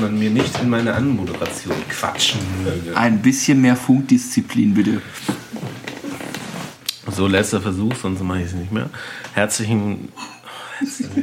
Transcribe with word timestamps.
man 0.00 0.18
mir 0.18 0.30
nicht 0.30 0.60
in 0.60 0.70
meine 0.70 0.94
Anmoderation 0.94 1.74
quatschen 1.88 2.40
würde. 2.62 2.96
Ein 2.96 3.20
bisschen 3.20 3.60
mehr 3.60 3.76
Funkdisziplin, 3.76 4.74
bitte. 4.74 5.02
So, 7.10 7.26
letzter 7.26 7.60
Versuch, 7.60 7.94
sonst 7.94 8.22
mache 8.22 8.40
ich 8.40 8.46
es 8.46 8.54
nicht 8.54 8.72
mehr. 8.72 8.88
Herzlichen, 9.34 10.10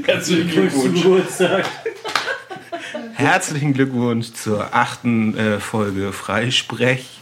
Herzlichen 0.03 0.69
Zum 0.71 0.93
Geburtstag. 0.93 1.65
herzlichen 3.13 3.73
Glückwunsch 3.73 4.33
zur 4.33 4.73
achten 4.73 5.35
äh, 5.37 5.59
Folge 5.59 6.13
Freisprech. 6.13 7.19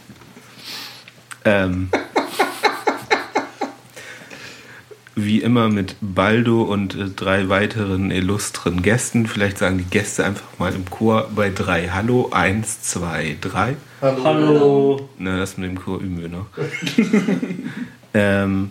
Ähm, 1.44 1.88
wie 5.26 5.42
immer 5.42 5.68
mit 5.68 5.96
Baldo 6.00 6.62
und 6.62 6.94
äh, 6.94 7.08
drei 7.14 7.48
weiteren 7.48 8.10
illustren 8.10 8.80
Gästen. 8.82 9.26
Vielleicht 9.26 9.58
sagen 9.58 9.78
die 9.78 9.84
Gäste 9.84 10.24
einfach 10.24 10.46
mal 10.58 10.72
im 10.72 10.88
Chor 10.88 11.28
bei 11.34 11.50
drei 11.50 11.88
Hallo. 11.88 12.30
Eins, 12.30 12.82
zwei, 12.82 13.36
drei. 13.40 13.76
Hallo. 14.00 14.24
Hallo. 14.24 15.08
Na, 15.18 15.38
das 15.38 15.58
mit 15.58 15.68
dem 15.68 15.78
Chor 15.78 16.00
üben 16.00 16.20
wir 16.20 16.28
noch. 16.28 16.46
ähm, 18.14 18.70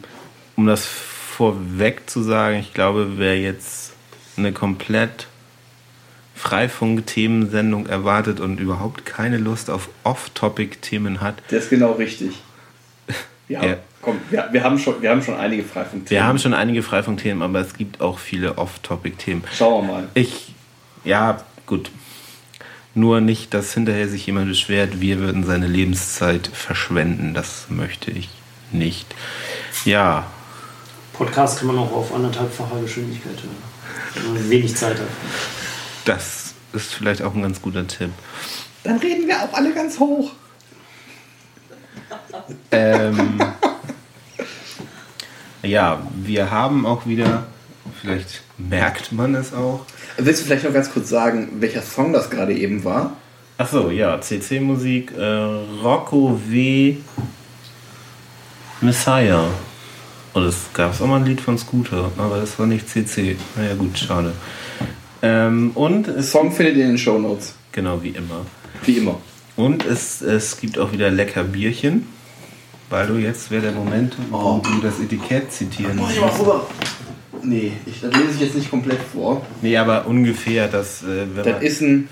um 0.56 0.66
das 0.66 0.86
vorweg 0.86 2.10
zu 2.10 2.24
sagen, 2.24 2.60
ich 2.60 2.74
glaube, 2.74 3.18
wer 3.18 3.40
jetzt 3.40 3.94
eine 4.38 4.54
komplett 4.54 5.28
Freifunk-Themensendung 6.36 7.88
erwartet 7.88 8.40
und 8.40 8.60
überhaupt 8.60 9.06
keine 9.06 9.38
Lust 9.38 9.70
auf 9.70 9.90
Off-Topic-Themen 10.04 11.22
hat, 11.22 11.36
Der 11.52 11.60
ist 11.60 11.70
genau 11.70 11.94
richtig. 11.94 12.42
Ja, 13.48 13.64
Ja. 13.64 13.78
Komm, 14.06 14.22
wir, 14.30 14.48
wir, 14.52 14.64
haben 14.64 14.80
schon, 14.80 15.02
wir 15.02 15.10
haben 15.10 15.22
schon 15.22 15.36
einige 15.36 15.64
Freifunkthemen. 15.64 16.10
wir 16.10 16.26
haben 16.26 16.40
schon 16.40 16.54
einige 16.54 16.84
Freifunk-Themen, 16.84 17.42
aber 17.42 17.60
es 17.60 17.74
gibt 17.74 18.00
auch 18.00 18.20
viele 18.20 18.58
Off-Topic-Themen. 18.58 19.44
Schauen 19.54 19.88
wir 19.88 19.94
mal. 19.94 20.08
Ich, 20.14 20.54
ja, 21.04 21.44
gut. 21.66 21.92
Nur 22.94 23.20
nicht, 23.20 23.54
dass 23.54 23.74
hinterher 23.74 24.08
sich 24.08 24.26
jemand 24.26 24.48
beschwert, 24.48 25.02
wir 25.02 25.20
würden 25.20 25.44
seine 25.44 25.68
Lebenszeit 25.68 26.48
verschwenden. 26.48 27.34
Das 27.34 27.66
möchte 27.70 28.12
ich 28.12 28.30
nicht. 28.72 29.14
Ja, 29.84 30.28
Podcast 31.16 31.60
kann 31.60 31.68
man 31.68 31.78
auch 31.78 31.92
auf 31.94 32.14
anderthalbfacher 32.14 32.82
Geschwindigkeit 32.82 33.36
hören. 33.42 33.56
Wenn 34.16 34.34
man 34.34 34.50
wenig 34.50 34.76
Zeit 34.76 34.98
hat. 35.00 35.08
das 36.04 36.54
ist 36.74 36.94
vielleicht 36.94 37.22
auch 37.22 37.34
ein 37.34 37.42
ganz 37.42 37.62
guter 37.62 37.88
Tipp. 37.88 38.12
Dann 38.84 38.98
reden 38.98 39.26
wir 39.28 39.42
auch 39.42 39.54
alle 39.54 39.74
ganz 39.74 39.98
hoch. 39.98 40.32
Ähm, 42.72 43.40
ja, 45.66 46.02
wir 46.16 46.52
haben 46.52 46.86
auch 46.86 47.06
wieder, 47.06 47.48
vielleicht 48.02 48.44
merkt 48.58 49.12
man 49.12 49.36
es 49.36 49.54
auch. 49.54 49.86
Willst 50.18 50.42
du 50.42 50.46
vielleicht 50.46 50.64
noch 50.64 50.74
ganz 50.74 50.92
kurz 50.92 51.10
sagen, 51.10 51.50
welcher 51.60 51.82
Song 51.82 52.14
das 52.14 52.30
gerade 52.30 52.54
eben 52.54 52.84
war? 52.84 53.18
Achso, 53.58 53.90
ja, 53.90 54.20
CC-Musik, 54.20 55.14
äh, 55.18 55.24
Rocco 55.84 56.40
W. 56.48 56.98
Messiah. 58.82 59.48
Und 60.34 60.44
es 60.44 60.66
gab 60.74 61.00
auch 61.00 61.08
mal 61.08 61.18
ein 61.18 61.26
Lied 61.26 61.40
von 61.40 61.58
Scooter, 61.58 62.12
aber 62.18 62.40
das 62.40 62.60
war 62.60 62.68
nicht 62.68 62.90
CC. 62.90 63.38
Naja, 63.56 63.76
gut, 63.76 63.98
schade. 63.98 64.34
Ähm, 65.22 65.72
und 65.76 66.08
Song 66.24 66.52
findet 66.52 66.76
ihr 66.76 66.84
in 66.84 66.92
den 66.92 66.98
Shownotes. 66.98 67.56
genau 67.72 68.04
wie 68.04 68.10
immer. 68.10 68.46
Wie 68.84 68.98
immer. 68.98 69.20
Und 69.56 69.86
es, 69.86 70.22
es 70.22 70.58
gibt 70.60 70.78
auch 70.78 70.92
wieder 70.92 71.10
lecker 71.10 71.46
Bierchen. 71.46 72.08
Baldo, 72.90 73.18
jetzt 73.18 73.50
wäre 73.52 73.64
der 73.64 73.72
Moment, 73.72 74.16
wo 74.30 74.38
Oh. 74.38 74.62
du 74.64 74.80
das 74.82 75.00
Etikett 75.00 75.52
zitieren 75.52 75.98
Mach 75.98 76.12
ich 76.12 76.22
mal 76.22 76.30
rüber. 76.30 76.68
Nee, 77.42 77.74
ich, 77.86 78.02
das 78.02 78.14
lese 78.14 78.32
ich 78.36 78.40
jetzt 78.42 78.56
nicht 78.56 78.70
komplett 78.70 79.00
vor. 79.14 79.46
Nee, 79.62 79.78
aber 79.78 80.08
ungefähr, 80.08 80.68
dass 80.68 81.04
äh, 81.04 81.26
Das 81.36 81.46
man, 81.46 81.62
ist 81.62 81.82
ein. 81.82 82.10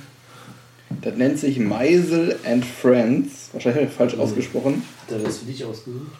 Das 1.01 1.15
nennt 1.15 1.39
sich 1.39 1.59
Meisel 1.59 2.37
and 2.45 2.63
Friends. 2.65 3.49
Wahrscheinlich 3.51 3.81
habe 3.81 3.91
ich 3.91 3.97
falsch 3.97 4.13
ausgesprochen. 4.15 4.83
Hat 5.07 5.11
er 5.17 5.19
das 5.23 5.39
für 5.39 5.45
dich 5.45 5.63
ausgesucht? 5.65 6.11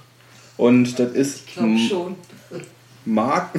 Und 0.58 0.98
das 1.00 1.12
ist. 1.12 1.44
Ich 1.48 1.54
glaube 1.54 1.78
schon. 1.78 2.16
Mark. 3.06 3.50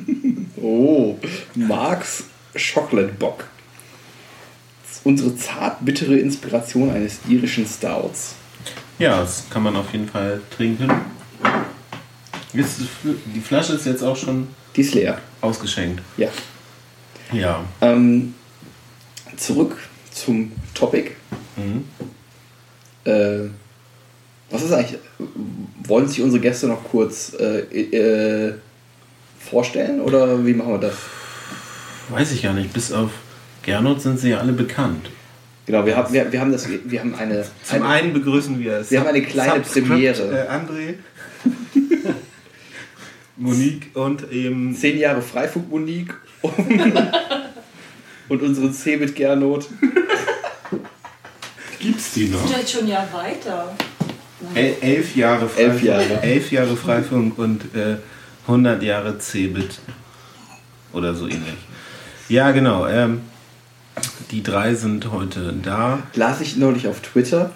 oh. 0.60 1.16
Marks 1.54 2.24
Chocolate 2.54 3.12
Bock. 3.18 3.44
Das 4.88 5.00
unsere 5.04 5.34
zart 5.36 5.84
bittere 5.84 6.16
Inspiration 6.16 6.90
eines 6.90 7.20
irischen 7.28 7.66
Stouts. 7.66 8.34
Ja, 8.98 9.20
das 9.20 9.44
kann 9.50 9.62
man 9.62 9.76
auf 9.76 9.92
jeden 9.92 10.08
Fall 10.08 10.40
trinken. 10.56 10.90
Jetzt, 12.52 12.80
die 13.02 13.40
Flasche 13.40 13.72
ist 13.74 13.86
jetzt 13.86 14.02
auch 14.02 14.16
schon 14.16 14.48
Die 14.76 14.82
ist 14.82 14.94
leer. 14.94 15.18
ausgeschenkt. 15.40 16.02
Ja. 16.16 16.28
Ja. 17.32 17.64
Ähm, 17.80 18.34
zurück 19.36 19.76
zum 20.10 20.52
Topic. 20.74 21.12
Mhm. 21.56 21.84
Äh, 23.04 23.48
was 24.50 24.62
ist 24.62 24.72
eigentlich. 24.72 24.98
Wollen 25.84 26.06
sich 26.08 26.20
unsere 26.20 26.40
Gäste 26.42 26.66
noch 26.66 26.84
kurz 26.84 27.32
äh, 27.40 27.60
äh, 27.60 28.54
vorstellen 29.40 30.00
oder 30.02 30.44
wie 30.44 30.52
machen 30.52 30.72
wir 30.72 30.78
das? 30.78 30.94
Weiß 32.10 32.32
ich 32.32 32.42
gar 32.42 32.52
nicht. 32.52 32.72
Bis 32.72 32.92
auf 32.92 33.10
Gernot 33.62 34.02
sind 34.02 34.20
sie 34.20 34.30
ja 34.30 34.38
alle 34.38 34.52
bekannt. 34.52 35.08
Genau, 35.66 35.86
wir 35.86 35.96
haben, 35.96 36.12
wir, 36.12 36.32
wir 36.32 36.40
haben 36.40 36.50
das, 36.50 36.68
wir 36.68 37.00
haben 37.00 37.14
eine, 37.14 37.44
Zum 37.62 37.82
eine 37.82 37.86
einen 37.86 38.12
begrüßen 38.12 38.58
wir 38.58 38.84
Wir 38.88 39.00
haben 39.00 39.06
eine 39.08 39.22
kleine 39.22 39.60
Premiere. 39.60 40.46
Äh, 40.46 40.50
André, 40.50 40.94
Monique 43.36 43.94
und 43.94 44.30
eben 44.32 44.74
zehn 44.74 44.98
Jahre 44.98 45.22
Freifunk-Monique 45.22 46.14
und 48.28 48.42
unsere 48.42 48.72
Cebit 48.72 49.14
Gernot. 49.14 49.68
gibt's 51.78 52.12
die 52.14 52.28
noch? 52.28 52.44
Vielleicht 52.46 52.70
schon 52.70 52.88
ja 52.88 53.08
weiter. 53.12 53.74
El 54.54 54.74
elf 54.80 55.14
Jahre 55.14 55.48
Freifunk, 55.48 55.72
Elf 55.72 55.82
Jahre. 55.82 56.22
elf 56.22 56.50
Jahre 56.50 56.76
Freifunk 56.76 57.38
und 57.38 57.74
äh, 57.76 57.96
100 58.46 58.82
Jahre 58.82 59.18
Cebit 59.18 59.78
oder 60.92 61.14
so 61.14 61.26
ähnlich. 61.26 61.54
Ja, 62.28 62.50
genau. 62.50 62.86
Ähm, 62.86 63.20
die 64.32 64.42
drei 64.42 64.74
sind 64.74 65.12
heute 65.12 65.54
da. 65.62 66.00
Las 66.14 66.40
ich 66.40 66.56
neulich 66.56 66.88
auf 66.88 67.00
Twitter. 67.00 67.50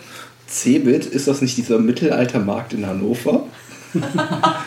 Cebit, 0.48 1.06
ist 1.06 1.26
das 1.26 1.40
nicht 1.42 1.56
dieser 1.56 1.78
Mittelaltermarkt 1.78 2.72
in 2.72 2.86
Hannover? 2.86 3.46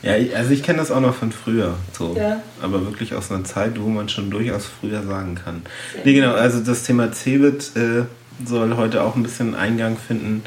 Ja, 0.00 0.16
ich, 0.16 0.36
also 0.36 0.52
ich 0.52 0.62
kenne 0.62 0.78
das 0.78 0.92
auch 0.92 1.00
noch 1.00 1.14
von 1.14 1.32
früher, 1.32 1.74
so. 1.92 2.14
Ja. 2.16 2.40
Aber 2.62 2.86
wirklich 2.86 3.14
aus 3.14 3.32
einer 3.32 3.42
Zeit, 3.42 3.80
wo 3.80 3.88
man 3.88 4.08
schon 4.08 4.30
durchaus 4.30 4.64
früher 4.66 5.02
sagen 5.02 5.34
kann. 5.34 5.62
Nee, 6.04 6.14
genau, 6.14 6.34
also 6.34 6.60
das 6.60 6.84
Thema 6.84 7.10
Cebit 7.12 7.72
äh, 7.74 8.04
soll 8.46 8.76
heute 8.76 9.02
auch 9.02 9.16
ein 9.16 9.24
bisschen 9.24 9.56
Eingang 9.56 9.96
finden. 9.96 10.44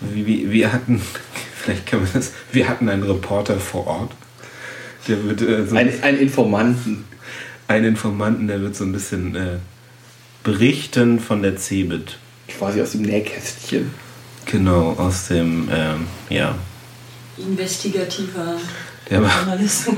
Wie, 0.00 0.26
wie, 0.26 0.52
wir 0.52 0.72
hatten, 0.72 1.02
vielleicht 1.56 1.86
können 1.86 2.06
wir 2.06 2.12
das, 2.12 2.32
wir 2.52 2.68
hatten 2.68 2.88
einen 2.88 3.02
Reporter 3.02 3.58
vor 3.58 3.86
Ort. 3.88 4.12
Der 5.08 5.24
wird 5.24 5.42
äh, 5.42 5.66
so 5.66 5.74
Ein, 5.74 5.90
ein 6.02 6.16
Informanten. 6.16 7.04
einen 7.66 7.84
Informanten, 7.84 8.46
der 8.46 8.60
wird 8.60 8.76
so 8.76 8.84
ein 8.84 8.92
bisschen 8.92 9.34
äh, 9.34 9.56
berichten 10.42 11.20
von 11.20 11.42
der 11.42 11.56
Cebit. 11.56 12.18
Quasi 12.48 12.80
aus 12.80 12.92
dem 12.92 13.02
Nähkästchen. 13.02 13.90
Genau, 14.46 14.92
aus 14.92 15.28
dem, 15.28 15.68
ähm, 15.70 16.06
ja, 16.30 16.54
Investigativer 17.36 18.56
der 19.10 19.22
war 19.22 19.30
Journalismus. 19.38 19.96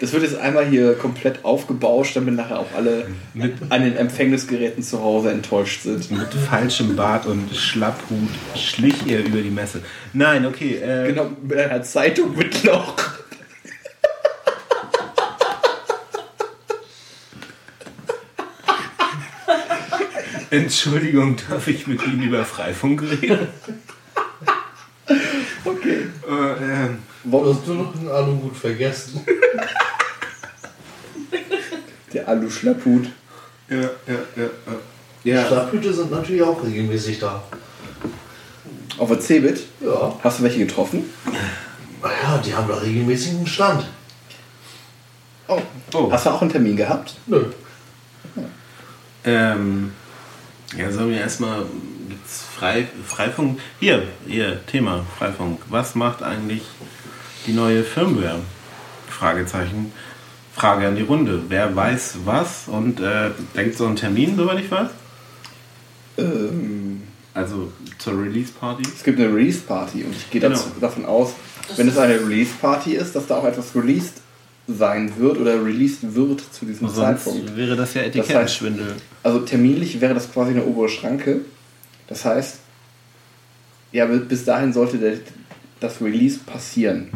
Das 0.00 0.12
wird 0.12 0.22
jetzt 0.22 0.36
einmal 0.36 0.66
hier 0.66 0.94
komplett 0.94 1.44
aufgebauscht, 1.44 2.16
damit 2.16 2.34
nachher 2.34 2.58
auch 2.58 2.72
alle 2.74 3.06
mit 3.34 3.54
an 3.68 3.82
den 3.82 3.96
Empfängnisgeräten 3.96 4.82
zu 4.82 5.02
Hause 5.02 5.30
enttäuscht 5.30 5.82
sind. 5.82 6.10
Mit 6.10 6.32
falschem 6.32 6.96
Bart 6.96 7.26
und 7.26 7.54
Schlapphut 7.54 8.30
schlich 8.56 8.94
er 9.08 9.24
über 9.24 9.42
die 9.42 9.50
Messe. 9.50 9.82
Nein, 10.12 10.46
okay. 10.46 10.76
Äh, 10.76 11.08
Genau, 11.08 11.30
mit 11.42 11.58
einer 11.58 11.82
Zeitung 11.82 12.36
mit 12.36 12.64
Loch. 12.64 12.96
Entschuldigung, 20.54 21.36
darf 21.48 21.66
ich 21.66 21.86
mit 21.86 22.06
Ihnen 22.06 22.22
über 22.22 22.44
Freifunk 22.44 23.02
reden? 23.02 23.48
Okay. 25.66 26.08
Äh, 26.28 26.62
ähm, 26.62 26.98
Du 27.24 27.50
hast 27.50 27.66
nur 27.66 27.76
noch 27.76 27.94
einen 27.94 28.08
Aluhut 28.08 28.54
vergessen. 28.54 29.24
Der 32.12 32.28
Alu-Schlapphut. 32.28 33.06
ja, 33.70 33.76
ja, 33.76 33.88
ja, 34.06 34.44
ja. 34.44 34.50
ja. 35.24 35.46
Schlafhüte 35.46 35.92
sind 35.92 36.10
natürlich 36.10 36.42
auch 36.42 36.62
regelmäßig 36.62 37.18
da. 37.18 37.42
Auf 38.98 39.08
der 39.08 39.20
Cebit. 39.20 39.64
Ja. 39.80 40.18
Hast 40.22 40.38
du 40.38 40.42
welche 40.44 40.60
getroffen? 40.60 41.04
Naja, 42.02 42.42
die 42.44 42.54
haben 42.54 42.68
da 42.68 42.76
regelmäßig 42.76 43.32
einen 43.32 43.46
Stand. 43.46 43.86
Oh. 45.48 45.60
Oh. 45.94 46.12
Hast 46.12 46.26
du 46.26 46.30
auch 46.30 46.42
einen 46.42 46.52
Termin 46.52 46.76
gehabt? 46.76 47.16
Nö. 47.26 47.46
Ähm, 49.24 49.92
ja, 50.78 50.90
sollen 50.90 51.10
wir 51.10 51.20
erstmal 51.20 51.64
gibt's 52.08 52.44
Frei, 52.56 52.86
Freifunk? 53.06 53.58
Hier, 53.80 54.02
hier, 54.26 54.64
Thema 54.66 55.04
Freifunk. 55.18 55.60
Was 55.68 55.94
macht 55.94 56.22
eigentlich 56.22 56.62
die 57.46 57.52
neue 57.52 57.82
Firmware? 57.82 58.40
Fragezeichen. 59.08 59.92
Frage 60.54 60.86
an 60.88 60.96
die 60.96 61.02
Runde. 61.02 61.42
Wer 61.48 61.74
weiß 61.74 62.18
was 62.24 62.64
und 62.68 63.00
äh, 63.00 63.30
denkt 63.56 63.76
so 63.76 63.86
einen 63.86 63.96
Termin, 63.96 64.36
soweit 64.36 64.60
ich 64.60 64.70
weiß? 64.70 64.88
Ähm, 66.18 67.02
Also 67.34 67.72
zur 67.98 68.20
Release-Party? 68.22 68.84
es 68.96 69.02
gibt 69.02 69.18
eine 69.18 69.34
Release-Party 69.34 70.04
und 70.04 70.12
ich 70.14 70.30
gehe 70.30 70.40
Genau. 70.40 70.60
davon 70.80 71.04
aus, 71.06 71.34
wenn 71.76 71.88
es 71.88 71.98
eine 71.98 72.14
Release-Party 72.20 72.92
ist, 72.94 73.16
dass 73.16 73.26
da 73.26 73.36
auch 73.38 73.44
etwas 73.44 73.74
released 73.74 74.20
sein 74.68 75.12
wird 75.18 75.38
oder 75.38 75.54
released 75.64 76.14
wird 76.14 76.40
zu 76.52 76.64
diesem 76.64 76.88
Sonst 76.88 77.24
Zeitpunkt. 77.24 77.56
wäre 77.56 77.74
das 77.76 77.94
ja 77.94 78.02
heißt- 78.02 78.06
Etikettenschwindel. 78.06 78.94
Also 79.24 79.40
terminlich 79.40 80.00
wäre 80.00 80.14
das 80.14 80.30
quasi 80.30 80.52
eine 80.52 80.64
obere 80.64 80.88
Schranke. 80.88 81.40
Das 82.06 82.24
heißt, 82.24 82.58
ja, 83.90 84.04
bis 84.04 84.44
dahin 84.44 84.72
sollte 84.72 84.98
der, 84.98 85.14
das 85.80 86.00
Release 86.00 86.38
passieren. 86.44 87.08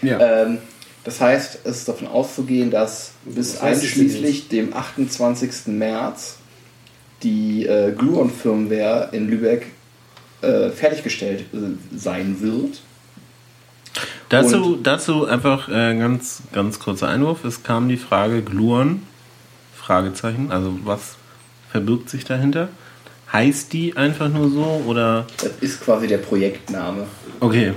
Ja. 0.00 0.18
Ähm, 0.18 0.58
das 1.04 1.20
heißt, 1.20 1.60
es 1.64 1.78
ist 1.78 1.88
davon 1.88 2.08
auszugehen, 2.08 2.70
dass 2.70 3.12
bis 3.24 3.60
heißt 3.60 3.82
das 3.82 3.92
denn 3.92 4.02
einschließlich 4.04 4.48
dem 4.48 4.72
28. 4.72 5.66
März 5.66 6.38
die 7.22 7.66
äh, 7.66 7.92
Gluon-Firmware 7.92 9.10
in 9.12 9.28
Lübeck 9.28 9.66
äh, 10.40 10.70
fertiggestellt 10.70 11.44
äh, 11.52 11.96
sein 11.96 12.40
wird. 12.40 12.80
Dazu, 14.30 14.78
dazu 14.82 15.26
einfach 15.26 15.68
äh, 15.68 15.98
ganz, 15.98 16.42
ganz 16.52 16.78
kurzer 16.78 17.08
Einwurf. 17.08 17.44
Es 17.44 17.62
kam 17.62 17.88
die 17.88 17.98
Frage 17.98 18.40
Gluon, 18.40 19.02
Fragezeichen, 19.74 20.52
also 20.52 20.78
was 20.84 21.16
verbirgt 21.70 22.10
sich 22.10 22.24
dahinter? 22.24 22.68
Heißt 23.32 23.72
die 23.72 23.96
einfach 23.96 24.28
nur 24.28 24.50
so 24.50 24.82
oder? 24.86 25.26
Das 25.38 25.52
ist 25.60 25.80
quasi 25.82 26.06
der 26.08 26.18
Projektname. 26.18 27.06
Okay, 27.38 27.74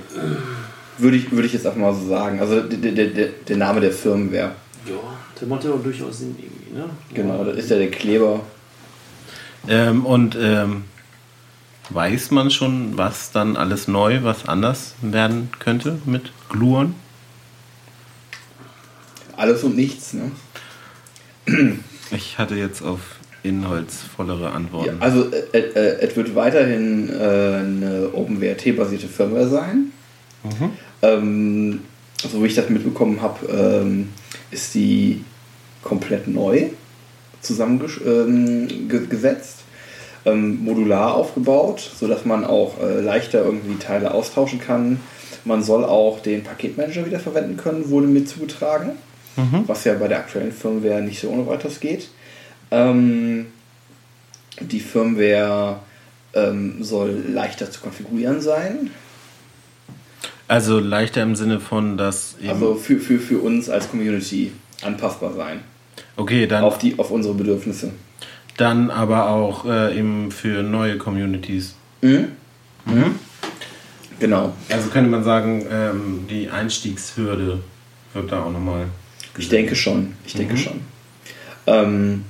Würde 0.98 1.18
ich, 1.18 1.32
würde 1.32 1.46
ich 1.48 1.54
jetzt 1.54 1.66
einfach 1.66 1.80
mal 1.80 1.94
so 1.94 2.08
sagen. 2.08 2.40
Also 2.40 2.62
der, 2.62 2.92
der, 2.92 3.08
der, 3.08 3.28
der 3.48 3.58
Name 3.58 3.82
der 3.82 3.92
Firmware. 3.92 4.56
Ja, 4.88 4.96
der 5.40 5.48
macht 5.48 5.64
ja 5.64 5.72
auch 5.72 5.84
durchaus 5.84 6.20
Sinn 6.20 6.36
irgendwie, 6.40 6.76
ne? 6.76 6.90
Genau, 7.14 7.44
das 7.44 7.58
ist 7.58 7.70
ja 7.70 7.78
der 7.78 7.92
Kleber. 7.92 8.42
ähm, 9.68 10.06
und 10.06 10.36
ähm, 10.40 10.86
weiß 11.90 12.32
man 12.32 12.50
schon, 12.50 12.98
was 12.98 13.32
dann 13.32 13.56
alles 13.56 13.88
neu, 13.88 14.24
was 14.24 14.48
anders 14.48 14.96
werden 15.02 15.50
könnte 15.60 16.00
mit 16.06 16.32
Gluon? 16.50 16.96
Alles 19.38 19.64
und 19.64 19.76
nichts. 19.76 20.14
Ne? 20.14 20.32
Ich 22.12 22.38
hatte 22.38 22.56
jetzt 22.56 22.82
auf 22.82 23.00
inhaltsvollere 23.44 24.44
Ja, 24.44 24.52
Antworten. 24.52 24.98
also 25.00 25.26
äh, 25.52 25.58
äh, 25.60 26.00
es 26.02 26.16
wird 26.16 26.34
weiterhin 26.36 27.10
äh, 27.10 27.14
eine 27.14 28.10
OpenWrt-basierte 28.14 29.08
Firmware 29.08 29.48
sein. 29.48 29.92
Mhm. 30.44 30.70
Ähm, 31.02 31.80
so 32.22 32.42
wie 32.42 32.48
ich 32.48 32.56
das 32.56 32.70
mitbekommen 32.70 33.22
habe, 33.22 33.46
ähm, 33.48 34.10
ist 34.52 34.74
die 34.76 35.24
komplett 35.84 36.28
neu 36.28 36.68
zusammengesetzt, 37.42 38.06
ähm, 38.06 38.88
ge 38.88 39.36
ähm, 40.26 40.64
modular 40.64 41.16
aufgebaut, 41.16 41.82
sodass 42.00 42.24
man 42.24 42.46
auch 42.46 42.82
äh, 42.82 43.02
leichter 43.02 43.44
irgendwie 43.44 43.76
Teile 43.78 44.14
austauschen 44.14 44.60
kann. 44.62 45.02
Man 45.44 45.62
soll 45.62 45.84
auch 45.84 46.22
den 46.22 46.44
Paketmanager 46.44 47.06
wieder 47.06 47.20
verwenden 47.20 47.58
können, 47.58 47.90
wurde 47.90 48.08
mir 48.08 48.24
zugetragen, 48.26 48.92
Mhm. 49.36 49.64
was 49.68 49.84
ja 49.84 49.96
bei 49.96 50.08
der 50.08 50.20
aktuellen 50.20 50.52
Firmware 50.54 51.02
nicht 51.02 51.20
so 51.20 51.30
ohne 51.30 51.46
weiteres 51.48 51.80
geht. 51.80 52.08
Ähm, 52.78 53.46
die 54.60 54.80
Firmware 54.80 55.80
ähm, 56.34 56.84
soll 56.84 57.24
leichter 57.30 57.70
zu 57.70 57.82
konfigurieren 57.82 58.42
sein, 58.42 58.90
Also 60.48 60.80
leichter 60.80 61.22
im 61.22 61.36
Sinne 61.36 61.60
von, 61.60 61.98
dass 61.98 62.36
also 62.48 62.74
für, 62.76 63.00
für, 63.00 63.20
für 63.20 63.38
uns 63.40 63.70
als 63.70 63.90
Community 63.90 64.52
anpassbar 64.82 65.34
sein. 65.34 65.60
okay, 66.18 66.48
dann 66.48 66.64
Auf, 66.64 66.78
die, 66.80 66.98
auf 66.98 67.12
unsere 67.12 67.36
Bedürfnisse. 67.36 67.92
Dann 68.58 68.90
aber 68.92 69.30
auch 69.30 69.66
äh, 69.66 69.98
eben 69.98 70.32
für 70.32 70.64
neue 70.64 70.98
Communities. 70.98 71.76
Mhm. 72.02 72.30
Genau. 74.20 74.54
Also 74.70 74.90
könnte 74.90 75.10
man 75.10 75.24
sagen, 75.24 75.66
ähm, 75.72 76.26
die 76.30 76.50
Einstiegshürde 76.50 77.60
wird 78.14 78.32
da 78.32 78.44
auch 78.44 78.52
nochmal. 78.52 78.86
Ich 79.38 79.50
denke 79.50 79.76
schon. 79.76 80.14
Ich 80.26 80.34
denke 80.34 80.54
Mhm. 80.54 80.58
schon. 80.58 80.80
Ähm, 81.68 82.26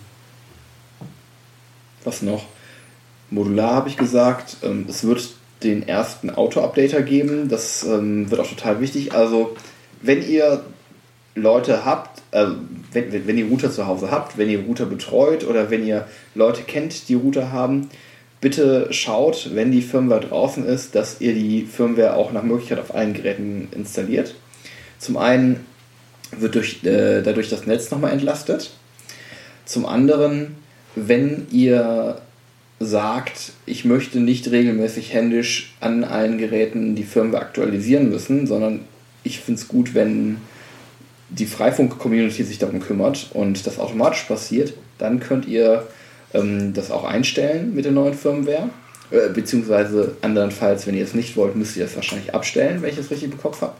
was 2.05 2.21
noch? 2.21 2.45
Modular 3.29 3.73
habe 3.73 3.89
ich 3.89 3.97
gesagt. 3.97 4.57
Ähm, 4.63 4.85
es 4.87 5.03
wird 5.03 5.33
den 5.63 5.87
ersten 5.87 6.29
Auto-Updater 6.29 7.01
geben. 7.01 7.49
Das 7.49 7.83
ähm, 7.83 8.29
wird 8.29 8.41
auch 8.41 8.49
total 8.49 8.79
wichtig. 8.81 9.13
Also, 9.13 9.55
wenn 10.01 10.27
ihr 10.27 10.63
Leute 11.35 11.85
habt, 11.85 12.21
äh, 12.31 12.45
wenn, 12.91 13.11
wenn, 13.11 13.27
wenn 13.27 13.37
ihr 13.37 13.47
Router 13.47 13.71
zu 13.71 13.87
Hause 13.87 14.11
habt, 14.11 14.37
wenn 14.37 14.49
ihr 14.49 14.61
Router 14.61 14.85
betreut 14.85 15.45
oder 15.45 15.69
wenn 15.69 15.85
ihr 15.85 16.07
Leute 16.35 16.63
kennt, 16.63 17.09
die 17.09 17.15
Router 17.15 17.51
haben, 17.51 17.89
bitte 18.41 18.91
schaut, 18.91 19.51
wenn 19.55 19.71
die 19.71 19.81
Firmware 19.81 20.19
draußen 20.19 20.65
ist, 20.65 20.95
dass 20.95 21.21
ihr 21.21 21.33
die 21.33 21.65
Firmware 21.65 22.15
auch 22.15 22.33
nach 22.33 22.43
Möglichkeit 22.43 22.79
auf 22.79 22.93
allen 22.93 23.13
Geräten 23.13 23.69
installiert. 23.71 24.35
Zum 24.99 25.17
einen 25.17 25.65
wird 26.37 26.55
durch, 26.55 26.83
äh, 26.83 27.21
dadurch 27.21 27.49
das 27.49 27.65
Netz 27.65 27.89
nochmal 27.89 28.11
entlastet. 28.11 28.71
Zum 29.65 29.85
anderen, 29.85 30.55
wenn 30.95 31.47
ihr 31.51 32.21
sagt, 32.79 33.53
ich 33.65 33.85
möchte 33.85 34.19
nicht 34.19 34.51
regelmäßig 34.51 35.13
händisch 35.13 35.73
an 35.79 36.03
allen 36.03 36.37
Geräten 36.37 36.95
die 36.95 37.03
Firmware 37.03 37.41
aktualisieren 37.41 38.09
müssen, 38.09 38.47
sondern 38.47 38.81
ich 39.23 39.39
finde 39.39 39.61
es 39.61 39.67
gut, 39.67 39.93
wenn 39.93 40.37
die 41.29 41.45
Freifunk-Community 41.45 42.43
sich 42.43 42.59
darum 42.59 42.79
kümmert 42.79 43.29
und 43.33 43.65
das 43.65 43.79
automatisch 43.79 44.23
passiert, 44.23 44.73
dann 44.97 45.19
könnt 45.19 45.47
ihr 45.47 45.87
ähm, 46.33 46.73
das 46.73 46.91
auch 46.91 47.05
einstellen 47.05 47.73
mit 47.73 47.85
der 47.85 47.91
neuen 47.91 48.13
Firmware. 48.13 48.69
Äh, 49.11 49.29
beziehungsweise 49.29 50.15
andernfalls, 50.21 50.85
wenn 50.85 50.95
ihr 50.95 51.03
es 51.03 51.13
nicht 51.13 51.35
wollt, 51.35 51.55
müsst 51.55 51.77
ihr 51.77 51.85
es 51.85 51.95
wahrscheinlich 51.95 52.33
abstellen, 52.33 52.81
wenn 52.81 52.89
ich 52.89 52.97
es 52.97 53.09
richtig 53.09 53.31
im 53.31 53.37
Kopf 53.37 53.61
habe. 53.61 53.73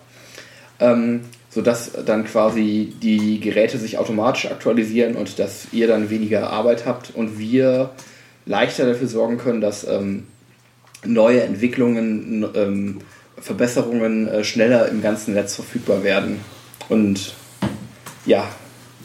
Ähm, 0.79 1.21
sodass 1.53 1.91
dann 2.05 2.25
quasi 2.25 2.93
die 3.01 3.39
Geräte 3.39 3.77
sich 3.77 3.99
automatisch 3.99 4.47
aktualisieren 4.47 5.15
und 5.15 5.37
dass 5.37 5.67
ihr 5.71 5.87
dann 5.87 6.09
weniger 6.09 6.49
Arbeit 6.49 6.85
habt 6.87 7.11
und 7.13 7.37
wir 7.37 7.91
leichter 8.45 8.87
dafür 8.87 9.07
sorgen 9.07 9.37
können, 9.37 9.61
dass 9.61 9.87
ähm, 9.87 10.25
neue 11.05 11.43
Entwicklungen, 11.43 12.45
ähm, 12.55 12.99
Verbesserungen 13.37 14.27
äh, 14.27 14.43
schneller 14.43 14.89
im 14.89 15.01
ganzen 15.03 15.35
Netz 15.35 15.55
verfügbar 15.55 16.03
werden 16.03 16.39
und 16.89 17.35
ja, 18.25 18.47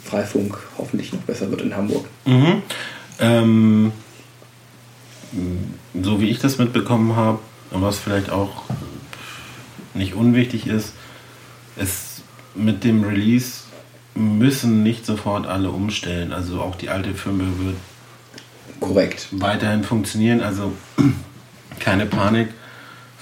Freifunk 0.03 0.59
hoffentlich 0.79 1.13
noch 1.13 1.21
besser 1.21 1.51
wird 1.51 1.61
in 1.61 1.77
Hamburg. 1.77 2.07
Mhm. 2.25 2.63
Ähm, 3.21 3.93
so 6.01 6.21
wie 6.21 6.31
ich 6.31 6.39
das 6.39 6.57
mitbekommen 6.57 7.15
habe, 7.15 7.41
was 7.73 7.99
vielleicht 7.99 8.31
auch 8.31 8.65
nicht 9.93 10.15
unwichtig 10.15 10.67
ist, 10.67 10.95
ist 11.77 12.18
mit 12.59 12.85
dem 12.85 13.05
Release 13.05 13.63
müssen 14.15 14.83
nicht 14.83 15.07
sofort 15.07 15.47
alle 15.47 15.71
umstellen. 15.71 16.33
Also 16.33 16.61
auch 16.61 16.75
die 16.77 16.89
alte 16.89 17.15
Firmware 17.15 17.59
wird 17.65 17.77
Korrekt. 18.81 19.29
weiterhin 19.31 19.85
funktionieren. 19.85 20.41
Also 20.41 20.73
keine 21.81 22.07
Panik. 22.07 22.49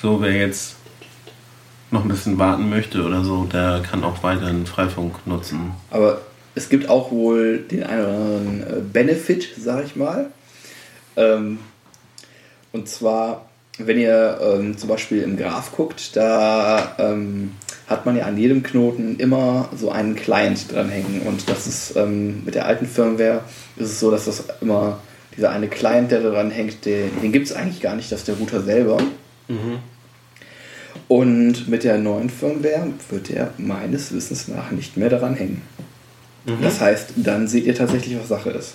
So, 0.00 0.20
wer 0.20 0.32
jetzt 0.32 0.76
noch 1.90 2.02
ein 2.02 2.08
bisschen 2.08 2.38
warten 2.38 2.68
möchte 2.68 3.04
oder 3.04 3.24
so, 3.24 3.44
der 3.44 3.82
kann 3.88 4.04
auch 4.04 4.22
weiterhin 4.22 4.66
Freifunk 4.66 5.26
nutzen. 5.26 5.72
Aber 5.90 6.20
es 6.54 6.68
gibt 6.68 6.88
auch 6.88 7.10
wohl 7.12 7.58
den 7.58 7.84
einen 7.84 8.00
oder 8.04 8.14
anderen 8.14 8.62
äh, 8.62 8.80
Benefit, 8.80 9.48
sag 9.58 9.84
ich 9.84 9.96
mal. 9.96 10.30
Ähm, 11.16 11.58
und 12.72 12.88
zwar, 12.88 13.46
wenn 13.78 13.98
ihr 13.98 14.38
ähm, 14.42 14.76
zum 14.76 14.88
Beispiel 14.88 15.22
im 15.22 15.36
Graph 15.36 15.72
guckt, 15.72 16.16
da 16.16 16.94
ähm, 16.98 17.52
hat 17.86 18.04
man 18.04 18.16
ja 18.16 18.24
an 18.24 18.36
jedem 18.36 18.62
Knoten 18.62 19.16
immer 19.18 19.68
so 19.76 19.90
einen 19.90 20.16
Client 20.16 20.72
dranhängen. 20.72 21.22
Und 21.22 21.48
das 21.48 21.66
ist 21.66 21.96
ähm, 21.96 22.44
mit 22.44 22.54
der 22.54 22.66
alten 22.66 22.86
Firmware 22.86 23.42
ist 23.76 23.90
es 23.92 24.00
so, 24.00 24.10
dass 24.10 24.24
das 24.24 24.44
immer 24.60 25.00
dieser 25.36 25.50
eine 25.50 25.68
Client, 25.68 26.10
der 26.10 26.22
da 26.22 26.30
dran 26.30 26.50
hängt, 26.50 26.84
den, 26.84 27.10
den 27.22 27.32
gibt 27.32 27.46
es 27.46 27.52
eigentlich 27.52 27.80
gar 27.80 27.94
nicht, 27.94 28.10
das 28.10 28.20
ist 28.20 28.28
der 28.28 28.36
Router 28.36 28.62
selber. 28.62 28.98
Und 31.08 31.68
mit 31.68 31.84
der 31.84 31.98
neuen 31.98 32.30
Firmware 32.30 32.92
wird 33.10 33.28
der 33.28 33.52
meines 33.58 34.12
Wissens 34.12 34.48
nach 34.48 34.70
nicht 34.72 34.96
mehr 34.96 35.10
daran 35.10 35.34
hängen. 35.34 35.62
Das 36.62 36.80
heißt, 36.80 37.14
dann 37.16 37.48
seht 37.48 37.66
ihr 37.66 37.74
tatsächlich, 37.74 38.18
was 38.18 38.28
Sache 38.28 38.50
ist. 38.50 38.74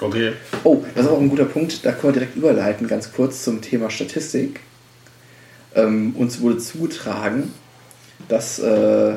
Okay. 0.00 0.32
Oh, 0.62 0.82
das 0.94 1.06
ist 1.06 1.10
auch 1.10 1.20
ein 1.20 1.30
guter 1.30 1.46
Punkt. 1.46 1.84
Da 1.84 1.92
können 1.92 2.14
wir 2.14 2.20
direkt 2.20 2.36
überleiten, 2.36 2.86
ganz 2.86 3.12
kurz 3.12 3.44
zum 3.44 3.60
Thema 3.60 3.90
Statistik. 3.90 4.60
Ähm, 5.74 6.14
uns 6.16 6.40
wurde 6.40 6.58
zugetragen, 6.58 7.52
dass 8.28 8.58
äh, 8.58 9.14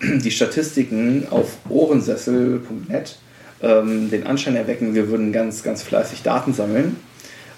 die 0.02 0.30
Statistiken 0.30 1.26
auf 1.30 1.56
ohrensessel.net 1.68 3.16
ähm, 3.62 4.10
den 4.10 4.26
Anschein 4.26 4.56
erwecken, 4.56 4.94
wir 4.94 5.08
würden 5.08 5.32
ganz, 5.32 5.62
ganz 5.62 5.82
fleißig 5.82 6.22
Daten 6.22 6.52
sammeln. 6.52 6.96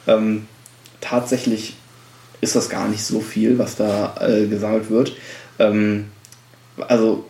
Ähm, 0.07 0.47
tatsächlich 1.01 1.77
ist 2.41 2.55
das 2.55 2.69
gar 2.69 2.89
nicht 2.89 3.03
so 3.03 3.21
viel, 3.21 3.59
was 3.59 3.77
da 3.77 4.15
äh, 4.21 4.47
gesammelt 4.47 4.91
wird. 4.91 5.17
Ähm, 5.59 6.07
also 6.87 7.25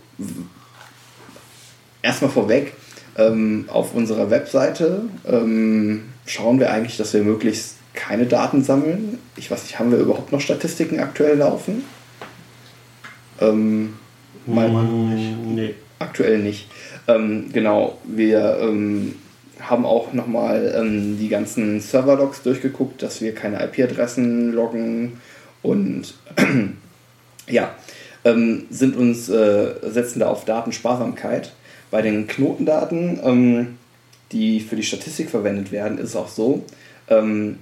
erstmal 2.02 2.30
vorweg, 2.30 2.74
ähm, 3.16 3.64
auf 3.68 3.94
unserer 3.94 4.30
Webseite 4.30 5.02
ähm, 5.26 6.04
schauen 6.26 6.60
wir 6.60 6.70
eigentlich, 6.70 6.96
dass 6.96 7.14
wir 7.14 7.22
möglichst 7.22 7.76
keine 7.94 8.26
Daten 8.26 8.62
sammeln. 8.62 9.18
Ich 9.36 9.50
weiß 9.50 9.62
nicht, 9.62 9.78
haben 9.78 9.90
wir 9.90 9.98
überhaupt 9.98 10.30
noch 10.30 10.40
Statistiken 10.40 11.00
aktuell 11.00 11.38
laufen? 11.38 11.84
Ähm, 13.40 13.94
mal, 14.46 14.68
Nee. 14.68 15.74
Aktuell 15.98 16.38
nicht. 16.38 16.68
Ähm, 17.08 17.50
genau, 17.52 17.98
wir 18.04 18.58
ähm, 18.60 19.16
haben 19.60 19.84
auch 19.84 20.12
nochmal 20.12 20.74
ähm, 20.76 21.18
die 21.18 21.28
ganzen 21.28 21.80
Server-Logs 21.80 22.42
durchgeguckt, 22.42 23.02
dass 23.02 23.20
wir 23.20 23.34
keine 23.34 23.64
IP-Adressen 23.64 24.52
loggen 24.52 25.20
und 25.62 26.14
ja, 27.48 27.74
ähm, 28.24 28.66
sind 28.70 28.96
uns, 28.96 29.28
äh, 29.28 29.74
setzen 29.82 30.20
da 30.20 30.28
auf 30.28 30.44
Datensparsamkeit. 30.44 31.52
Bei 31.90 32.02
den 32.02 32.26
Knotendaten, 32.26 33.18
ähm, 33.24 33.78
die 34.30 34.60
für 34.60 34.76
die 34.76 34.82
Statistik 34.82 35.30
verwendet 35.30 35.72
werden, 35.72 35.98
ist 35.98 36.10
es 36.10 36.16
auch 36.16 36.28
so, 36.28 36.64
ähm, 37.08 37.58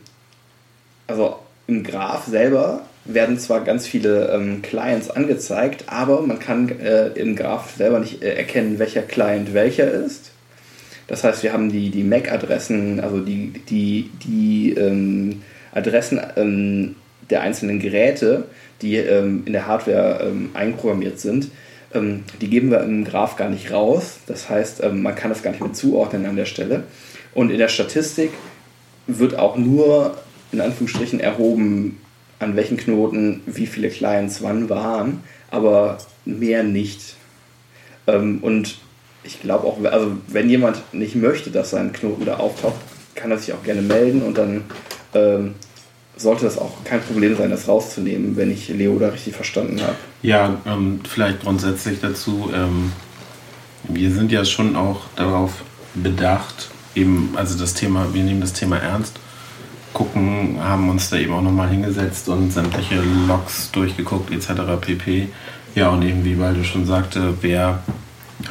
also 1.06 1.36
im 1.68 1.84
Graph 1.84 2.26
selber 2.26 2.82
werden 3.06 3.38
zwar 3.38 3.62
ganz 3.62 3.86
viele 3.86 4.30
ähm, 4.32 4.62
Clients 4.62 5.10
angezeigt, 5.10 5.84
aber 5.86 6.22
man 6.22 6.38
kann 6.38 6.68
äh, 6.80 7.08
im 7.08 7.36
Graph 7.36 7.76
selber 7.76 8.00
nicht 8.00 8.22
äh, 8.22 8.34
erkennen, 8.34 8.78
welcher 8.78 9.02
Client 9.02 9.54
welcher 9.54 9.90
ist. 9.90 10.32
Das 11.06 11.22
heißt, 11.22 11.42
wir 11.42 11.52
haben 11.52 11.70
die, 11.70 11.90
die 11.90 12.02
MAC-Adressen, 12.02 13.00
also 13.00 13.20
die, 13.20 13.52
die, 13.68 14.10
die 14.24 14.72
ähm, 14.72 15.42
Adressen 15.72 16.20
ähm, 16.36 16.96
der 17.30 17.42
einzelnen 17.42 17.78
Geräte, 17.78 18.44
die 18.82 18.96
ähm, 18.96 19.42
in 19.46 19.52
der 19.52 19.66
Hardware 19.66 20.26
ähm, 20.26 20.50
einprogrammiert 20.54 21.20
sind, 21.20 21.50
ähm, 21.94 22.24
die 22.40 22.50
geben 22.50 22.70
wir 22.70 22.80
im 22.80 23.04
Graph 23.04 23.36
gar 23.36 23.50
nicht 23.50 23.70
raus. 23.70 24.18
Das 24.26 24.48
heißt, 24.48 24.82
man 24.92 25.14
kann 25.14 25.30
das 25.30 25.42
gar 25.42 25.50
nicht 25.50 25.62
mehr 25.62 25.72
zuordnen 25.72 26.26
an 26.26 26.36
der 26.36 26.44
Stelle. 26.44 26.84
Und 27.34 27.50
in 27.50 27.58
der 27.58 27.68
Statistik 27.68 28.30
wird 29.06 29.38
auch 29.38 29.56
nur 29.56 30.16
in 30.52 30.60
Anführungsstrichen 30.60 31.20
erhoben, 31.20 31.98
an 32.38 32.56
welchen 32.56 32.76
Knoten 32.76 33.42
wie 33.46 33.66
viele 33.66 33.88
Clients 33.88 34.42
wann 34.42 34.68
waren, 34.68 35.22
aber 35.50 35.98
mehr 36.24 36.62
nicht. 36.62 37.16
Ähm, 38.06 38.38
und 38.42 38.78
ich 39.24 39.40
glaube 39.40 39.66
auch, 39.66 39.82
also 39.84 40.12
wenn 40.28 40.48
jemand 40.48 40.82
nicht 40.92 41.16
möchte, 41.16 41.50
dass 41.50 41.70
sein 41.70 41.92
Knoten 41.92 42.24
da 42.24 42.36
auftaucht, 42.36 42.76
kann 43.14 43.30
er 43.30 43.38
sich 43.38 43.52
auch 43.52 43.62
gerne 43.62 43.82
melden 43.82 44.22
und 44.22 44.38
dann 44.38 44.64
ähm, 45.14 45.54
sollte 46.16 46.44
das 46.44 46.58
auch 46.58 46.84
kein 46.84 47.00
Problem 47.02 47.36
sein, 47.36 47.50
das 47.50 47.68
rauszunehmen, 47.68 48.36
wenn 48.36 48.50
ich 48.50 48.68
Leo 48.68 48.98
da 48.98 49.08
richtig 49.08 49.34
verstanden 49.34 49.80
habe. 49.82 49.96
Ja, 50.22 50.60
ähm, 50.66 51.00
vielleicht 51.08 51.42
grundsätzlich 51.42 52.00
dazu. 52.00 52.50
Ähm, 52.54 52.92
wir 53.88 54.10
sind 54.10 54.32
ja 54.32 54.44
schon 54.44 54.76
auch 54.76 55.02
darauf 55.16 55.62
bedacht, 55.94 56.70
eben, 56.94 57.32
also 57.36 57.58
das 57.58 57.74
Thema, 57.74 58.08
wir 58.12 58.22
nehmen 58.22 58.40
das 58.40 58.52
Thema 58.52 58.78
ernst, 58.78 59.18
gucken, 59.96 60.58
haben 60.62 60.90
uns 60.90 61.08
da 61.08 61.16
eben 61.16 61.32
auch 61.32 61.40
nochmal 61.40 61.70
hingesetzt 61.70 62.28
und 62.28 62.52
sämtliche 62.52 63.00
Logs 63.26 63.70
durchgeguckt, 63.72 64.30
etc. 64.30 64.50
pp. 64.78 65.28
Ja, 65.74 65.88
und 65.88 66.02
eben, 66.02 66.22
wie 66.22 66.38
Waldo 66.38 66.64
schon 66.64 66.84
sagte, 66.84 67.32
wer 67.40 67.82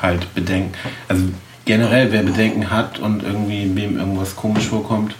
halt 0.02 0.34
Bedenken, 0.34 0.74
also 1.08 1.26
generell, 1.66 2.12
wer 2.12 2.24
Bedenken 2.24 2.72
hat 2.72 2.98
und 2.98 3.22
irgendwie 3.22 3.70
wem 3.76 4.00
irgendwas 4.00 4.36
komisch 4.36 4.66
vorkommt, 4.66 5.14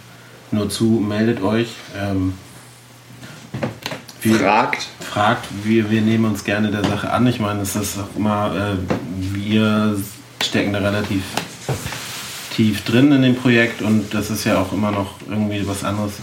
nur 0.50 0.68
zu, 0.68 0.84
meldet 0.84 1.40
euch. 1.44 1.68
Ähm, 1.96 2.34
wir- 4.20 4.34
Fragt. 4.40 4.88
fragt, 4.98 5.46
wir, 5.62 5.92
wir 5.92 6.00
nehmen 6.00 6.24
uns 6.24 6.42
gerne 6.42 6.72
der 6.72 6.82
Sache 6.84 7.12
an. 7.12 7.24
Ich 7.28 7.38
meine, 7.38 7.60
es 7.60 7.76
ist 7.76 7.98
auch 8.00 8.16
immer, 8.16 8.52
äh, 8.56 9.34
wir 9.36 9.96
stecken 10.42 10.72
da 10.72 10.80
relativ 10.80 11.22
tief 12.56 12.84
drin 12.84 13.12
in 13.12 13.20
dem 13.20 13.36
Projekt 13.36 13.82
und 13.82 14.14
das 14.14 14.30
ist 14.30 14.44
ja 14.44 14.58
auch 14.58 14.72
immer 14.72 14.90
noch 14.90 15.16
irgendwie 15.28 15.66
was 15.68 15.84
anderes, 15.84 16.14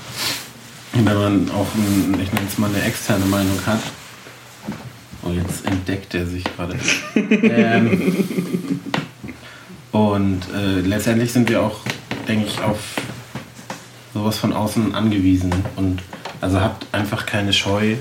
wenn 0.93 1.03
man 1.03 1.51
auch, 1.51 1.67
ein, 1.75 2.19
ich 2.21 2.33
nenne 2.33 2.47
es 2.47 2.57
mal, 2.57 2.69
eine 2.69 2.83
externe 2.83 3.25
Meinung 3.25 3.59
hat. 3.67 3.81
Oh, 5.21 5.29
jetzt 5.29 5.65
entdeckt 5.65 6.13
er 6.15 6.25
sich 6.25 6.43
gerade. 6.43 6.75
ähm, 7.15 8.13
und 9.91 10.41
äh, 10.53 10.81
letztendlich 10.81 11.31
sind 11.31 11.49
wir 11.49 11.61
auch, 11.61 11.79
denke 12.27 12.47
ich, 12.47 12.59
auf 12.61 12.79
sowas 14.13 14.37
von 14.37 14.53
außen 14.53 14.93
angewiesen. 14.95 15.53
Und 15.75 16.01
also 16.41 16.59
habt 16.59 16.87
einfach 16.91 17.25
keine 17.25 17.53
Scheu. 17.53 17.95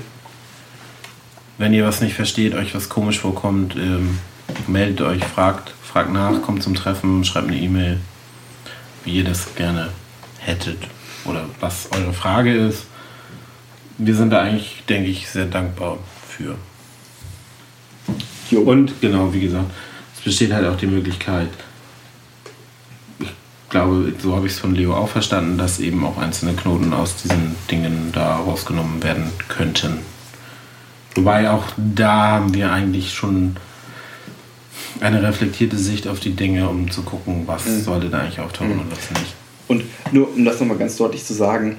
Wenn 1.57 1.73
ihr 1.73 1.85
was 1.85 2.01
nicht 2.01 2.15
versteht, 2.15 2.55
euch 2.55 2.75
was 2.75 2.89
komisch 2.89 3.19
vorkommt, 3.19 3.75
ähm, 3.75 4.19
meldet 4.67 5.01
euch, 5.01 5.23
fragt, 5.23 5.73
fragt 5.83 6.11
nach, 6.11 6.41
kommt 6.41 6.63
zum 6.63 6.75
Treffen, 6.75 7.23
schreibt 7.23 7.47
eine 7.47 7.57
E-Mail, 7.57 7.99
wie 9.03 9.17
ihr 9.17 9.23
das 9.23 9.55
gerne 9.55 9.89
hättet 10.39 10.77
oder 11.25 11.45
was 11.59 11.89
eure 11.91 12.13
Frage 12.13 12.55
ist. 12.55 12.85
Wir 13.97 14.15
sind 14.15 14.31
da 14.31 14.41
eigentlich, 14.41 14.83
denke 14.89 15.09
ich, 15.09 15.29
sehr 15.29 15.45
dankbar 15.45 15.97
für. 16.27 16.55
Jo. 18.49 18.61
Und 18.61 18.99
genau, 19.01 19.33
wie 19.33 19.41
gesagt, 19.41 19.69
es 20.15 20.21
besteht 20.21 20.51
halt 20.53 20.67
auch 20.67 20.77
die 20.77 20.87
Möglichkeit, 20.87 21.49
ich 23.19 23.29
glaube, 23.69 24.13
so 24.21 24.35
habe 24.35 24.45
ich 24.45 24.53
es 24.53 24.59
von 24.59 24.75
Leo 24.75 24.95
auch 24.95 25.09
verstanden, 25.09 25.57
dass 25.57 25.79
eben 25.79 26.05
auch 26.05 26.17
einzelne 26.17 26.53
Knoten 26.53 26.93
aus 26.93 27.15
diesen 27.15 27.55
Dingen 27.71 28.11
da 28.13 28.37
rausgenommen 28.37 29.01
werden 29.01 29.31
könnten. 29.47 29.99
Wobei 31.15 31.49
auch 31.49 31.65
da 31.77 32.31
haben 32.31 32.53
wir 32.53 32.71
eigentlich 32.71 33.13
schon 33.13 33.57
eine 34.99 35.21
reflektierte 35.23 35.77
Sicht 35.77 36.07
auf 36.07 36.19
die 36.19 36.31
Dinge, 36.35 36.67
um 36.69 36.89
zu 36.91 37.03
gucken, 37.03 37.43
was 37.45 37.83
sollte 37.83 38.09
da 38.09 38.19
eigentlich 38.19 38.39
auftauchen 38.39 38.79
und 38.79 38.91
was 38.91 39.09
nicht. 39.19 39.33
Und 39.67 39.83
nur 40.11 40.33
um 40.33 40.43
das 40.45 40.59
nochmal 40.59 40.77
ganz 40.77 40.97
deutlich 40.97 41.23
zu 41.23 41.33
sagen, 41.33 41.77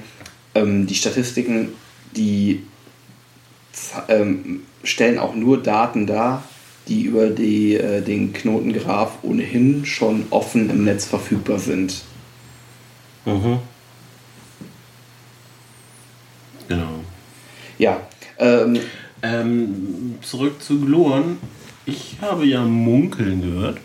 ähm, 0.53 0.87
die 0.87 0.95
Statistiken, 0.95 1.69
die 2.15 2.63
ähm, 4.07 4.61
stellen 4.83 5.19
auch 5.19 5.35
nur 5.35 5.61
Daten 5.61 6.07
dar, 6.07 6.43
die 6.87 7.03
über 7.03 7.29
die, 7.29 7.75
äh, 7.75 8.01
den 8.01 8.31
Knotengraph 8.33 9.11
ohnehin 9.23 9.85
schon 9.85 10.25
offen 10.29 10.69
im 10.69 10.83
Netz 10.83 11.05
verfügbar 11.05 11.59
sind. 11.59 12.03
Genau. 16.67 16.99
Ja, 17.77 18.01
ähm, 18.39 18.79
Ähm, 19.21 20.19
zurück 20.21 20.61
zu 20.61 20.79
Gluon. 20.79 21.37
Ich 21.87 22.17
habe 22.19 22.45
ja 22.45 22.63
munkeln 22.63 23.41
gehört, 23.41 23.77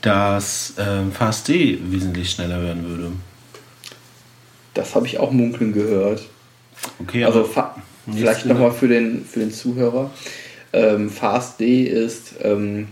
dass 0.00 0.74
ähm, 0.78 1.12
FastD 1.12 1.78
wesentlich 1.90 2.30
schneller 2.30 2.62
werden 2.62 2.88
würde. 2.88 3.12
das 4.72 4.94
habe 4.94 5.06
ich 5.06 5.18
auch 5.18 5.30
munkeln 5.30 5.72
gehört. 5.72 6.22
Okay, 7.00 7.24
Also 7.24 7.48
vielleicht 8.06 8.46
nochmal 8.46 8.72
für 8.72 8.88
den, 8.88 9.24
für 9.24 9.40
den 9.40 9.52
Zuhörer. 9.52 10.10
Ähm, 10.72 11.10
FastD 11.10 11.84
ist 11.84 12.34
ähm, 12.40 12.88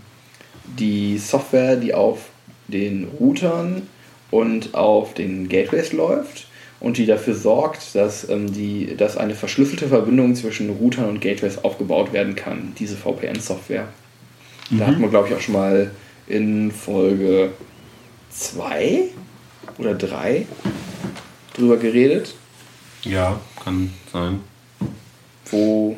die 0.77 1.17
Software, 1.17 1.75
die 1.75 1.93
auf 1.93 2.29
den 2.67 3.07
Routern 3.19 3.87
und 4.29 4.75
auf 4.75 5.15
den 5.15 5.49
Gateways 5.49 5.91
läuft 5.91 6.47
und 6.79 6.97
die 6.97 7.07
dafür 7.07 7.33
sorgt, 7.33 7.95
dass, 7.95 8.29
ähm, 8.29 8.53
die, 8.53 8.95
dass 8.95 9.17
eine 9.17 9.33
verschlüsselte 9.33 9.87
Verbindung 9.87 10.35
zwischen 10.35 10.69
Routern 10.69 11.09
und 11.09 11.21
Gateways 11.21 11.57
aufgebaut 11.63 12.13
werden 12.13 12.35
kann, 12.35 12.73
diese 12.77 12.95
VPN-Software. 12.95 13.87
Da 14.71 14.87
hat 14.87 14.99
man, 14.99 15.09
glaube 15.09 15.27
ich, 15.27 15.35
auch 15.35 15.41
schon 15.41 15.53
mal 15.53 15.91
in 16.27 16.71
Folge 16.71 17.51
2 18.29 19.03
oder 19.77 19.93
3 19.95 20.45
drüber 21.55 21.77
geredet. 21.77 22.33
ja, 23.03 23.39
kann 23.63 23.93
sein. 24.11 24.39
wo 25.51 25.95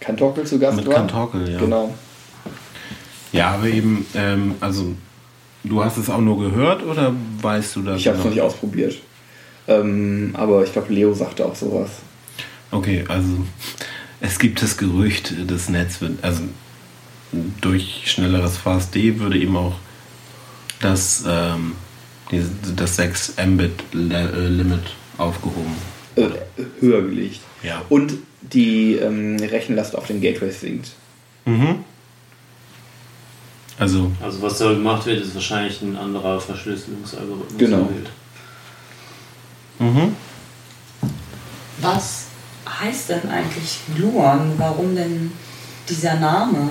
Kantorkel 0.00 0.44
zu 0.44 0.58
Gast 0.58 0.76
Mit 0.76 0.86
war. 0.86 0.94
Kantorkel, 0.94 1.50
ja. 1.50 1.58
Genau. 1.58 1.94
Ja, 3.32 3.50
aber 3.52 3.66
eben, 3.66 4.06
ähm, 4.14 4.54
also 4.60 4.94
du 5.62 5.84
hast 5.84 5.96
es 5.96 6.10
auch 6.10 6.20
nur 6.20 6.38
gehört 6.38 6.82
oder 6.82 7.14
weißt 7.40 7.76
du 7.76 7.82
das? 7.82 8.00
Ich 8.00 8.08
habe 8.08 8.18
es 8.18 8.24
noch 8.24 8.30
nicht 8.30 8.42
ausprobiert. 8.42 8.96
Ähm, 9.68 10.30
aber 10.34 10.64
ich 10.64 10.72
glaube, 10.72 10.92
Leo 10.92 11.14
sagte 11.14 11.46
auch 11.46 11.54
sowas. 11.54 11.90
Okay, 12.70 13.04
also 13.08 13.28
es 14.20 14.38
gibt 14.38 14.62
das 14.62 14.76
Gerücht, 14.76 15.34
das 15.46 15.68
Netz 15.68 16.00
wird, 16.00 16.22
also 16.22 16.42
durch 17.60 18.02
schnelleres 18.06 18.56
FastD 18.56 19.18
würde 19.18 19.38
eben 19.38 19.56
auch 19.56 19.76
das, 20.80 21.24
ähm, 21.26 21.74
das 22.76 22.96
6 22.96 23.34
Mbit-Limit 23.36 24.94
aufgehoben. 25.18 25.74
Äh, 26.16 26.28
höher 26.80 27.02
gelegt. 27.02 27.40
Ja. 27.62 27.82
Und 27.88 28.14
die 28.40 28.94
ähm, 28.96 29.36
Rechenlast 29.36 29.94
auf 29.94 30.06
den 30.06 30.20
Gateways 30.20 30.60
sinkt. 30.60 30.90
Mhm. 31.44 31.84
Also, 33.78 34.12
Also 34.20 34.42
was 34.42 34.58
da 34.58 34.72
gemacht 34.72 35.06
wird, 35.06 35.22
ist 35.22 35.34
wahrscheinlich 35.34 35.80
ein 35.80 35.96
anderer 35.96 36.40
Verschlüsselungsalgorithmus. 36.40 37.58
Genau. 37.58 37.88
mhm. 39.78 40.16
Was 41.80 42.19
heißt 42.80 43.10
denn 43.10 43.28
eigentlich 43.30 43.80
Gluon? 43.96 44.52
Warum 44.58 44.94
denn 44.94 45.32
dieser 45.88 46.14
Name? 46.14 46.70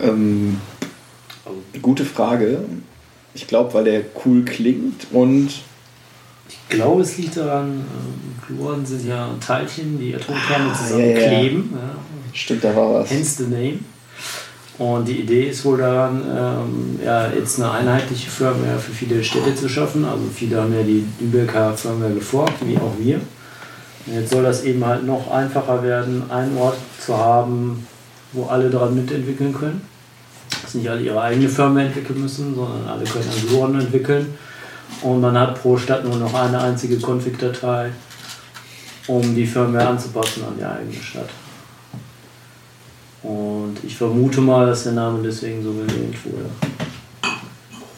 Ähm, 0.00 0.60
gute 1.82 2.04
Frage. 2.04 2.64
Ich 3.34 3.46
glaube, 3.46 3.72
weil 3.74 3.84
der 3.84 4.02
cool 4.24 4.44
klingt 4.44 5.06
und 5.12 5.48
Ich 6.48 6.68
glaube, 6.68 7.02
es 7.02 7.16
liegt 7.16 7.36
daran, 7.36 7.68
ähm, 7.80 8.34
Gluonen 8.56 8.84
sind 8.84 9.06
ja 9.06 9.28
Teilchen, 9.44 9.98
die 9.98 10.14
Atomkerne 10.14 10.70
Ah, 10.72 10.74
zusammen 10.74 11.10
ja. 11.10 11.20
Ja. 11.72 11.94
stimmt, 12.32 12.64
da 12.64 12.74
war 12.74 12.94
was. 12.94 13.10
Hence 13.10 13.36
the 13.44 13.50
name. 13.50 13.78
Und 14.78 15.06
die 15.06 15.20
Idee 15.20 15.50
ist 15.50 15.64
wohl 15.64 15.76
daran, 15.78 16.22
ähm, 16.24 16.98
ja, 17.04 17.30
jetzt 17.30 17.60
eine 17.60 17.70
einheitliche 17.70 18.30
Firmware 18.30 18.78
für 18.78 18.92
viele 18.92 19.22
Städte 19.22 19.54
zu 19.54 19.68
schaffen. 19.68 20.04
Also 20.04 20.22
viele 20.34 20.60
haben 20.60 20.72
ja 20.74 20.82
die 20.82 21.04
Lübecker 21.20 21.76
Firmware 21.76 22.14
geforkt, 22.14 22.54
wie 22.66 22.78
auch 22.78 22.94
wir. 22.98 23.20
Und 24.10 24.16
jetzt 24.16 24.30
soll 24.30 24.42
das 24.42 24.64
eben 24.64 24.84
halt 24.84 25.06
noch 25.06 25.30
einfacher 25.30 25.84
werden, 25.84 26.28
einen 26.32 26.58
Ort 26.58 26.76
zu 26.98 27.16
haben, 27.16 27.86
wo 28.32 28.46
alle 28.46 28.68
daran 28.68 28.96
mitentwickeln 28.96 29.54
können. 29.54 29.82
Dass 30.62 30.74
nicht 30.74 30.90
alle 30.90 31.00
ihre 31.00 31.20
eigene 31.20 31.48
Firmware 31.48 31.86
entwickeln 31.86 32.20
müssen, 32.20 32.56
sondern 32.56 32.88
alle 32.88 33.04
können 33.04 33.30
Gluonen 33.46 33.82
entwickeln. 33.82 34.34
Und 35.02 35.20
man 35.20 35.38
hat 35.38 35.62
pro 35.62 35.76
Stadt 35.76 36.04
nur 36.04 36.16
noch 36.16 36.34
eine 36.34 36.60
einzige 36.60 36.96
Config-Datei, 36.96 37.90
um 39.06 39.32
die 39.32 39.46
Firmware 39.46 39.86
anzupassen 39.86 40.42
an 40.42 40.54
die 40.58 40.64
eigene 40.64 41.00
Stadt. 41.00 41.30
Und 43.22 43.76
ich 43.84 43.96
vermute 43.96 44.40
mal, 44.40 44.66
dass 44.66 44.82
der 44.82 44.92
Name 44.92 45.22
deswegen 45.22 45.62
so 45.62 45.72
gewählt 45.72 46.16
wurde. 46.24 46.50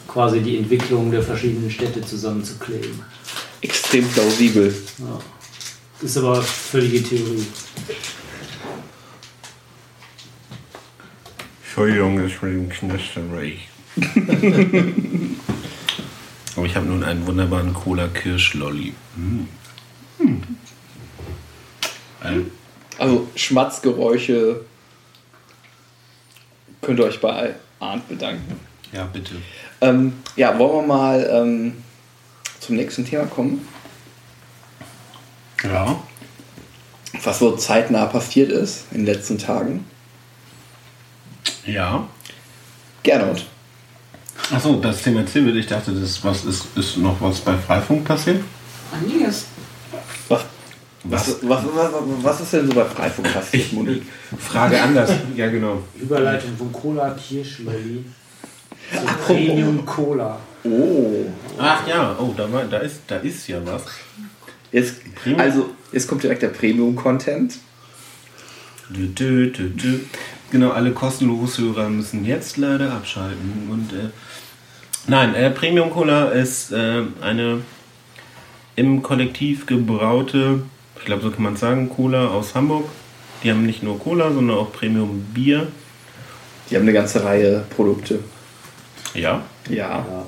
Quasi 0.07 0.41
die 0.41 0.57
Entwicklung 0.59 1.09
der 1.09 1.23
verschiedenen 1.23 1.71
Städte 1.71 2.01
zusammenzukleben. 2.01 3.01
Extrem 3.61 4.07
plausibel. 4.09 4.71
Ja. 4.99 5.19
Ist 6.01 6.17
aber 6.17 6.41
völlige 6.41 7.01
Theorie. 7.03 7.45
Entschuldigung, 11.63 12.17
das 12.21 12.41
mit 12.41 12.53
dem 12.53 12.69
Knisterei. 12.69 13.57
Aber 16.55 16.65
ich 16.67 16.75
habe 16.75 16.85
nun 16.85 17.03
einen 17.03 17.25
wunderbaren 17.25 17.73
Cola-Kirsch-Lolli. 17.73 18.93
Mm. 19.15 19.45
Ein- 22.21 22.51
Also 22.99 23.27
Schmatzgeräusche 23.35 24.61
könnt 26.81 26.99
ihr 26.99 27.05
euch 27.05 27.19
bei 27.19 27.55
Arndt 27.79 28.07
bedanken. 28.07 28.59
Ja, 28.91 29.05
bitte. 29.05 29.33
Ähm, 29.81 30.13
ja, 30.35 30.57
wollen 30.59 30.87
wir 30.87 30.93
mal 30.95 31.27
ähm, 31.31 31.73
zum 32.59 32.75
nächsten 32.75 33.03
Thema 33.05 33.25
kommen, 33.25 33.67
Ja. 35.63 36.01
was 37.23 37.39
so 37.39 37.55
zeitnah 37.55 38.05
passiert 38.05 38.51
ist 38.51 38.85
in 38.91 39.05
den 39.05 39.13
letzten 39.13 39.37
Tagen. 39.37 39.85
Ja. 41.65 42.07
Gernot, 43.03 43.45
Achso, 44.51 44.75
das 44.75 45.01
Thema 45.01 45.25
Zivil, 45.25 45.57
ich 45.57 45.67
dachte, 45.67 45.91
das 45.91 46.23
was 46.23 46.45
ist, 46.45 46.65
ist 46.75 46.97
noch 46.97 47.19
was 47.21 47.39
bei 47.39 47.55
Freifunk 47.55 48.03
passiert? 48.03 48.43
Einiges. 48.91 49.45
was, 50.27 50.41
was, 51.03 51.35
was, 51.41 51.63
was, 51.73 51.91
was 52.21 52.41
ist 52.41 52.53
denn 52.53 52.67
so 52.67 52.73
bei 52.73 52.85
Freifunk 52.85 53.33
passiert, 53.33 53.71
Moni? 53.73 54.01
Frage 54.37 54.81
anders. 54.81 55.11
ja, 55.35 55.49
genau. 55.49 55.81
Überleitung 55.95 56.57
von 56.57 56.71
Cola 56.73 57.11
Kirschlolli 57.11 58.03
zu 58.91 59.05
Premium 59.25 59.85
Cola. 59.85 60.39
Oh, 60.65 61.25
Ach 61.57 61.87
ja, 61.87 62.15
oh, 62.19 62.33
da, 62.35 62.51
war, 62.51 62.63
da, 62.65 62.77
ist, 62.79 63.01
da 63.07 63.17
ist 63.17 63.47
ja 63.47 63.57
was. 63.65 63.83
Jetzt, 64.73 64.95
also 65.37 65.69
jetzt 65.93 66.07
kommt 66.09 66.23
direkt 66.23 66.41
der 66.41 66.49
Premium-Content. 66.49 67.59
Genau, 70.51 70.69
alle 70.71 70.91
kostenlos 70.91 71.57
Hörer 71.57 71.89
müssen 71.89 72.25
jetzt 72.25 72.57
leider 72.57 72.91
abschalten. 72.91 73.69
Und 73.71 73.93
äh, 73.93 74.09
nein, 75.07 75.33
äh, 75.33 75.49
Premium 75.49 75.89
Cola 75.89 76.25
ist 76.25 76.71
äh, 76.71 77.03
eine 77.21 77.61
im 78.75 79.01
Kollektiv 79.01 79.65
gebraute, 79.65 80.63
ich 80.97 81.05
glaube 81.05 81.23
so 81.23 81.31
kann 81.31 81.43
man 81.43 81.55
sagen, 81.55 81.89
Cola 81.89 82.27
aus 82.27 82.55
Hamburg. 82.55 82.85
Die 83.43 83.51
haben 83.51 83.65
nicht 83.65 83.83
nur 83.83 83.99
Cola, 83.99 84.31
sondern 84.31 84.57
auch 84.57 84.71
Premium 84.71 85.21
Bier. 85.33 85.67
Die 86.69 86.75
haben 86.75 86.83
eine 86.83 86.93
ganze 86.93 87.23
Reihe 87.23 87.65
Produkte. 87.75 88.19
Ja. 89.13 89.43
Ja. 89.69 89.75
Ja. 89.75 90.25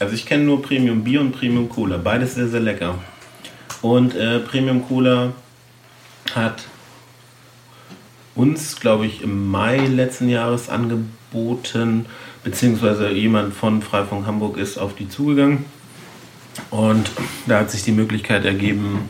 Also 0.00 0.14
ich 0.14 0.26
kenne 0.26 0.44
nur 0.44 0.60
Premium 0.60 1.04
Bier 1.04 1.20
und 1.20 1.32
Premium 1.32 1.68
Cola. 1.68 1.98
Beides 1.98 2.34
sehr, 2.34 2.48
sehr 2.48 2.60
lecker. 2.60 2.98
Und 3.80 4.14
äh, 4.16 4.40
Premium 4.40 4.86
Cola 4.86 5.32
hat 6.34 6.64
uns, 8.34 8.80
glaube 8.80 9.06
ich, 9.06 9.22
im 9.22 9.50
Mai 9.50 9.78
letzten 9.78 10.28
Jahres 10.28 10.68
angeboten, 10.68 12.06
beziehungsweise 12.42 13.10
jemand 13.10 13.54
von 13.54 13.82
Freifunk 13.82 14.26
Hamburg 14.26 14.56
ist 14.56 14.78
auf 14.78 14.94
die 14.94 15.08
zugegangen. 15.08 15.64
Und 16.70 17.10
da 17.46 17.60
hat 17.60 17.70
sich 17.70 17.82
die 17.82 17.92
Möglichkeit 17.92 18.44
ergeben, 18.44 19.08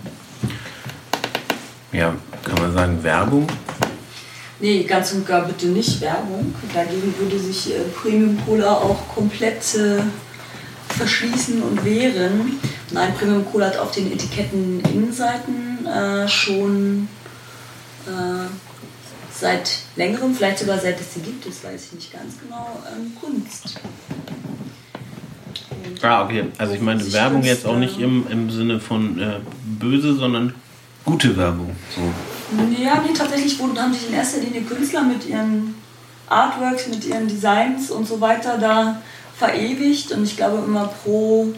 ja, 1.93 2.15
kann 2.43 2.61
man 2.61 2.73
sagen, 2.73 3.03
Werbung. 3.03 3.47
Nee, 4.61 4.85
ganz 4.85 5.13
und 5.13 5.27
gar 5.27 5.47
bitte 5.47 5.67
nicht 5.67 6.01
Werbung. 6.01 6.55
Dagegen 6.73 7.15
würde 7.19 7.39
sich 7.39 7.75
äh, 7.75 7.81
Premium 7.95 8.39
Cola 8.45 8.73
auch 8.73 9.09
komplett 9.09 9.75
äh, 9.75 10.01
verschließen 10.95 11.63
und 11.63 11.85
wehren. 11.85 12.59
Nein, 12.91 13.15
Premium 13.19 13.45
Cola 13.51 13.67
hat 13.67 13.79
auf 13.79 13.93
den 13.93 14.13
Etiketten 14.13 14.81
Innenseiten 14.81 15.87
äh, 15.87 16.29
schon 16.29 17.09
äh, 18.07 18.47
seit 19.33 19.79
längerem, 19.97 20.35
vielleicht 20.35 20.61
sogar 20.61 20.79
seit 20.79 21.01
es 21.01 21.15
sie 21.15 21.21
gibt, 21.21 21.47
das 21.47 21.65
weiß 21.65 21.87
ich 21.87 21.93
nicht 21.93 22.13
ganz 22.13 22.35
genau, 22.41 22.83
ähm, 22.95 23.13
Kunst. 23.21 23.81
Und 25.85 26.05
Ah, 26.05 26.25
okay. 26.25 26.45
Also 26.59 26.75
ich 26.75 26.81
meine 26.81 27.13
Werbung 27.13 27.41
Kunst, 27.41 27.49
jetzt 27.49 27.67
auch 27.67 27.77
nicht 27.77 27.99
im, 27.99 28.27
im 28.31 28.51
Sinne 28.51 28.81
von 28.81 29.19
äh, 29.19 29.41
böse, 29.65 30.15
sondern 30.15 30.55
gute 31.05 31.37
Werbung. 31.37 31.75
So. 31.95 32.03
Ja, 32.83 33.03
nee, 33.07 33.13
tatsächlich 33.17 33.59
wurden, 33.59 33.79
haben 33.79 33.93
sich 33.93 34.09
in 34.09 34.15
erster 34.15 34.41
Linie 34.41 34.63
Künstler 34.63 35.03
mit 35.03 35.27
ihren 35.27 35.75
Artworks, 36.29 36.89
mit 36.89 37.05
ihren 37.05 37.29
Designs 37.29 37.91
und 37.91 38.07
so 38.07 38.21
weiter 38.21 38.59
da 38.59 39.03
verewigt. 39.37 40.13
Und 40.13 40.25
ich 40.25 40.37
glaube 40.37 40.65
immer 40.65 40.87
pro 40.87 41.53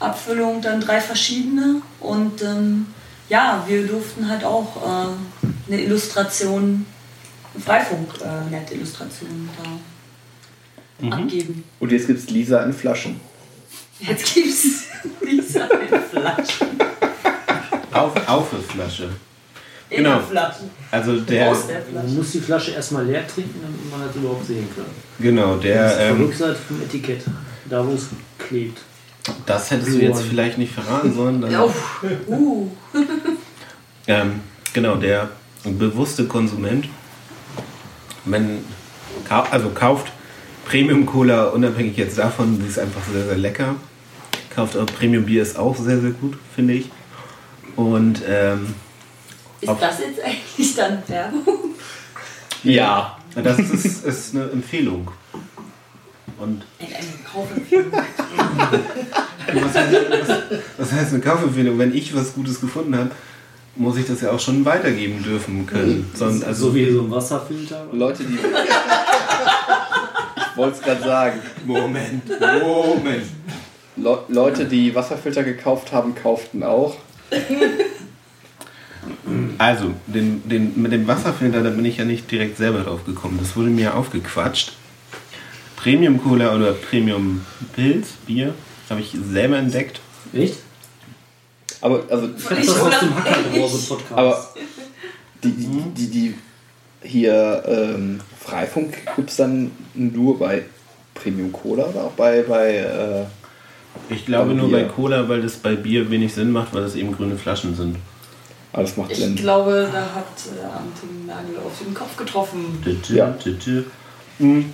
Abfüllung 0.00 0.60
dann 0.60 0.80
drei 0.80 1.00
verschiedene. 1.00 1.82
Und 2.00 2.42
ähm, 2.42 2.86
ja, 3.28 3.64
wir 3.66 3.86
durften 3.86 4.28
halt 4.28 4.44
auch 4.44 4.76
äh, 4.76 5.72
eine 5.72 5.82
Illustration, 5.82 6.86
eine 7.54 7.62
Freifunk, 7.62 8.08
äh, 8.20 8.50
nette 8.50 8.74
Illustration 8.74 9.48
da 9.62 11.16
abgeben. 11.16 11.64
Und 11.80 11.92
jetzt 11.92 12.06
gibt 12.06 12.18
es 12.18 12.30
Lisa 12.30 12.62
in 12.62 12.72
Flaschen. 12.72 13.20
Jetzt 14.00 14.34
gibt's 14.34 14.84
diese 15.30 15.68
Flaschen. 16.10 16.68
Auf, 17.92 18.28
auf 18.28 18.52
eine 18.52 18.62
Flasche. 18.62 19.10
In 19.92 19.98
Genau. 20.04 20.16
der 20.16 20.20
Flasche. 20.22 20.60
Also 20.90 21.20
der, 21.20 21.50
Aus 21.50 21.66
der 21.66 21.82
Man 21.94 22.14
muss 22.14 22.30
die 22.32 22.40
Flasche 22.40 22.70
erstmal 22.72 23.04
leer 23.04 23.26
trinken, 23.26 23.60
damit 23.62 23.90
man 23.90 24.06
das 24.06 24.16
überhaupt 24.16 24.46
sehen 24.46 24.66
kann. 24.74 24.84
genau, 25.18 25.54
Das 25.56 25.62
der, 25.62 25.86
ist 25.86 25.98
die 25.98 26.02
ähm, 26.02 26.22
Rückseite 26.22 26.56
vom 26.68 26.82
Etikett. 26.82 27.22
Da, 27.68 27.86
wo 27.86 27.92
es 27.92 28.08
klebt. 28.38 28.78
das 29.46 29.70
hättest 29.70 29.94
du 29.94 29.98
jetzt 30.00 30.22
vielleicht 30.22 30.58
nicht 30.58 30.72
verraten 30.72 31.14
sollen. 31.14 31.40
Dann, 31.40 31.54
uh. 32.28 32.68
ähm, 34.06 34.40
genau, 34.72 34.96
der 34.96 35.28
bewusste 35.64 36.24
Konsument, 36.26 36.88
wenn, 38.24 38.58
also 39.50 39.70
kauft 39.70 40.10
Premium 40.64 41.06
Cola, 41.06 41.44
unabhängig 41.48 41.96
jetzt 41.96 42.18
davon, 42.18 42.60
die 42.60 42.66
ist 42.68 42.78
einfach 42.78 43.02
sehr, 43.12 43.24
sehr 43.26 43.36
lecker. 43.38 43.76
Kauft 44.54 44.76
auch 44.76 44.86
Premium 44.86 45.24
Bier 45.24 45.42
ist 45.42 45.58
auch 45.58 45.76
sehr, 45.76 46.00
sehr 46.00 46.10
gut, 46.10 46.36
finde 46.54 46.74
ich. 46.74 46.90
Und 47.76 48.22
ähm, 48.28 48.74
Ist 49.62 49.68
Auf- 49.68 49.80
das 49.80 50.00
jetzt 50.00 50.20
eigentlich 50.20 50.74
dann 50.74 51.02
Werbung? 51.06 51.74
Ja. 52.64 53.16
das 53.34 53.58
ist, 53.58 54.04
ist 54.04 54.34
eine 54.34 54.50
Empfehlung. 54.50 55.10
Und 56.38 56.64
In 56.78 56.86
einem 56.86 57.24
Kaufempfehlung. 57.32 57.92
was 57.92 59.74
heißt, 59.74 59.96
was, 60.10 60.28
was 60.78 60.92
heißt 60.92 61.12
eine 61.14 61.20
Kaufempfehlung? 61.22 61.78
Wenn 61.78 61.94
ich 61.94 62.14
was 62.14 62.34
Gutes 62.34 62.60
gefunden 62.60 62.94
habe, 62.96 63.10
muss 63.76 63.96
ich 63.96 64.06
das 64.06 64.20
ja 64.20 64.30
auch 64.32 64.40
schon 64.40 64.64
weitergeben 64.64 65.22
dürfen 65.22 65.66
können. 65.66 66.10
Sondern, 66.14 66.48
also, 66.48 66.68
so 66.70 66.74
wie 66.74 66.92
so 66.92 67.02
ein 67.02 67.10
Wasserfilter. 67.10 67.86
Leute, 67.92 68.24
die. 68.24 68.34
ich 68.34 68.40
wollte 70.56 70.76
es 70.76 70.82
gerade 70.82 71.02
sagen. 71.02 71.40
Moment, 71.64 72.28
Moment. 72.28 73.26
Le 73.96 74.18
Leute, 74.28 74.64
die 74.66 74.94
Wasserfilter 74.94 75.42
gekauft 75.44 75.92
haben, 75.92 76.14
kauften 76.14 76.62
auch. 76.64 76.96
Also, 79.58 79.92
den, 80.06 80.48
den, 80.48 80.80
mit 80.80 80.92
dem 80.92 81.06
Wasserfilter, 81.06 81.62
da 81.62 81.70
bin 81.70 81.84
ich 81.84 81.96
ja 81.96 82.04
nicht 82.04 82.30
direkt 82.30 82.56
selber 82.56 82.80
drauf 82.80 83.04
gekommen. 83.04 83.38
Das 83.40 83.56
wurde 83.56 83.68
mir 83.68 83.94
aufgequatscht. 83.96 84.72
Premium 85.76 86.22
Cola 86.22 86.54
oder 86.54 86.72
Premium 86.72 87.40
Pilz, 87.74 88.08
Bier, 88.26 88.54
habe 88.88 89.00
ich 89.00 89.14
selber 89.30 89.56
entdeckt. 89.56 90.00
Echt? 90.32 90.58
Aber 91.80 92.04
also 92.08 92.28
Ich 92.28 92.66
das 92.66 92.80
aus 92.80 93.00
dem 93.00 93.14
Hackerbrause 93.16 93.88
Podcast. 93.88 94.12
Aber 94.12 94.48
die, 95.42 95.50
die, 95.50 95.82
die, 95.96 96.10
die 96.10 96.34
hier 97.02 97.62
ähm, 97.66 98.20
Freifunk 98.38 98.98
gibt 99.16 99.30
es 99.30 99.36
dann 99.36 99.72
nur 99.94 100.38
bei 100.38 100.62
Premium 101.14 101.50
Cola 101.52 101.86
oder 101.86 102.04
auch 102.04 102.12
bei, 102.12 102.42
bei 102.42 102.76
äh, 102.76 104.14
Ich 104.14 104.24
glaube 104.24 104.50
Bei 104.50 104.54
nur 104.54 104.68
Bier. 104.68 104.78
bei 104.78 104.84
Cola, 104.84 105.28
weil 105.28 105.42
das 105.42 105.56
bei 105.56 105.74
Bier 105.74 106.08
wenig 106.10 106.32
Sinn 106.32 106.52
macht, 106.52 106.72
weil 106.72 106.82
das 106.82 106.94
eben 106.94 107.12
grüne 107.12 107.36
Flaschen 107.36 107.74
sind. 107.74 107.96
Alles 108.72 108.96
macht 108.96 109.10
Ich 109.12 109.18
Sinn. 109.18 109.36
glaube, 109.36 109.88
da 109.92 110.00
hat 110.14 110.26
äh, 110.46 110.64
Ante 110.64 111.06
den 111.06 111.26
Nagel 111.26 111.56
auf 111.64 111.78
den 111.84 111.92
Kopf 111.94 112.16
getroffen. 112.16 112.82
Ja. 113.08 113.30
tütü. 113.32 113.84
Hm. 114.38 114.72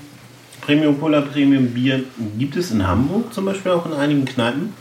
Premium 0.60 1.00
Cola, 1.00 1.20
Premium 1.22 1.68
Bier 1.68 2.04
gibt 2.38 2.56
es 2.56 2.70
in 2.70 2.86
Hamburg 2.86 3.32
zum 3.32 3.44
Beispiel 3.44 3.72
auch 3.72 3.86
in 3.86 3.92
einigen 3.92 4.24
Kneipen. 4.24 4.74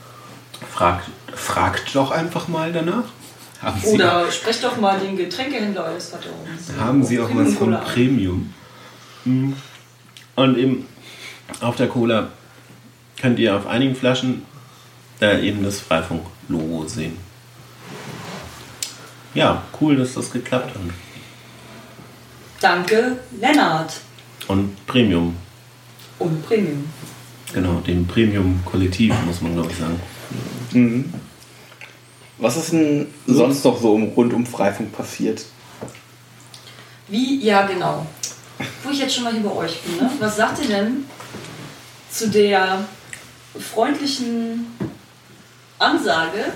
Fragt, 0.72 1.10
fragt 1.34 1.96
doch 1.96 2.12
einfach 2.12 2.48
mal 2.48 2.72
danach. 2.72 3.04
Haben 3.62 3.82
Sie, 3.82 3.90
Oder 3.90 4.32
sprecht 4.32 4.64
doch 4.64 4.78
mal 4.78 5.00
den 5.00 5.18
Getränkehändler 5.18 5.86
eures 5.86 6.10
Vertrauens. 6.10 6.72
haben 6.80 7.04
Sie 7.04 7.20
auch 7.20 7.30
was 7.34 7.54
von. 7.56 7.72
Premium? 7.94 8.54
Hm. 9.24 9.56
Und 10.36 10.58
eben 10.58 10.86
auf 11.62 11.76
der 11.76 11.88
Cola 11.88 12.28
könnt 13.20 13.40
ihr 13.40 13.56
auf 13.56 13.66
einigen 13.66 13.96
Flaschen 13.96 14.44
äh, 15.22 15.48
eben 15.48 15.64
das 15.64 15.80
Freifunk-Logo 15.80 16.86
sehen. 16.88 17.18
Ja, 19.34 19.64
cool, 19.80 19.96
dass 19.98 20.14
das 20.14 20.32
geklappt 20.32 20.74
hat. 20.74 20.82
Danke, 22.60 23.18
Lennart. 23.40 23.94
Und 24.48 24.86
Premium, 24.88 25.36
Und 26.20 26.46
Premium. 26.46 26.86
genau, 27.54 27.80
dem 27.82 28.08
Premium-Kollektiv, 28.08 29.14
muss 29.26 29.42
man 29.42 29.54
glaube 29.54 29.72
ich 29.72 29.78
sagen. 29.78 30.00
Mhm. 30.72 31.14
Was 32.40 32.56
ist 32.56 32.72
denn 32.72 33.08
sonst 33.26 33.64
noch 33.66 33.80
so 33.82 33.94
um, 33.94 34.04
rund 34.10 34.34
um 34.34 34.46
Freifunk 34.46 34.96
passiert? 34.96 35.44
Wie, 37.08 37.44
ja 37.44 37.66
genau. 37.66 38.06
Wo 38.84 38.90
ich 38.92 39.00
jetzt 39.00 39.16
schon 39.16 39.24
mal 39.24 39.34
hier 39.34 39.44
bei 39.44 39.52
euch 39.52 39.82
bin, 39.82 39.98
ne? 39.98 40.10
was 40.20 40.38
sagt 40.38 40.62
ihr 40.64 40.68
denn 40.68 41.06
zu 42.10 42.30
der 42.30 42.84
freundlichen 43.60 44.68
Ansage? 45.80 46.54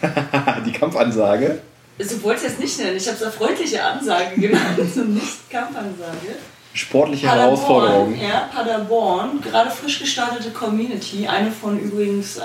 Die 0.66 0.72
Kampfansage. 0.72 1.60
Du 1.98 2.22
wolltest 2.22 2.46
jetzt 2.46 2.58
nicht 2.60 2.78
nennen, 2.78 2.96
ich 2.96 3.06
habe 3.08 3.22
es 3.24 3.34
freundliche 3.34 3.82
Ansage 3.82 4.40
genannt 4.40 4.78
und 4.96 5.14
nicht 5.14 5.50
Kampfansage. 5.50 6.36
Sportliche 6.74 7.28
Herausforderung. 7.30 8.18
ja, 8.18 8.48
Paderborn, 8.52 9.40
gerade 9.42 9.70
frisch 9.70 9.98
gestartete 10.00 10.50
Community, 10.50 11.26
eine 11.28 11.50
von 11.52 11.78
übrigens 11.78 12.38
äh, 12.38 12.40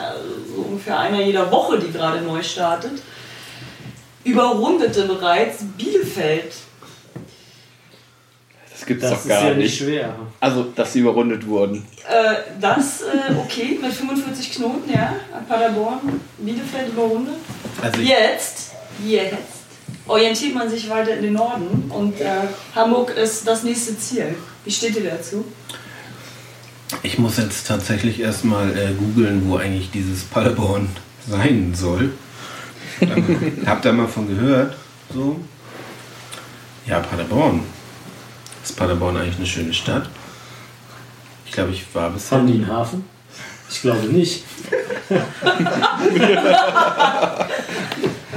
so 0.54 0.64
ungefähr 0.64 1.00
einer 1.00 1.22
jeder 1.22 1.50
Woche, 1.50 1.80
die 1.80 1.92
gerade 1.92 2.22
neu 2.22 2.44
startet, 2.44 3.02
überrundete 4.26 5.04
bereits 5.06 5.60
Bielefeld. 5.78 6.54
Das 8.70 8.86
gibt's 8.86 9.02
Das 9.04 9.12
doch 9.12 9.20
ist 9.22 9.28
gar 9.30 9.44
ja 9.46 9.50
nicht 9.54 9.58
nicht. 9.64 9.78
schwer. 9.78 10.14
Also, 10.42 10.64
dass 10.76 10.92
sie 10.94 11.00
überrundet 11.00 11.48
wurden. 11.48 11.88
Äh, 12.08 12.36
das, 12.60 13.02
äh, 13.02 13.34
okay, 13.38 13.80
mit 13.82 13.94
45 13.94 14.52
Knoten, 14.56 14.92
ja, 14.94 15.16
an 15.34 15.46
Paderborn, 15.48 16.20
Bielefeld 16.38 16.90
überrundet. 16.90 17.36
Also 17.82 18.02
ich, 18.02 18.10
Jetzt, 18.10 18.67
jetzt 19.06 19.36
orientiert 20.08 20.56
man 20.56 20.70
sich 20.70 20.90
weiter 20.90 21.16
in 21.16 21.24
den 21.24 21.34
Norden 21.34 21.90
und 21.90 22.20
äh, 22.22 22.48
Hamburg 22.76 23.12
ist 23.12 23.48
das 23.48 23.64
nächste 23.64 23.98
Ziel. 23.98 24.36
Wie 24.64 24.72
steht 24.72 24.96
ihr 24.96 25.10
dazu? 25.10 25.46
ich 27.04 27.18
muss 27.20 27.38
jetzt 27.38 27.68
tatsächlich 27.68 28.20
erstmal 28.20 28.78
äh, 28.78 28.94
googeln, 28.94 29.50
wo 29.50 29.58
eigentlich 29.58 29.92
dieses 29.92 30.24
Paderborn 30.24 30.90
sein 31.28 31.74
soll. 31.76 32.12
Ähm, 33.02 33.58
Habt 33.66 33.86
ihr 33.86 33.94
mal 33.94 34.08
von 34.08 34.28
gehört? 34.28 34.76
So? 35.14 35.40
Ja, 36.86 37.00
Paderborn. 37.00 37.62
Ist 38.64 38.76
Paderborn 38.78 39.18
eigentlich 39.18 39.38
eine 39.38 39.46
schöne 39.46 39.74
Stadt? 39.74 40.10
Ich 41.46 41.52
glaube, 41.52 41.72
ich 41.72 41.84
war 41.94 42.10
bisher. 42.10 42.38
Haben 42.38 42.48
die 42.48 42.54
einen 42.54 42.68
Hafen? 42.68 43.06
Ich 43.70 43.82
glaube 43.82 44.06
nicht. 44.08 44.44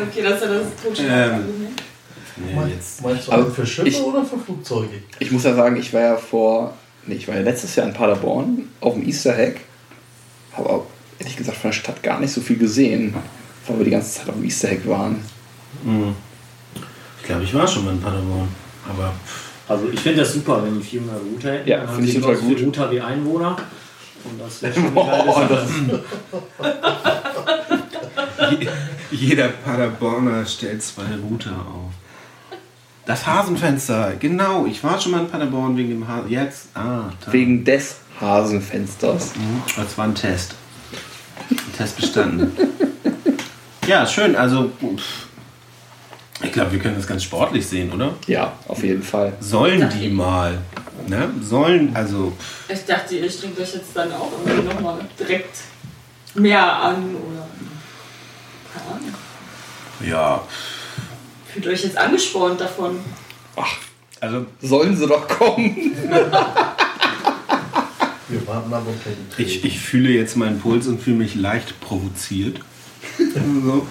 Okay, 0.03 0.23
das 0.23 0.35
ist 0.37 0.43
ja 0.43 0.55
das 0.55 0.67
Totschlag. 0.83 1.33
Ähm. 1.33 1.69
Nee, 2.37 2.73
jetzt. 2.75 3.03
Meinst 3.03 3.29
du 3.29 3.33
Aber 3.33 3.43
einen 3.45 3.53
für 3.55 3.67
Schiffe 3.67 3.89
ich- 3.89 4.01
oder 4.01 4.25
für 4.25 4.39
Flugzeuge? 4.39 5.03
Ich 5.19 5.31
muss 5.31 5.45
ja 5.45 5.55
sagen, 5.55 5.77
ich 5.77 5.93
war 5.93 6.01
ja 6.01 6.17
vor. 6.17 6.75
Nee, 7.07 7.17
ich 7.17 7.29
war 7.29 7.35
ja 7.35 7.43
letztes 7.43 7.77
Jahr 7.77 7.87
in 7.87 7.93
Paderborn 7.93 8.69
auf 8.81 8.95
dem 8.95 9.07
Easter 9.07 9.39
Egg. 9.39 9.61
Habe 10.53 10.69
aber 10.71 10.87
ehrlich 11.19 11.37
gesagt 11.37 11.59
von 11.59 11.71
der 11.71 11.77
Stadt 11.77 12.03
gar 12.03 12.19
nicht 12.21 12.33
so 12.33 12.41
viel 12.41 12.57
gesehen, 12.59 13.15
weil 13.67 13.79
wir 13.79 13.85
die 13.85 13.91
ganze 13.91 14.19
Zeit 14.21 14.29
auf 14.29 14.35
dem 14.37 14.45
Easter 14.45 14.71
Egg 14.71 14.89
waren. 14.89 15.23
Hm. 15.85 16.15
Ich 17.21 17.27
glaube, 17.27 17.45
ich 17.45 17.53
war 17.55 17.67
schon 17.69 17.85
mal 17.85 17.93
in 17.93 18.01
Paderborn. 18.01 18.49
Aber 18.89 19.13
Also 19.69 19.89
ich 19.93 20.01
finde 20.01 20.21
das 20.21 20.33
super, 20.33 20.63
wenn 20.65 20.79
die 20.79 20.85
400 20.85 21.17
Router 21.23 21.53
hätten. 21.53 21.69
Ja, 21.69 21.87
finde 21.87 22.09
ich 22.09 22.15
total 22.21 22.37
gut. 22.37 22.61
Router 22.63 22.91
wie 22.91 23.01
Einwohner. 23.01 23.57
Und 24.25 24.41
das 24.41 24.63
wäre 24.63 24.75
schon 24.75 24.93
Boah, 24.95 25.67
Jeder 29.11 29.49
Paderborner 29.49 30.45
stellt 30.47 30.83
zwei 30.83 31.05
Router 31.23 31.51
auf. 31.53 31.93
Das 33.07 33.27
Hasenfenster, 33.27 34.15
genau. 34.19 34.67
Ich 34.67 34.85
war 34.85 35.01
schon 35.01 35.13
mal 35.13 35.21
in 35.21 35.29
Paderborn 35.29 35.77
wegen 35.77 35.91
dem 35.91 36.07
Hasen. 36.09 36.31
Jetzt, 36.31 36.69
ah, 36.75 37.11
da. 37.25 37.33
Wegen 37.33 37.65
des 37.65 37.97
Hasenfensters. 38.21 39.35
Mhm, 39.37 39.63
Das 39.77 39.99
war 39.99 40.05
ein 40.05 40.15
Test. 40.15 40.55
Ein 41.51 41.73
Test 41.77 41.97
bestanden. 41.97 42.53
ja, 43.87 44.07
schön. 44.07 44.37
Also, 44.37 44.71
pff, 44.97 45.27
ich 46.43 46.53
glaube, 46.53 46.73
wir 46.73 46.79
können 46.79 46.97
das 46.97 47.07
ganz 47.07 47.25
sportlich 47.25 47.67
sehen, 47.67 47.93
oder? 47.93 48.15
Ja, 48.27 48.53
auf 48.69 48.83
jeden 48.85 49.03
Fall. 49.03 49.33
Sollen 49.41 49.89
die 49.99 50.09
mal. 50.09 50.59
Ne? 51.09 51.31
Sollen, 51.43 51.95
also, 51.95 52.33
Ich 52.69 52.85
dachte, 52.85 53.17
ihr 53.17 53.31
strengt 53.31 53.59
euch 53.59 53.75
jetzt 53.75 53.95
dann 53.95 54.13
auch 54.13 54.31
irgendwie 54.45 54.69
nochmal 54.69 55.01
direkt 55.19 55.59
mehr 56.35 56.77
an 56.77 57.17
oder. 57.17 57.47
Keine 58.73 58.87
Ahnung. 58.97 59.15
ja. 60.07 60.43
Fühlt 61.53 61.67
euch 61.67 61.83
jetzt 61.83 61.97
angespornt 61.97 62.61
davon. 62.61 63.01
Also, 64.21 64.47
Sollen 64.61 64.97
sie 64.97 65.07
doch 65.07 65.27
kommen. 65.27 65.97
Wir 68.29 68.47
warten 68.47 68.73
ab 68.73 68.85
und 68.87 69.03
kennen 69.03 69.27
ich, 69.39 69.65
ich 69.65 69.81
fühle 69.81 70.11
jetzt 70.11 70.37
meinen 70.37 70.61
Puls 70.61 70.87
und 70.87 71.03
fühle 71.03 71.17
mich 71.17 71.35
leicht 71.35 71.81
provoziert. 71.81 72.61
so. 73.19 73.87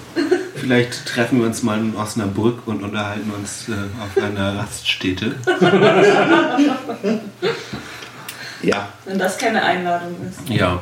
Vielleicht 0.59 1.05
treffen 1.05 1.39
wir 1.39 1.47
uns 1.47 1.63
mal 1.63 1.79
in 1.79 1.95
Osnabrück 1.95 2.67
und 2.67 2.83
unterhalten 2.83 3.31
uns 3.31 3.67
äh, 3.69 3.73
auf 3.73 4.21
einer 4.23 4.57
Raststätte. 4.59 5.35
Ja, 8.61 8.89
Wenn 9.05 9.17
das 9.19 9.37
keine 9.37 9.63
Einladung 9.63 10.15
ist. 10.27 10.49
Ja. 10.49 10.81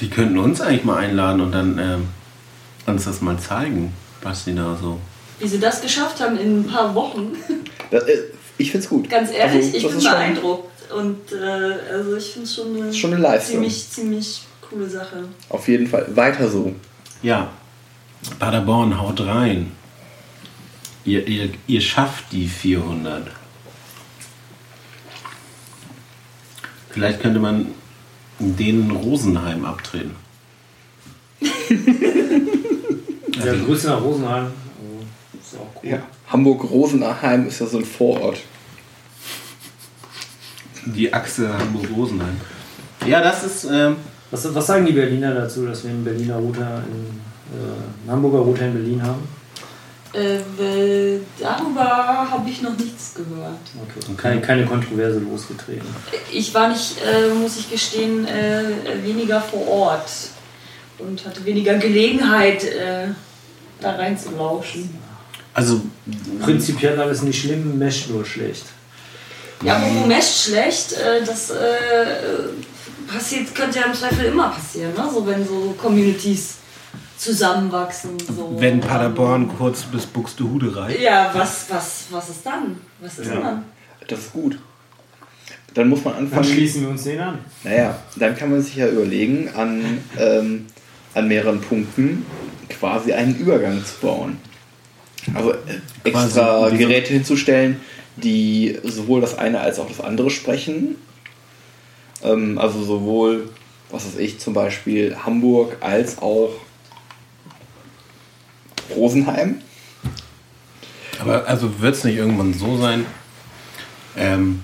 Die 0.00 0.08
könnten 0.08 0.38
uns 0.38 0.60
eigentlich 0.60 0.84
mal 0.84 0.98
einladen 0.98 1.40
und 1.40 1.52
dann 1.52 1.78
ähm, 1.78 2.08
uns 2.86 3.04
das 3.04 3.20
mal 3.22 3.38
zeigen, 3.38 3.92
was 4.22 4.44
die 4.44 4.54
da 4.54 4.76
so. 4.80 5.00
Wie 5.40 5.48
sie 5.48 5.58
das 5.58 5.80
geschafft 5.82 6.20
haben 6.20 6.36
in 6.38 6.60
ein 6.60 6.66
paar 6.66 6.94
Wochen. 6.94 7.32
das, 7.90 8.04
äh, 8.04 8.18
ich 8.58 8.70
find's 8.70 8.88
gut. 8.88 9.10
Ganz 9.10 9.30
ehrlich, 9.32 9.74
Also, 9.74 9.76
ich 9.78 9.88
bin 9.88 10.00
beeindruckt. 10.02 10.70
Und 10.96 11.32
äh, 11.32 11.92
also 11.92 12.16
ich 12.16 12.30
finde 12.32 12.44
es 12.44 12.54
schon 12.54 12.92
schon 12.94 13.12
eine 13.14 13.22
Leistung. 13.22 13.54
ziemlich, 13.54 13.90
ziemlich 13.90 14.42
coole 14.70 14.88
Sache. 14.88 15.24
Auf 15.48 15.66
jeden 15.66 15.88
Fall. 15.88 16.06
Weiter 16.14 16.48
so. 16.48 16.72
Ja. 17.22 17.50
Paderborn, 18.30 19.00
haut 19.00 19.20
rein. 19.20 19.72
Ihr, 21.04 21.26
ihr, 21.26 21.50
ihr 21.66 21.80
schafft 21.80 22.32
die 22.32 22.48
400. 22.48 23.30
Vielleicht 26.90 27.20
könnte 27.20 27.38
man 27.40 27.68
denen 28.38 28.90
Rosenheim 28.90 29.64
abtreten. 29.64 30.16
Ja, 33.44 33.52
Grüße 33.52 33.88
nach 33.88 34.00
Rosenheim. 34.00 34.44
Also, 34.44 35.40
ist 35.40 35.54
auch 35.56 35.82
cool. 35.82 35.90
Ja. 35.90 36.02
Hamburg-Rosenheim 36.28 37.46
ist 37.46 37.60
ja 37.60 37.66
so 37.66 37.78
ein 37.78 37.84
Vorort. 37.84 38.40
Die 40.86 41.12
Achse 41.12 41.52
Hamburg-Rosenheim. 41.56 42.40
Ja, 43.06 43.20
das 43.20 43.44
ist. 43.44 43.64
Ähm, 43.64 43.96
Was, 44.30 44.52
was 44.54 44.66
sagen 44.66 44.86
die 44.86 44.92
Berliner 44.92 45.34
dazu, 45.34 45.66
dass 45.66 45.84
wir 45.84 45.90
einen 45.90 46.04
Berliner 46.04 46.36
Router 46.36 46.82
in, 46.88 47.20
äh, 47.52 48.10
Hamburger 48.10 48.38
Router 48.38 48.66
in 48.66 48.72
Berlin 48.74 49.02
haben? 49.02 49.28
Äh, 50.12 51.18
darüber 51.38 52.30
habe 52.30 52.48
ich 52.48 52.62
noch 52.62 52.76
nichts 52.78 53.14
gehört. 53.14 53.58
Okay. 53.74 54.14
Keine, 54.16 54.40
keine 54.40 54.64
Kontroverse 54.64 55.18
losgetreten. 55.18 55.86
Ich 56.32 56.54
war 56.54 56.68
nicht, 56.68 56.96
äh, 57.02 57.34
muss 57.34 57.58
ich 57.58 57.70
gestehen, 57.70 58.26
äh, 58.26 58.64
weniger 59.04 59.40
vor 59.40 59.68
Ort 59.68 60.08
und 60.98 61.22
hatte 61.26 61.44
weniger 61.44 61.74
Gelegenheit, 61.74 62.64
äh, 62.64 63.08
da 63.80 63.96
reinzulauschen. 63.96 64.88
also, 65.52 65.82
Prinzipiell 66.40 66.98
alles 66.98 67.20
nicht 67.20 67.38
schlimm, 67.38 67.78
Mesh 67.78 68.08
nur 68.08 68.24
schlecht. 68.24 68.64
Ja, 69.62 69.82
wo 69.82 70.06
Mesh 70.06 70.44
schlecht, 70.44 70.92
äh, 70.94 71.22
das 71.24 71.50
äh, 71.50 71.56
passiert, 73.06 73.54
könnte 73.54 73.80
ja 73.80 73.86
im 73.86 73.94
Zweifel 73.94 74.26
immer 74.26 74.48
passieren, 74.48 74.94
ne? 74.94 75.08
so 75.12 75.26
wenn 75.26 75.46
so 75.46 75.74
Communities 75.76 76.54
zusammenwachsen. 77.18 78.10
So. 78.18 78.54
wenn 78.58 78.80
Paderborn 78.80 79.48
kurz 79.56 79.82
bis 79.84 80.06
Buxtehude 80.06 80.74
reicht. 80.76 81.00
Ja, 81.00 81.30
was, 81.34 81.66
was, 81.68 82.04
was 82.10 82.28
ist 82.30 82.44
dann? 82.46 82.76
Was 83.00 83.18
ist 83.18 83.28
Ja. 83.28 83.40
dann? 83.40 83.64
Das 84.08 84.20
ist 84.20 84.32
gut. 84.32 84.58
Dann 85.74 85.88
muss 85.88 86.04
man 86.04 86.14
Dann 86.14 86.24
anfangen. 86.24 86.44
schließen 86.44 86.82
wir 86.82 86.88
uns 86.90 87.04
den 87.04 87.20
an. 87.20 87.38
Naja, 87.64 87.98
dann 88.16 88.36
kann 88.36 88.50
man 88.50 88.62
sich 88.62 88.76
ja 88.76 88.88
überlegen, 88.88 89.50
an, 89.54 89.98
ähm, 90.18 90.66
an 91.14 91.28
mehreren 91.28 91.60
Punkten 91.60 92.24
quasi 92.68 93.12
einen 93.12 93.36
Übergang 93.36 93.84
zu 93.84 93.94
bauen. 94.00 94.38
Also 95.34 95.52
äh, 95.52 95.56
extra 96.04 96.70
Geräte 96.70 97.12
hinzustellen, 97.12 97.80
die 98.16 98.78
sowohl 98.84 99.20
das 99.20 99.36
eine 99.36 99.60
als 99.60 99.78
auch 99.78 99.88
das 99.88 100.00
andere 100.00 100.30
sprechen. 100.30 100.96
Ähm, 102.22 102.58
also 102.58 102.82
sowohl, 102.82 103.50
was 103.90 104.06
weiß 104.06 104.18
ich, 104.18 104.38
zum 104.38 104.54
Beispiel 104.54 105.16
Hamburg 105.24 105.76
als 105.80 106.18
auch 106.22 106.50
Rosenheim. 108.94 109.56
Aber 111.20 111.46
also 111.48 111.80
wird 111.80 111.94
es 111.94 112.04
nicht 112.04 112.16
irgendwann 112.16 112.52
so 112.54 112.76
sein, 112.76 113.06
ähm, 114.16 114.62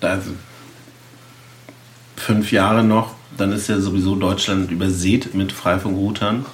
da 0.00 0.10
also 0.10 0.30
fünf 2.16 2.52
Jahre 2.52 2.84
noch, 2.84 3.14
dann 3.36 3.52
ist 3.52 3.68
ja 3.68 3.80
sowieso 3.80 4.14
Deutschland 4.14 4.70
übersät 4.70 5.34
mit 5.34 5.52
Freifunkroutern. 5.52 6.44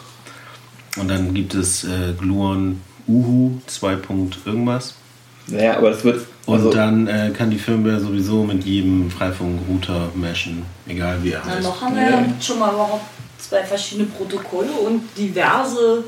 Und 0.97 1.09
dann 1.09 1.35
gibt 1.35 1.55
es 1.55 1.85
äh, 1.85 2.15
Gluon 2.19 2.81
Uhu 3.07 3.61
2. 3.67 3.97
Punkt 3.97 4.39
irgendwas. 4.45 4.95
Naja, 5.47 5.77
aber 5.77 5.91
das 5.91 6.05
wird. 6.05 6.27
Und 6.47 6.55
Also, 6.57 6.71
dann 6.71 7.07
äh, 7.07 7.31
kann 7.37 7.51
die 7.51 7.59
Firmware 7.59 8.01
sowieso 8.01 8.45
mit 8.45 8.65
jedem 8.65 9.11
Freifunkrouter 9.11 10.11
meshen, 10.15 10.65
egal 10.89 11.19
wie 11.23 11.33
er 11.33 11.43
Na, 11.45 11.53
heißt. 11.53 11.63
noch 11.63 11.81
haben 11.81 11.95
wir 11.97 12.03
ja 12.11 12.25
schon 12.41 12.59
mal 12.59 12.73
überhaupt 12.73 13.05
zwei 13.39 13.63
verschiedene 13.65 14.09
Protokolle 14.09 14.71
und 14.73 15.03
diverse 15.17 16.05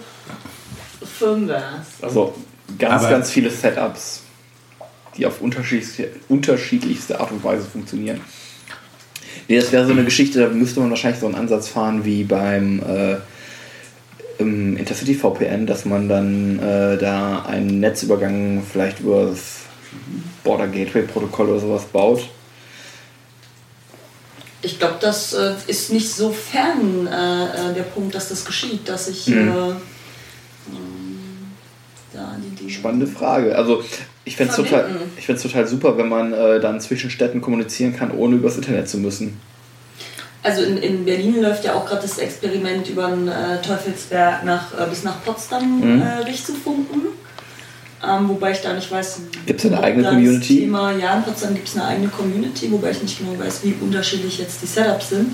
Firmwares. 1.07 1.87
also 2.01 2.35
ganz, 2.79 3.03
Aber- 3.03 3.11
ganz 3.11 3.31
viele 3.31 3.51
Setups, 3.51 4.23
die 5.17 5.27
auf 5.27 5.41
unterschiedlichste, 5.41 6.09
unterschiedlichste 6.29 7.21
Art 7.21 7.31
und 7.33 7.43
Weise 7.45 7.65
funktionieren. 7.65 8.21
Nee, 9.49 9.57
das 9.59 9.73
wäre 9.73 9.85
so 9.87 9.93
eine 9.93 10.05
Geschichte, 10.05 10.41
da 10.41 10.49
müsste 10.49 10.81
man 10.81 10.91
wahrscheinlich 10.91 11.21
so 11.21 11.27
einen 11.27 11.35
Ansatz 11.35 11.69
fahren 11.69 12.05
wie 12.05 12.25
beim 12.25 12.81
äh, 12.81 13.17
im 14.39 14.77
Intercity 14.77 15.15
VPN, 15.15 15.67
dass 15.67 15.85
man 15.85 16.09
dann 16.09 16.59
äh, 16.59 16.97
da 16.99 17.43
einen 17.43 17.81
Netzübergang 17.81 18.63
vielleicht 18.71 19.01
über 19.01 19.27
das 19.27 19.61
Border 20.45 20.69
Gateway 20.69 21.03
Protokoll 21.03 21.51
oder 21.51 21.61
sowas 21.61 21.85
baut. 21.85 22.29
Ich 24.63 24.79
glaube, 24.79 24.97
das 25.01 25.33
äh, 25.33 25.55
ist 25.67 25.93
nicht 25.93 26.09
so 26.09 26.31
fern 26.31 27.07
äh, 27.09 27.71
äh, 27.71 27.75
der 27.75 27.83
Punkt, 27.83 28.15
dass 28.15 28.29
das 28.29 28.45
geschieht, 28.45 28.89
dass 28.89 29.09
ich 29.09 29.27
Mhm. 29.27 29.77
Äh, 30.71 30.77
ähm, 30.77 31.19
da 32.13 32.37
die 32.43 32.55
Dinge. 32.57 32.71
Spannende 32.71 33.07
Frage. 33.07 33.57
Also 33.57 33.83
ich 34.25 34.37
fände 34.37 34.51
es 34.51 34.57
total, 34.57 34.87
ich 35.17 35.27
find's 35.27 35.43
total 35.43 35.67
super, 35.67 35.97
wenn 35.99 36.09
man 36.09 36.33
äh, 36.33 36.61
dann 36.61 36.81
zwischen 36.81 37.11
Städten 37.11 37.41
kommunizieren 37.41 37.97
kann, 37.97 38.11
ohne 38.11 38.37
übers 38.37 38.57
Internet 38.57 38.89
zu 38.89 38.99
müssen. 38.99 39.41
Also 40.45 40.63
in, 40.63 40.77
in 40.79 41.05
Berlin 41.05 41.41
läuft 41.41 41.65
ja 41.65 41.75
auch 41.75 41.87
gerade 41.87 42.03
das 42.03 42.19
Experiment 42.19 42.89
über 42.89 43.09
den 43.09 43.29
äh, 43.29 43.63
Teufelsberg 43.63 44.45
nach, 44.45 44.73
äh, 44.79 44.89
bis 44.91 45.05
nach 45.05 45.23
Potsdam 45.25 45.81
Mhm. 45.81 46.03
äh, 46.03 46.25
durchzufunken. 46.25 47.03
Ähm, 48.05 48.29
wobei 48.29 48.51
ich 48.51 48.61
da 48.61 48.73
nicht 48.73 48.91
weiß, 48.91 49.21
Gibt's 49.47 49.65
eine 49.65 49.79
ob 49.79 49.85
eigene 49.85 50.09
Community? 50.09 50.59
Thema, 50.63 50.91
ja, 50.97 51.17
in 51.17 51.23
Potsdam 51.23 51.55
gibt 51.55 51.69
es 51.69 51.77
eine 51.77 51.85
eigene 51.87 52.09
Community, 52.09 52.73
wobei 52.73 52.91
ich 52.91 53.01
nicht 53.01 53.19
genau 53.19 53.39
weiß, 53.39 53.61
wie 53.63 53.75
unterschiedlich 53.81 54.39
jetzt 54.39 54.61
die 54.61 54.67
Setups 54.67 55.11
sind, 55.11 55.33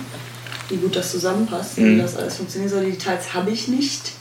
wie 0.68 0.76
gut 0.76 0.94
das 0.94 1.10
zusammenpasst, 1.10 1.78
Mhm. 1.78 1.96
wie 1.96 2.02
das 2.02 2.14
alles 2.18 2.36
funktionieren 2.36 2.70
soll. 2.70 2.84
Die 2.84 2.90
Details 2.92 3.32
habe 3.32 3.50
ich 3.50 3.68
nicht. 3.68 4.12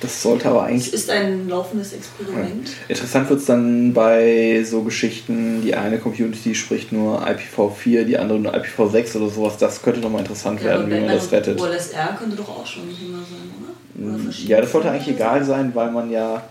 Das 0.00 0.22
sollte 0.22 0.50
aber 0.50 0.64
Es 0.64 0.68
eigentlich. 0.68 0.92
ist 0.92 1.10
ein 1.10 1.48
laufendes 1.48 1.94
Experiment. 1.94 2.70
Interessant 2.86 3.30
wird 3.30 3.40
es 3.40 3.46
dann 3.46 3.94
bei 3.94 4.62
so 4.62 4.82
Geschichten, 4.82 5.62
die 5.62 5.74
eine 5.74 5.98
Community 5.98 6.54
spricht 6.54 6.92
nur 6.92 7.26
IPv4, 7.26 8.04
die 8.04 8.18
andere 8.18 8.38
nur 8.38 8.54
IPv6 8.54 9.16
oder 9.16 9.30
sowas. 9.30 9.56
Das 9.56 9.80
könnte 9.82 10.00
nochmal 10.00 10.20
interessant 10.20 10.60
Ja, 10.60 10.66
werden, 10.68 10.90
wie 10.90 11.00
man 11.00 11.08
das 11.08 11.32
rettet. 11.32 11.58
OLSR 11.58 12.14
könnte 12.18 12.36
doch 12.36 12.48
auch 12.48 12.66
schon 12.66 12.82
ein 12.82 12.96
Thema 12.96 13.18
sein, 13.18 14.04
oder? 14.04 14.12
oder 14.12 14.18
verschiedene 14.24 14.50
Ja, 14.54 14.60
das 14.60 14.72
sollte 14.72 14.90
eigentlich 14.90 15.14
egal 15.14 15.44
sein, 15.44 15.74
weil 15.74 15.90
man 15.90 16.10
ja. 16.10 16.42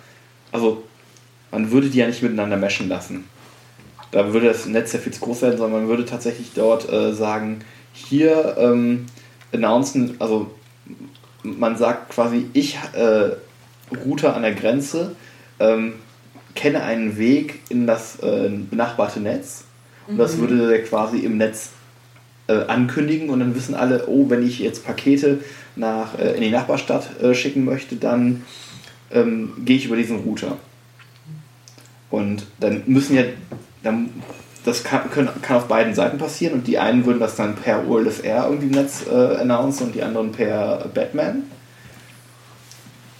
Also, 0.52 0.84
man 1.52 1.70
würde 1.70 1.90
die 1.90 2.00
ja 2.00 2.08
nicht 2.08 2.24
miteinander 2.24 2.58
meshen 2.58 2.90
lassen. 2.90 3.26
Da 4.12 4.34
würde 4.34 4.48
das 4.48 4.66
Netz 4.66 4.94
ja 4.94 5.00
viel 5.00 5.14
zu 5.14 5.20
groß 5.22 5.44
werden, 5.44 5.58
sondern 5.58 5.82
man 5.82 5.90
würde 5.90 6.06
tatsächlich 6.06 6.52
dort 6.56 6.92
äh, 6.92 7.14
sagen: 7.14 7.60
hier 7.94 8.56
ähm, 8.58 9.06
announcen, 9.54 10.16
also 10.18 10.50
man 11.46 11.78
sagt 11.78 12.12
quasi, 12.12 12.48
ich, 12.54 12.78
äh, 12.94 13.32
Router 14.06 14.36
an 14.36 14.42
der 14.42 14.54
Grenze, 14.54 15.16
ähm, 15.60 15.94
kenne 16.56 16.84
einen 16.84 17.18
Weg 17.18 17.62
in 17.70 17.86
das 17.86 18.20
äh, 18.20 18.50
benachbarte 18.50 19.20
Netz. 19.20 19.66
Und 20.08 20.18
das 20.18 20.38
würde 20.38 20.70
der 20.70 20.84
quasi 20.84 21.20
im 21.20 21.38
Netz 21.38 21.72
äh, 22.48 22.66
ankündigen 22.66 23.30
und 23.30 23.40
dann 23.40 23.56
wissen 23.56 23.76
alle, 23.76 24.08
oh, 24.08 24.30
wenn 24.30 24.46
ich 24.46 24.60
jetzt 24.60 24.86
Pakete 24.86 25.40
nach, 25.76 26.18
äh, 26.20 26.34
in 26.36 26.42
die 26.42 26.52
Nachbarstadt 26.52 27.22
äh, 27.22 27.34
schicken 27.34 27.66
möchte, 27.66 27.96
dann 27.96 28.44
ähm, 29.12 29.54
gehe 29.66 29.78
ich 29.78 29.86
über 29.86 29.96
diesen 29.96 30.20
Router. 30.20 30.58
Und 32.12 32.46
dann 32.60 32.84
müssen 32.86 33.16
ja, 33.16 33.24
dann, 33.84 34.10
das 34.65 34.84
kann, 34.84 35.10
können, 35.12 35.30
kann 35.41 35.58
auf 35.58 35.67
beiden 35.67 35.93
Seiten 35.93 36.17
passieren 36.17 36.56
und 36.56 36.67
die 36.67 36.78
einen 36.80 37.06
würden 37.06 37.19
das 37.19 37.36
dann 37.36 37.56
per 37.56 37.88
OLSR 37.88 38.45
irgendwie 38.45 38.65
im 38.67 38.71
Netz 38.73 39.06
äh, 39.08 39.38
announcen 39.38 39.88
und 39.88 39.95
die 39.95 40.01
anderen 40.04 40.32
per 40.32 40.89
Batman. 40.93 41.43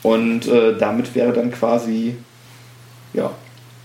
Und 0.01 0.47
äh, 0.47 0.77
damit 0.77 1.15
wäre 1.15 1.34
dann 1.34 1.51
quasi, 1.51 2.15
ja, 3.13 3.31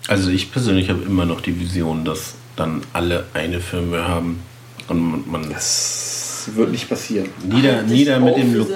Also 0.08 0.30
ich 0.30 0.52
persönlich 0.52 0.90
habe 0.90 1.02
immer 1.02 1.24
noch 1.26 1.40
die 1.40 1.58
Vision, 1.58 2.04
dass 2.04 2.34
dann 2.56 2.82
alle 2.92 3.26
eine 3.34 3.60
Firmware 3.60 4.08
haben 4.08 4.42
und 4.88 5.00
man, 5.00 5.24
man 5.26 5.50
das 5.50 6.48
wird 6.54 6.70
nicht 6.70 6.88
passieren. 6.88 7.28
nieder, 7.46 7.82
nieder, 7.82 8.20
mit 8.20 8.36
dem 8.36 8.54
Lo 8.54 8.66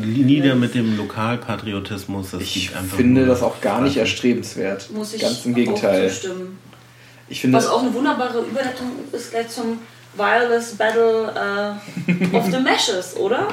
nieder 0.00 0.54
mit 0.54 0.74
dem 0.74 0.96
Lokalpatriotismus. 0.96 2.32
Das 2.32 2.42
Ich 2.42 2.70
finde 2.70 3.26
das 3.26 3.42
auch 3.42 3.60
gar 3.60 3.80
nicht 3.80 3.96
erstrebenswert. 3.96 4.90
Muss 4.92 5.14
ich 5.14 5.22
Ganz 5.22 5.44
im 5.44 5.52
auch 5.52 5.56
Gegenteil. 5.56 6.08
zustimmen. 6.08 6.58
Ich 7.32 7.40
finde, 7.40 7.56
Was 7.56 7.66
auch 7.66 7.80
eine 7.82 7.94
wunderbare 7.94 8.40
Überleitung 8.42 8.88
ist 9.10 9.30
gleich 9.30 9.48
zum 9.48 9.78
Wireless 10.16 10.74
Battle 10.74 11.32
äh, 11.34 12.36
of 12.36 12.44
the 12.50 12.58
Meshes, 12.58 13.16
oder? 13.16 13.48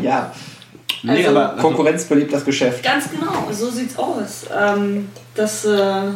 ja, 0.00 0.32
Nee, 1.02 1.18
Also- 1.26 1.30
aber 1.30 1.50
also, 1.50 1.62
Konkurrenz 1.62 2.04
belebt 2.04 2.32
das 2.32 2.44
Geschäft. 2.44 2.82
Ganz 2.84 3.10
genau, 3.10 3.48
so 3.52 3.68
sieht's 3.70 3.98
aus. 3.98 4.44
Ähm, 4.56 5.08
das 5.34 5.64
äh, 5.64 5.70
äh, 5.76 6.12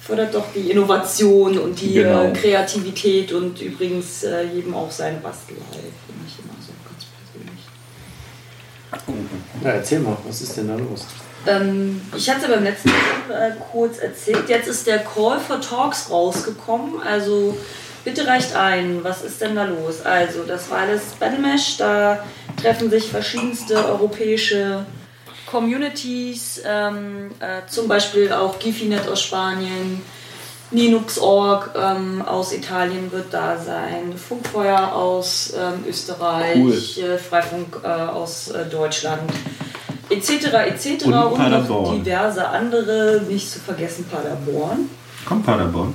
fördert 0.00 0.32
doch 0.36 0.46
die 0.54 0.70
Innovation 0.70 1.58
und 1.58 1.78
die 1.80 1.94
Genau. 1.94 2.26
äh, 2.26 2.32
Kreativität 2.32 3.32
und 3.32 3.60
übrigens 3.60 4.22
äh, 4.22 4.44
jedem 4.44 4.72
auch 4.74 4.90
seine 4.90 5.18
Bastelei, 5.18 5.58
finde 5.72 6.24
ich 6.28 6.38
immer 6.38 6.54
so 6.64 6.72
ganz 6.88 7.04
persönlich. 9.02 9.64
Ja, 9.64 9.70
erzähl 9.70 9.98
mal, 9.98 10.16
was 10.26 10.40
ist 10.40 10.56
denn 10.56 10.68
da 10.68 10.76
los? 10.76 11.04
Ähm, 11.46 12.00
ich 12.16 12.28
hatte 12.30 12.48
beim 12.48 12.64
letzten 12.64 12.90
Mal 12.90 13.50
äh, 13.50 13.52
kurz 13.72 13.98
erzählt, 13.98 14.48
jetzt 14.48 14.68
ist 14.68 14.86
der 14.86 14.98
Call 14.98 15.38
for 15.38 15.60
Talks 15.60 16.10
rausgekommen. 16.10 17.02
Also 17.02 17.56
bitte 18.04 18.26
reicht 18.26 18.54
ein, 18.56 19.02
was 19.02 19.22
ist 19.22 19.40
denn 19.40 19.54
da 19.54 19.64
los? 19.64 20.04
Also 20.04 20.44
das 20.44 20.70
war 20.70 20.78
alles 20.78 21.02
Battle 21.20 21.38
Mesh, 21.38 21.76
da 21.76 22.24
treffen 22.60 22.90
sich 22.90 23.08
verschiedenste 23.08 23.76
europäische 23.76 24.86
Communities, 25.46 26.62
ähm, 26.66 27.30
äh, 27.40 27.68
zum 27.70 27.88
Beispiel 27.88 28.32
auch 28.32 28.58
Gifinet 28.58 29.06
aus 29.06 29.22
Spanien, 29.22 30.02
Linux.org 30.70 31.70
ähm, 31.76 32.22
aus 32.22 32.52
Italien 32.52 33.12
wird 33.12 33.32
da 33.32 33.58
sein, 33.58 34.16
Funkfeuer 34.16 34.92
aus 34.92 35.52
ähm, 35.56 35.84
Österreich, 35.88 36.98
Cool. 36.98 37.04
äh, 37.04 37.18
Freifunk 37.18 37.78
äh, 37.84 37.86
aus 37.86 38.48
äh, 38.48 38.64
Deutschland, 38.66 39.30
etc. 40.10 40.30
etc. 40.66 41.04
Und 41.06 41.14
und, 41.14 41.68
noch 41.68 41.94
diverse 41.94 42.48
andere, 42.48 43.22
nicht 43.28 43.50
zu 43.50 43.58
vergessen 43.60 44.04
Paderborn. 44.04 44.88
Komm, 45.24 45.42
Paderborn. 45.42 45.94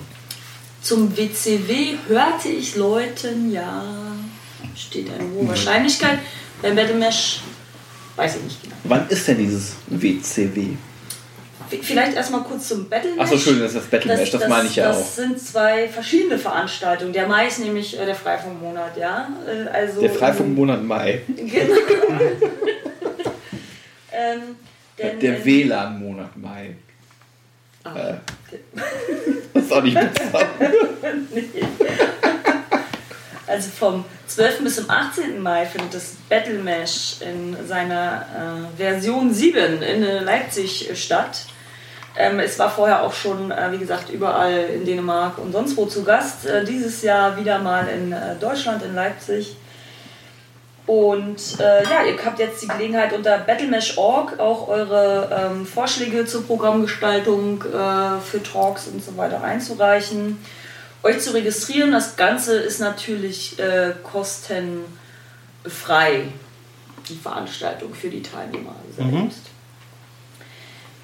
Zum 0.82 1.16
WCW 1.16 1.98
hörte 2.08 2.50
ich 2.50 2.76
Leuten, 2.76 3.52
ja, 3.52 3.84
steht 4.76 5.08
eine 5.12 5.30
hohe 5.32 5.48
Wahrscheinlichkeit. 5.50 6.20
Beim 6.62 6.76
Battle 6.76 6.96
Mesh 6.96 7.42
weiß 8.16 8.38
ich 8.38 8.44
nicht 8.44 8.64
genau. 8.64 8.76
Wann 8.86 9.08
ist 9.10 9.28
denn 9.28 9.38
dieses 9.38 9.74
WCW? 9.88 10.68
Vielleicht 11.82 12.16
erstmal 12.16 12.42
kurz 12.42 12.70
zum 12.70 12.90
Battle 12.90 13.12
Mesh. 13.12 13.20
Achso, 13.22 13.34
Entschuldigung, 13.36 13.68
das 13.68 13.76
ist 13.76 13.84
das 13.84 13.90
Battle 13.92 14.18
Mesh, 14.18 14.32
das, 14.32 14.48
meine 14.48 14.68
ich 14.68 14.76
ja 14.76 14.88
das 14.88 14.98
auch. 14.98 15.06
sind 15.06 15.40
zwei 15.40 15.88
verschiedene 15.88 16.40
Veranstaltungen. 16.40 17.14
Der 17.14 17.28
Mai 17.28 17.48
ist 17.48 17.60
nämlich 17.60 18.00
äh, 18.00 18.06
der 18.06 18.16
Freifunkmonat, 18.16 18.98
ja. 18.98 19.30
Äh, 19.46 19.70
also, 19.70 20.02
Der 20.02 20.10
Freifunkmonat 20.10 20.84
Mai. 20.84 21.22
Genau. 21.36 21.76
Ähm, 24.20 24.56
denn, 24.98 25.20
Der 25.20 25.46
WLAN-Monat 25.46 26.38
Mai. 26.38 26.76
ah, 27.84 27.96
Äh. 27.96 28.16
Das 29.54 29.64
ist 29.64 29.74
auch 29.74 29.84
nicht 29.84 29.98
besser. 30.00 30.40
Also 33.50 33.72
vom 33.72 34.06
12. 34.28 34.60
bis 34.64 34.76
zum 34.76 34.88
18. 34.92 35.42
Mai 35.42 35.66
findet 35.66 35.96
das 35.96 36.16
Battle 36.30 36.60
Mesh 36.60 37.16
in 37.22 37.58
seiner 37.68 38.68
äh, 38.78 38.78
Version 38.78 39.34
7 39.34 39.82
in 39.82 40.04
Leipzig 40.24 40.92
statt. 40.94 41.46
Ähm, 42.16 42.40
es 42.40 42.60
war 42.60 42.70
vorher 42.70 43.02
auch 43.02 43.14
schon, 43.14 43.50
äh, 43.50 43.72
wie 43.72 43.80
gesagt, 43.80 44.12
überall 44.12 44.66
in 44.76 44.86
Dänemark 44.86 45.40
und 45.40 45.52
sonst 45.52 45.76
wo 45.78 45.88
zu 45.88 46.04
Gast. 46.04 46.46
Äh, 46.46 46.64
dieses 46.64 47.02
Jahr 47.02 47.38
wieder 47.38 47.58
mal 47.58 47.88
in 47.88 48.12
äh, 48.12 48.36
Deutschland, 48.40 48.84
in 48.84 48.94
Leipzig. 48.94 49.56
Und 50.90 51.60
äh, 51.60 51.84
ja, 51.84 52.04
ihr 52.04 52.18
habt 52.26 52.40
jetzt 52.40 52.64
die 52.64 52.68
Gelegenheit 52.68 53.14
unter 53.14 53.38
battlemesh.org 53.38 54.40
auch 54.40 54.68
eure 54.68 55.52
ähm, 55.54 55.68
Vorschläge 55.68 56.26
zur 56.26 56.48
Programmgestaltung 56.48 57.62
äh, 57.62 58.20
für 58.20 58.42
Talks 58.42 58.88
und 58.88 59.04
so 59.04 59.16
weiter 59.16 59.44
einzureichen, 59.44 60.40
euch 61.04 61.20
zu 61.20 61.36
registrieren. 61.36 61.92
Das 61.92 62.16
Ganze 62.16 62.58
ist 62.58 62.80
natürlich 62.80 63.60
äh, 63.60 63.94
kostenfrei, 64.02 66.24
die 67.08 67.18
Veranstaltung 67.18 67.94
für 67.94 68.10
die 68.10 68.24
Teilnehmer 68.24 68.74
selbst. 68.98 69.42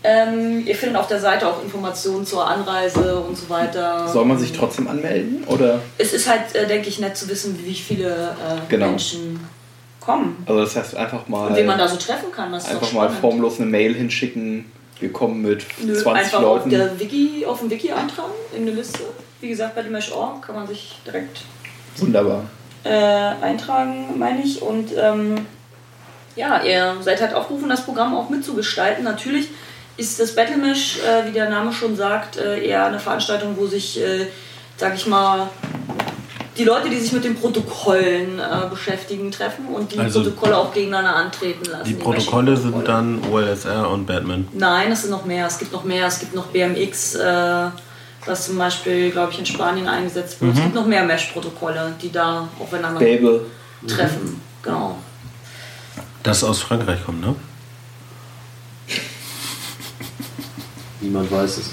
Ähm, 0.02 0.66
ihr 0.66 0.76
findet 0.76 0.98
auf 0.98 1.10
der 1.10 1.20
Seite 1.20 1.48
auch 1.48 1.62
Informationen 1.62 2.26
zur 2.26 2.48
Anreise 2.48 3.20
und 3.20 3.38
so 3.38 3.50
weiter. 3.50 4.08
Soll 4.08 4.26
man 4.26 4.40
sich 4.40 4.52
trotzdem 4.52 4.88
anmelden? 4.88 5.44
Oder? 5.44 5.80
Es 6.00 6.12
ist 6.12 6.28
halt, 6.28 6.56
äh, 6.56 6.66
denke 6.66 6.90
ich, 6.90 6.98
nett 6.98 7.16
zu 7.16 7.30
wissen, 7.30 7.60
wie 7.64 7.76
viele 7.76 8.10
äh, 8.10 8.68
Genau. 8.68 8.88
Menschen 8.88 9.40
kommen. 10.06 10.44
Also 10.46 10.62
das 10.62 10.76
heißt 10.76 10.96
einfach 10.96 11.28
mal, 11.28 11.48
Und 11.48 11.56
wen 11.56 11.66
man 11.66 11.78
da 11.78 11.88
so 11.88 11.98
treffen 11.98 12.32
kann. 12.32 12.52
Das 12.52 12.70
einfach 12.70 12.92
mal 12.94 13.10
formlos 13.10 13.60
eine 13.60 13.70
Mail 13.70 13.94
hinschicken. 13.94 14.72
Wir 15.00 15.12
kommen 15.12 15.42
mit 15.42 15.66
Nö, 15.84 15.94
20 15.94 16.08
einfach 16.24 16.42
Leuten. 16.42 16.64
Auf, 16.66 16.70
der 16.70 17.00
Wiki, 17.00 17.46
auf 17.46 17.60
dem 17.60 17.70
Wiki 17.70 17.92
eintragen, 17.92 18.32
in 18.56 18.62
eine 18.62 18.72
Liste. 18.72 19.00
Wie 19.42 19.50
gesagt, 19.50 19.76
bei 19.76 19.84
Mesh.org 19.84 20.42
kann 20.42 20.56
man 20.56 20.68
sich 20.68 20.98
direkt 21.06 21.42
Wunderbar. 21.98 22.46
äh, 22.84 22.90
eintragen, 22.90 24.18
meine 24.18 24.42
ich. 24.42 24.62
Und 24.62 24.92
ähm, 24.98 25.46
ja, 26.36 26.64
ihr 26.64 26.96
seid 27.02 27.22
halt 27.22 27.34
aufgerufen, 27.34 27.68
das 27.70 27.84
Programm 27.86 28.16
auch 28.16 28.30
mitzugestalten. 28.30 29.04
Natürlich 29.04 29.50
ist 29.98 30.20
das 30.20 30.36
Battle 30.36 30.58
Mesh, 30.58 31.00
äh, 31.00 31.28
wie 31.28 31.32
der 31.32 31.50
Name 31.50 31.72
schon 31.74 31.96
sagt, 31.96 32.38
äh, 32.38 32.66
eher 32.66 32.86
eine 32.86 33.00
Veranstaltung, 33.00 33.56
wo 33.58 33.66
sich, 33.66 34.00
äh, 34.02 34.28
sag 34.78 34.96
ich 34.96 35.08
mal, 35.08 35.50
die 36.58 36.64
Leute, 36.64 36.90
die 36.90 36.98
sich 37.00 37.12
mit 37.12 37.24
den 37.24 37.36
Protokollen 37.36 38.40
äh, 38.40 38.70
beschäftigen, 38.70 39.32
treffen 39.32 39.68
und 39.68 39.92
die 39.92 40.00
Also 40.00 40.24
Protokolle 40.24 40.58
auch 40.58 40.74
gegeneinander 40.74 41.16
antreten 41.16 41.66
lassen. 41.66 41.84
Die 41.86 41.94
Protokolle 41.96 42.56
sind 42.56 42.88
dann 42.88 43.22
OLSR 43.32 43.90
und 43.90 44.06
Batman. 44.06 44.48
Nein, 44.54 44.92
es 44.92 45.02
sind 45.02 45.12
noch 45.12 45.26
mehr. 45.26 45.48
Es 45.48 45.58
gibt 45.58 45.72
noch 45.74 45.84
mehr. 45.84 46.08
Es 46.08 46.20
gibt 46.20 46.34
noch 46.34 46.46
BMX, 46.48 47.16
äh, 47.16 47.66
was 48.26 48.46
zum 48.46 48.58
Beispiel, 48.58 49.12
glaube 49.12 49.34
ich, 49.34 49.40
in 49.40 49.46
Spanien 49.46 49.88
eingesetzt 49.88 50.42
wird. 50.42 50.56
Es 50.56 50.62
gibt 50.62 50.76
noch 50.76 50.86
mehr 50.86 51.04
Mesh-Protokolle, 51.04 51.94
die 52.02 52.12
da 52.12 52.48
aufeinander 52.60 53.00
Babel. 53.00 53.46
treffen. 53.88 54.42
Genau. 54.64 54.98
Das 56.24 56.44
aus 56.44 56.62
Frankreich 56.62 57.04
kommt, 57.06 57.22
ne? 57.22 57.36
Niemand 61.02 61.32
weiß 61.32 61.58
es. 61.58 61.70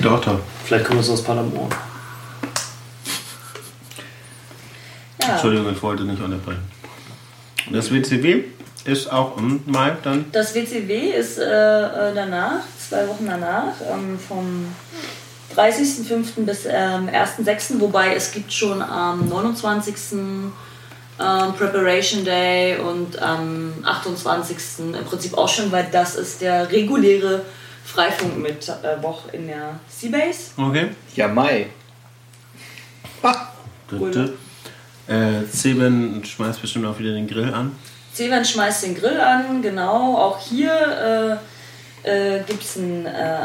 Doch, 0.00 0.20
doch. 0.20 0.38
Vielleicht 0.64 0.84
kommt 0.86 1.00
es 1.00 1.08
aus 1.08 1.22
Paderborn. 1.22 1.70
Ja. 5.26 5.32
Entschuldigung, 5.32 5.72
ich 5.72 5.82
wollte 5.82 6.04
nicht 6.04 6.22
unterbrechen. 6.22 6.62
Das 7.70 7.90
WCW 7.90 8.44
ist 8.84 9.10
auch 9.10 9.38
im 9.38 9.62
Mai 9.66 9.96
dann. 10.02 10.26
Das 10.32 10.54
WCW 10.54 11.10
ist 11.10 11.38
äh, 11.38 11.42
äh, 11.44 12.14
danach, 12.14 12.60
zwei 12.78 13.08
Wochen 13.08 13.26
danach, 13.26 13.72
ähm, 13.90 14.18
vom 14.18 14.66
30.05. 15.56 16.44
bis 16.44 16.66
ähm, 16.66 17.08
1.06., 17.08 17.80
wobei 17.80 18.14
es 18.14 18.32
gibt 18.32 18.52
schon 18.52 18.82
am 18.82 19.28
29. 19.28 19.94
Ähm, 20.12 21.54
Preparation 21.56 22.24
Day 22.24 22.76
und 22.76 23.22
am 23.22 23.72
28. 23.84 24.56
im 24.80 25.04
Prinzip 25.04 25.38
auch 25.38 25.48
schon, 25.48 25.70
weil 25.70 25.86
das 25.92 26.16
ist 26.16 26.40
der 26.40 26.70
reguläre 26.72 27.42
Freifunk 27.84 28.38
mit 28.38 28.68
äh, 28.68 29.00
Woch 29.00 29.32
in 29.32 29.46
der 29.46 29.78
Seabase. 29.88 30.50
Okay. 30.56 30.88
Ja, 31.14 31.28
Mai. 31.28 31.68
Cool. 33.92 34.34
Äh, 35.06 35.46
Zeben 35.50 36.22
schmeißt 36.24 36.60
bestimmt 36.62 36.86
auch 36.86 36.98
wieder 36.98 37.12
den 37.12 37.26
Grill 37.26 37.52
an. 37.52 37.72
Seven 38.12 38.44
schmeißt 38.44 38.84
den 38.84 38.94
Grill 38.94 39.20
an, 39.20 39.60
genau. 39.60 40.16
Auch 40.16 40.38
hier 40.40 41.38
äh, 42.04 42.38
äh, 42.38 42.42
gibt 42.46 42.62
es 42.62 42.76
ein 42.76 43.06
äh, 43.06 43.40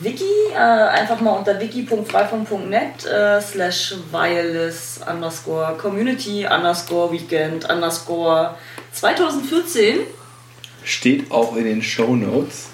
Wiki. 0.00 0.24
Äh, 0.54 0.58
einfach 0.58 1.20
mal 1.20 1.32
unter 1.32 1.58
wiki.freifunk.net 1.60 3.04
äh, 3.04 3.40
slash 3.40 3.94
wireless 4.12 5.00
underscore 5.10 5.76
community 5.76 6.46
underscore 6.46 7.12
weekend 7.12 7.68
underscore 7.68 8.54
2014. 8.92 9.98
Steht 10.84 11.30
auch 11.32 11.56
in 11.56 11.64
den 11.64 11.82
Show 11.82 12.14
Notes. 12.14 12.68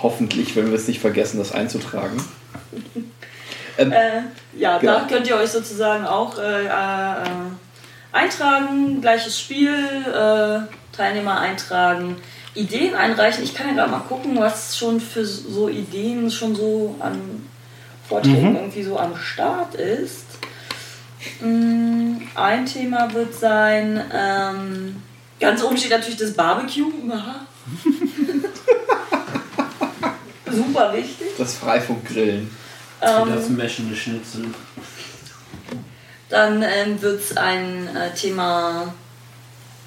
Hoffentlich, 0.00 0.54
wenn 0.54 0.68
wir 0.68 0.76
es 0.76 0.86
nicht 0.86 1.00
vergessen, 1.00 1.38
das 1.38 1.52
einzutragen. 1.52 2.22
Ähm, 2.86 3.02
Äh, 3.92 4.22
ja, 4.56 4.78
Genau. 4.78 5.00
da 5.00 5.06
könnt 5.06 5.26
ihr 5.28 5.36
euch 5.36 5.50
sozusagen 5.50 6.06
auch 6.06 6.38
äh, 6.38 6.64
äh, 6.64 6.70
eintragen, 8.16 9.00
gleiches 9.00 9.38
Spiel, 9.38 9.74
äh, 10.06 10.60
Teilnehmer 10.96 11.38
eintragen, 11.40 12.16
Ideen 12.54 12.94
einreichen. 12.94 13.44
Ich 13.44 13.54
kann 13.54 13.68
ja 13.68 13.74
gerade 13.74 13.90
mal 13.90 14.00
gucken, 14.00 14.38
was 14.38 14.76
schon 14.78 15.00
für 15.00 15.24
so 15.24 15.68
Ideen 15.68 16.30
schon 16.30 16.54
so 16.56 16.96
an 17.00 17.46
Vorträgen 18.08 18.56
irgendwie 18.56 18.82
so 18.82 18.98
am 18.98 19.16
Start 19.16 19.74
ist. 19.74 20.24
Mm, 21.40 22.16
Ein 22.34 22.64
Thema 22.66 23.12
wird 23.12 23.34
sein, 23.34 24.02
ähm, 24.12 25.02
ganz 25.40 25.62
oben 25.62 25.76
steht 25.76 25.90
natürlich 25.90 26.18
das 26.18 26.34
Barbecue. 26.34 26.90
Aha. 27.10 27.40
Super 30.50 30.92
wichtig. 30.94 31.26
das 31.36 31.54
Freifunkgrillen. 31.56 32.50
Ähm, 33.02 33.28
Das 33.34 33.48
meschende 33.50 33.94
Schnitzel. 33.96 34.46
Dann 36.28 36.62
ähm, 36.62 37.00
wird 37.00 37.20
es 37.20 37.36
ein 37.36 37.88
äh, 37.96 38.14
Thema 38.14 38.92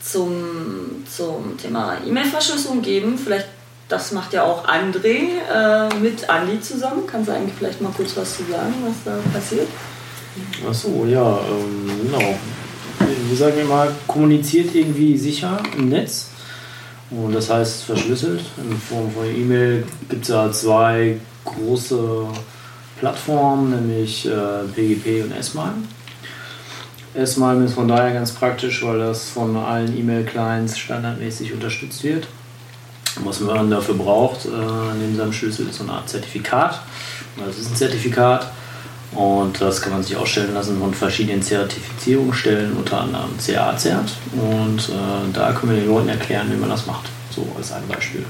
zum, 0.01 1.03
zum 1.13 1.57
Thema 1.57 1.97
E-Mail-Verschlüsselung 2.05 2.81
geben. 2.81 3.17
Vielleicht, 3.17 3.47
das 3.89 4.11
macht 4.11 4.33
ja 4.33 4.43
auch 4.43 4.65
André 4.65 5.39
äh, 5.51 5.93
mit 5.95 6.29
Andi 6.29 6.61
zusammen. 6.61 7.03
Kannst 7.05 7.29
du 7.29 7.33
eigentlich 7.33 7.55
vielleicht 7.57 7.81
mal 7.81 7.91
kurz 7.95 8.15
was 8.15 8.37
zu 8.37 8.43
sagen, 8.43 8.73
was 8.85 8.95
da 9.03 9.19
passiert? 9.33 9.67
Achso, 10.67 11.05
ja, 11.05 11.39
ähm, 11.39 11.91
genau. 12.03 12.35
Wie 13.29 13.35
sagen 13.35 13.57
wir 13.57 13.65
mal, 13.65 13.91
kommuniziert 14.07 14.73
irgendwie 14.73 15.17
sicher 15.17 15.61
im 15.77 15.89
Netz. 15.89 16.29
Und 17.09 17.33
das 17.33 17.49
heißt 17.49 17.83
verschlüsselt. 17.83 18.41
In 18.57 18.77
Form 18.77 19.11
von 19.11 19.25
E-Mail 19.25 19.83
gibt 20.09 20.23
es 20.23 20.29
ja 20.29 20.51
zwei 20.51 21.19
große 21.43 22.27
Plattformen, 22.99 23.71
nämlich 23.71 24.27
äh, 24.27 24.63
PGP 24.75 25.23
und 25.23 25.31
S-MIME. 25.31 25.83
S-MIME 27.21 27.65
ist 27.65 27.73
von 27.73 27.87
daher 27.87 28.13
ganz 28.13 28.31
praktisch, 28.31 28.83
weil 28.83 28.99
das 28.99 29.29
von 29.29 29.55
allen 29.55 29.97
E-Mail-Clients 29.97 30.77
standardmäßig 30.77 31.53
unterstützt 31.53 32.03
wird. 32.03 32.27
Was 33.23 33.39
man 33.39 33.69
dafür 33.69 33.95
braucht, 33.95 34.45
äh, 34.45 34.49
neben 34.99 35.15
seinem 35.17 35.33
Schlüssel, 35.33 35.67
ist 35.67 35.77
so 35.77 35.83
eine 35.83 35.93
Art 35.93 36.09
Zertifikat. 36.09 36.81
Das 37.45 37.57
ist 37.57 37.71
ein 37.71 37.75
Zertifikat. 37.75 38.51
Und 39.11 39.59
das 39.59 39.81
kann 39.81 39.93
man 39.93 40.03
sich 40.03 40.15
ausstellen 40.15 40.53
lassen 40.53 40.79
von 40.79 40.93
verschiedenen 40.93 41.41
Zertifizierungsstellen, 41.41 42.77
unter 42.77 43.01
anderem 43.01 43.31
CA-Cert. 43.43 44.11
Und 44.33 44.89
äh, 44.89 45.33
da 45.33 45.51
können 45.53 45.73
wir 45.73 45.79
den 45.81 45.89
Leuten 45.89 46.09
erklären, 46.09 46.47
wie 46.51 46.57
man 46.57 46.69
das 46.69 46.85
macht. 46.85 47.09
So 47.31 47.47
als 47.57 47.71
ein 47.71 47.81
Beispiel. 47.87 48.23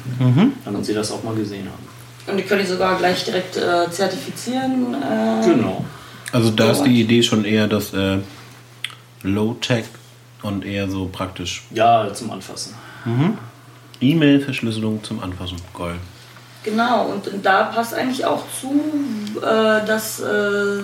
Damit 0.65 0.85
sie 0.85 0.93
das 0.93 1.11
auch 1.11 1.23
mal 1.23 1.35
gesehen 1.35 1.67
haben. 1.67 2.31
Und 2.31 2.37
die 2.37 2.43
können 2.43 2.61
die 2.61 2.67
sogar 2.67 2.97
gleich 2.97 3.25
direkt 3.25 3.57
äh, 3.57 3.89
zertifizieren. 3.91 4.93
Äh, 4.93 5.45
Genau. 5.45 5.83
Also 6.31 6.51
da 6.51 6.71
ist 6.71 6.83
die 6.83 7.01
Idee 7.01 7.23
schon 7.23 7.43
eher 7.43 7.67
das 7.67 7.93
äh, 7.93 8.19
Low-Tech 9.23 9.85
und 10.43 10.65
eher 10.65 10.89
so 10.89 11.09
praktisch. 11.11 11.63
Ja, 11.71 12.13
zum 12.13 12.31
Anfassen. 12.31 12.73
E-Mail-Verschlüsselung 14.01 15.03
zum 15.03 15.21
Anfassen. 15.21 15.57
Geil. 15.77 15.95
Genau, 16.63 17.05
und 17.05 17.29
da 17.43 17.63
passt 17.63 17.93
eigentlich 17.93 18.25
auch 18.25 18.43
zu, 18.59 18.81
äh, 19.37 19.85
dass 19.85 20.19
äh, 20.19 20.83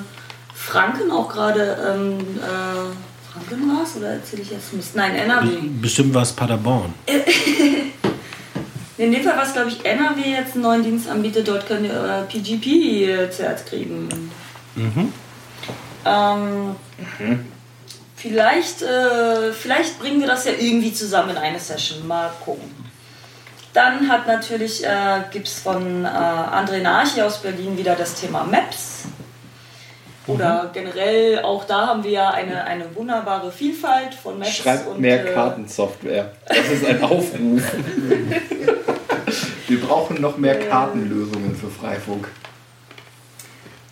Franken 0.53 1.11
auch 1.11 1.29
gerade. 1.29 1.77
Ähm, 1.93 2.19
äh, 2.19 2.93
Franken 3.31 3.67
war 3.69 3.83
es? 3.83 3.97
Oder 3.97 4.11
erzähle 4.13 4.41
ich 4.43 4.51
jetzt 4.51 4.73
Mist? 4.73 4.95
Nein, 4.95 5.15
NRW. 5.15 5.49
Bestimmt 5.81 6.13
war 6.13 6.21
es 6.21 6.31
Paderborn. 6.31 6.93
In 8.97 9.11
dem 9.11 9.23
Fall 9.23 9.35
war 9.35 9.43
es, 9.43 9.51
glaube 9.51 9.67
ich, 9.67 9.83
NRW 9.83 10.21
jetzt 10.21 10.53
einen 10.53 10.63
neuen 10.63 10.81
Dienst 10.81 11.09
anbietet. 11.09 11.45
Dort 11.49 11.67
könnt 11.67 11.85
ihr 11.85 11.91
euer 11.91 12.21
PGP-Zert 12.21 13.65
kriegen. 13.65 14.07
Ähm, 16.05 16.75
vielleicht, 18.15 18.81
äh, 18.81 19.51
vielleicht 19.51 19.99
bringen 19.99 20.19
wir 20.19 20.27
das 20.27 20.45
ja 20.45 20.53
irgendwie 20.57 20.93
zusammen 20.93 21.31
in 21.31 21.37
eine 21.37 21.59
Session. 21.59 22.07
Mal 22.07 22.31
gucken. 22.43 22.85
Dann 23.73 24.07
hat 24.07 24.25
natürlich, 24.25 24.85
äh, 24.85 25.23
gibt 25.31 25.47
es 25.47 25.59
von 25.59 26.05
äh, 26.05 26.07
André 26.07 26.81
Narchi 26.81 27.21
aus 27.21 27.41
Berlin 27.41 27.77
wieder 27.77 27.95
das 27.95 28.15
Thema 28.15 28.43
Maps. 28.45 29.03
Oder 30.27 30.71
generell, 30.73 31.43
auch 31.43 31.65
da 31.65 31.87
haben 31.87 32.03
wir 32.03 32.11
ja 32.11 32.29
eine, 32.31 32.63
eine 32.63 32.95
wunderbare 32.95 33.51
Vielfalt 33.51 34.15
von 34.15 34.39
Maps. 34.39 34.55
Schreibt 34.55 34.87
und, 34.87 34.99
mehr 34.99 35.23
äh, 35.23 35.33
Kartensoftware. 35.33 36.31
Das 36.47 36.67
ist 36.69 36.85
ein 36.85 37.03
Aufruf. 37.03 37.61
Wir 39.67 39.81
brauchen 39.81 40.21
noch 40.21 40.37
mehr 40.37 40.59
Kartenlösungen 40.59 41.55
für 41.55 41.69
Freifunk. 41.69 42.27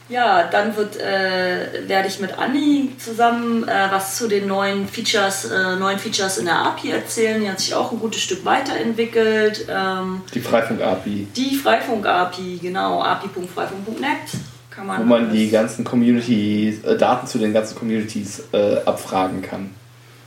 Ja, 0.10 0.44
dann 0.52 0.76
wird, 0.76 0.98
äh, 1.00 1.88
werde 1.88 2.08
ich 2.10 2.20
mit 2.20 2.38
Anni 2.38 2.92
zusammen 2.98 3.68
äh, 3.68 3.88
was 3.90 4.18
zu 4.18 4.28
den 4.28 4.48
neuen 4.48 4.88
Features, 4.88 5.46
äh, 5.46 5.76
neuen 5.78 5.98
Features 5.98 6.38
in 6.40 6.46
der 6.46 6.58
API 6.60 6.92
erzählen. 6.92 7.40
Die 7.42 7.50
hat 7.50 7.60
sich 7.60 7.74
auch 7.74 7.92
ein 7.92 8.00
gutes 8.00 8.22
Stück 8.22 8.44
weiterentwickelt. 8.44 9.66
Ähm, 9.70 10.22
Die 10.34 10.42
Freifunk-API, 10.42 11.28
die 11.36 11.56
Freifunk-API, 11.56 12.60
genau, 12.62 13.02
api.freifunk.net 13.02 14.08
kann 14.70 14.88
man. 14.88 15.00
wo 15.00 15.04
man 15.06 15.32
die 15.32 15.50
ganzen 15.50 15.86
Community, 15.86 16.80
äh, 16.86 16.98
Daten 16.98 17.26
zu 17.26 17.38
den 17.38 17.54
ganzen 17.54 17.78
Communities 17.78 18.44
äh, 18.52 18.78
abfragen 18.86 19.42
kann. 19.42 19.74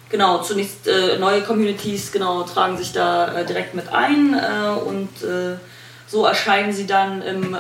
Genau, 0.09 0.39
zunächst 0.39 0.87
äh, 0.87 1.19
neue 1.19 1.43
Communities 1.43 2.13
genau 2.13 2.45
tragen 2.45 2.79
sich 2.79 2.93
da 2.93 3.43
direkt 3.43 3.75
mit 3.75 3.93
ein 3.93 4.35
und 4.87 5.09
so 6.07 6.25
erscheinen 6.25 6.73
sie 6.73 6.87
dann 6.87 7.23
im 7.23 7.57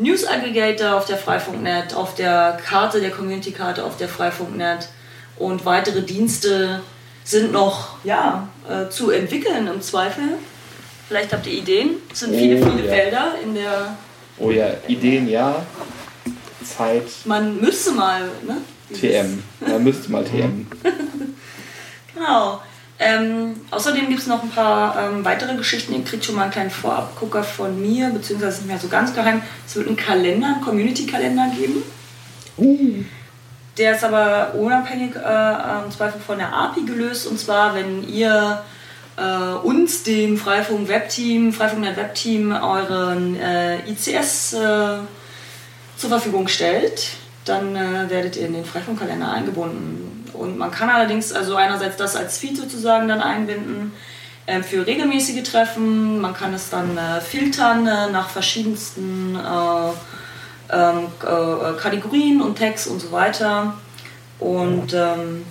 News 0.00 0.26
Aggregator 0.26 0.96
auf 0.96 1.04
der 1.04 1.18
Freifunk.net, 1.18 1.92
auf 1.94 2.14
der 2.14 2.58
Karte, 2.64 3.02
der 3.02 3.10
Community-Karte 3.10 3.84
auf 3.84 3.98
der 3.98 4.08
Freifunk.net 4.08 4.88
und 5.36 5.66
weitere 5.66 6.00
Dienste 6.00 6.80
sind 7.22 7.52
noch 7.52 8.02
ja, 8.02 8.48
äh, 8.66 8.88
zu 8.88 9.10
entwickeln 9.10 9.66
im 9.66 9.82
Zweifel. 9.82 10.38
Vielleicht 11.06 11.34
habt 11.34 11.46
ihr 11.46 11.52
Ideen. 11.52 11.96
Es 12.10 12.20
sind 12.20 12.34
viele, 12.34 12.64
Oh, 12.64 12.70
viele 12.70 12.86
ja. 12.86 12.94
Felder 12.94 13.34
in 13.44 13.54
der. 13.54 13.96
Oh 14.38 14.50
ja, 14.50 14.68
Ideen 14.88 15.28
ja, 15.28 15.66
Zeit 16.64 17.04
Man 17.26 17.60
müsste 17.60 17.92
mal. 17.92 18.22
Ne, 18.46 18.56
TM. 18.98 19.42
Man 19.60 19.84
müsste 19.84 20.10
mal 20.10 20.24
TM. 20.24 20.66
Genau. 22.14 22.60
Ähm, 23.02 23.54
außerdem 23.70 24.08
gibt 24.08 24.20
es 24.20 24.26
noch 24.26 24.42
ein 24.42 24.50
paar 24.50 24.94
ähm, 25.02 25.24
weitere 25.24 25.56
Geschichten. 25.56 25.94
Ihr 25.94 26.04
kriegt 26.04 26.22
schon 26.22 26.34
mal 26.34 26.42
einen 26.42 26.52
kleinen 26.52 26.70
Vorabgucker 26.70 27.42
von 27.42 27.80
mir, 27.80 28.10
beziehungsweise 28.10 28.58
nicht 28.58 28.68
mehr 28.68 28.78
so 28.78 28.88
ganz 28.88 29.14
geheim. 29.14 29.40
Es 29.66 29.74
wird 29.74 29.88
einen 29.88 29.96
Kalender, 29.96 30.48
einen 30.48 30.60
Community-Kalender 30.60 31.50
geben. 31.58 31.82
Der 33.78 33.94
ist 33.94 34.04
aber 34.04 34.54
unabhängig 34.54 35.16
äh, 35.16 35.84
im 35.84 35.90
Zweifel 35.90 36.20
von 36.20 36.36
der 36.36 36.52
API 36.52 36.82
gelöst. 36.82 37.26
Und 37.26 37.40
zwar, 37.40 37.74
wenn 37.74 38.06
ihr 38.06 38.62
äh, 39.16 39.54
uns, 39.64 40.02
dem 40.02 40.36
Freifunk 40.36 40.88
Webteam, 40.88 41.54
Freifunknet 41.54 41.96
Webteam, 41.96 42.52
euren 42.52 43.40
äh, 43.40 43.78
ICS 43.88 44.52
äh, 44.52 44.98
zur 45.96 46.10
Verfügung 46.10 46.48
stellt, 46.48 47.12
dann 47.46 47.74
äh, 47.74 48.10
werdet 48.10 48.36
ihr 48.36 48.46
in 48.46 48.52
den 48.52 48.66
Freifunkkalender 48.66 49.32
eingebunden. 49.32 50.19
Und 50.40 50.56
man 50.56 50.70
kann 50.70 50.88
allerdings 50.88 51.32
also 51.32 51.54
einerseits 51.54 51.96
das 51.96 52.16
als 52.16 52.38
Feed 52.38 52.56
sozusagen 52.56 53.08
dann 53.08 53.20
einbinden 53.20 53.92
äh, 54.46 54.62
für 54.62 54.86
regelmäßige 54.86 55.42
Treffen. 55.42 56.20
Man 56.20 56.32
kann 56.32 56.54
es 56.54 56.70
dann 56.70 56.96
äh, 56.96 57.20
filtern 57.20 57.86
äh, 57.86 58.10
nach 58.10 58.30
verschiedensten 58.30 59.36
äh, 59.36 59.90
ähm, 60.72 61.06
äh, 61.22 61.78
Kategorien 61.78 62.40
und 62.40 62.58
Tags 62.58 62.86
und 62.86 63.00
so 63.00 63.12
weiter. 63.12 63.74
Und 64.38 64.94
ähm, 64.94 65.44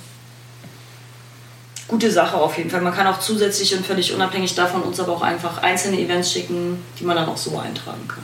gute 1.87 2.11
Sache 2.11 2.37
auf 2.37 2.57
jeden 2.57 2.71
Fall. 2.71 2.81
Man 2.81 2.93
kann 2.93 3.05
auch 3.05 3.19
zusätzlich 3.19 3.75
und 3.75 3.85
völlig 3.85 4.13
unabhängig 4.13 4.55
davon 4.55 4.81
uns 4.81 4.99
aber 4.99 5.13
auch 5.13 5.21
einfach 5.21 5.61
einzelne 5.61 5.99
Events 5.99 6.31
schicken, 6.31 6.83
die 6.99 7.03
man 7.03 7.15
dann 7.15 7.29
auch 7.29 7.37
so 7.37 7.57
eintragen 7.59 8.07
kann. 8.07 8.23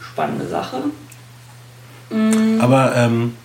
Spannende 0.00 0.48
Sache. 0.48 0.82
Mm, 2.10 2.60
Aber 2.60 2.96
ähm, 2.96 3.36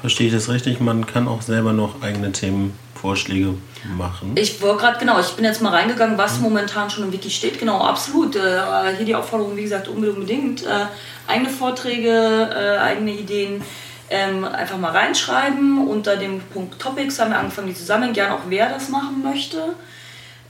verstehe 0.00 0.28
ich 0.28 0.32
das 0.32 0.48
richtig? 0.48 0.80
Man 0.80 1.06
kann 1.06 1.28
auch 1.28 1.42
selber 1.42 1.72
noch 1.72 2.02
eigene 2.02 2.32
Themenvorschläge 2.32 3.54
machen. 3.96 4.32
Ich 4.36 4.60
wollte 4.60 4.78
gerade, 4.78 4.98
genau, 4.98 5.20
ich 5.20 5.28
bin 5.30 5.44
jetzt 5.44 5.62
mal 5.62 5.70
reingegangen, 5.70 6.18
was 6.18 6.40
momentan 6.40 6.90
schon 6.90 7.04
im 7.04 7.12
Wiki 7.12 7.30
steht. 7.30 7.58
Genau, 7.58 7.78
absolut. 7.78 8.36
Äh, 8.36 8.96
hier 8.96 9.06
die 9.06 9.14
Aufforderung, 9.14 9.56
wie 9.56 9.62
gesagt, 9.62 9.88
unbedingt. 9.88 10.64
Äh, 10.64 10.86
eigene 11.26 11.50
Vorträge, 11.50 12.10
äh, 12.10 12.78
eigene 12.78 13.12
Ideen 13.12 13.62
ähm, 14.10 14.44
einfach 14.44 14.78
mal 14.78 14.90
reinschreiben. 14.90 15.86
Unter 15.88 16.16
dem 16.16 16.40
Punkt 16.40 16.78
Topics 16.78 17.18
haben 17.18 17.30
wir 17.30 17.38
angefangen, 17.38 17.68
die 17.68 17.74
zu 17.74 17.84
sammeln. 17.84 18.12
Gerne 18.12 18.34
auch, 18.34 18.42
wer 18.48 18.68
das 18.68 18.88
machen 18.88 19.22
möchte. 19.22 19.74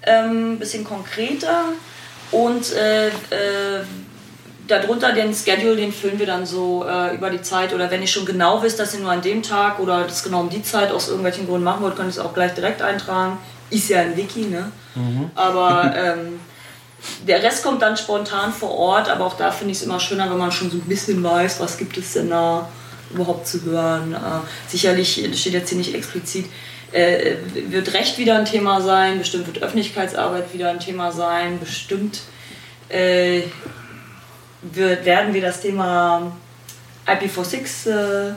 Ähm, 0.02 0.58
bisschen 0.58 0.84
konkreter. 0.84 1.64
Und 2.32 2.72
äh, 2.72 3.08
äh, 3.08 3.82
darunter 4.70 5.12
den 5.12 5.34
Schedule, 5.34 5.76
den 5.76 5.92
füllen 5.92 6.18
wir 6.18 6.26
dann 6.26 6.46
so 6.46 6.84
äh, 6.88 7.14
über 7.14 7.30
die 7.30 7.42
Zeit. 7.42 7.74
Oder 7.74 7.90
wenn 7.90 8.00
ihr 8.00 8.08
schon 8.08 8.24
genau 8.24 8.62
wisst, 8.62 8.78
dass 8.78 8.94
ihr 8.94 9.00
nur 9.00 9.10
an 9.10 9.22
dem 9.22 9.42
Tag 9.42 9.78
oder 9.78 10.04
das 10.04 10.22
genau 10.22 10.40
um 10.40 10.50
die 10.50 10.62
Zeit 10.62 10.92
aus 10.92 11.08
irgendwelchen 11.08 11.46
Gründen 11.46 11.64
machen 11.64 11.82
wollt, 11.82 11.96
könnt 11.96 12.08
ihr 12.08 12.10
es 12.10 12.18
auch 12.18 12.34
gleich 12.34 12.54
direkt 12.54 12.82
eintragen. 12.82 13.38
Ist 13.70 13.88
ja 13.88 14.00
ein 14.00 14.16
Wiki, 14.16 14.46
ne? 14.46 14.70
Aber 15.34 15.94
ähm, 15.96 16.40
der 17.26 17.42
Rest 17.42 17.64
kommt 17.64 17.82
dann 17.82 17.96
spontan 17.96 18.52
vor 18.52 18.70
Ort. 18.70 19.10
Aber 19.10 19.26
auch 19.26 19.36
da 19.36 19.50
finde 19.50 19.72
ich 19.72 19.78
es 19.78 19.84
immer 19.84 20.00
schöner, 20.00 20.30
wenn 20.30 20.38
man 20.38 20.52
schon 20.52 20.70
so 20.70 20.76
ein 20.76 20.88
bisschen 20.88 21.22
weiß, 21.22 21.60
was 21.60 21.76
gibt 21.76 21.96
es 21.96 22.12
denn 22.14 22.30
da 22.30 22.68
überhaupt 23.12 23.46
zu 23.46 23.62
hören. 23.64 24.14
Äh, 24.14 24.68
sicherlich 24.68 25.26
das 25.28 25.40
steht 25.40 25.54
jetzt 25.54 25.68
hier 25.68 25.78
nicht 25.78 25.94
explizit. 25.94 26.46
Äh, 26.92 27.36
wird 27.68 27.92
Recht 27.94 28.18
wieder 28.18 28.36
ein 28.36 28.44
Thema 28.44 28.80
sein, 28.80 29.18
bestimmt 29.18 29.46
wird 29.46 29.62
Öffentlichkeitsarbeit 29.62 30.52
wieder 30.52 30.70
ein 30.70 30.80
Thema 30.80 31.12
sein, 31.12 31.60
bestimmt 31.60 32.20
äh, 32.88 33.42
wird, 34.62 35.04
werden 35.04 35.32
wir 35.34 35.40
das 35.42 35.60
Thema 35.60 36.32
IPv6 37.06 37.90
äh, 37.90 38.34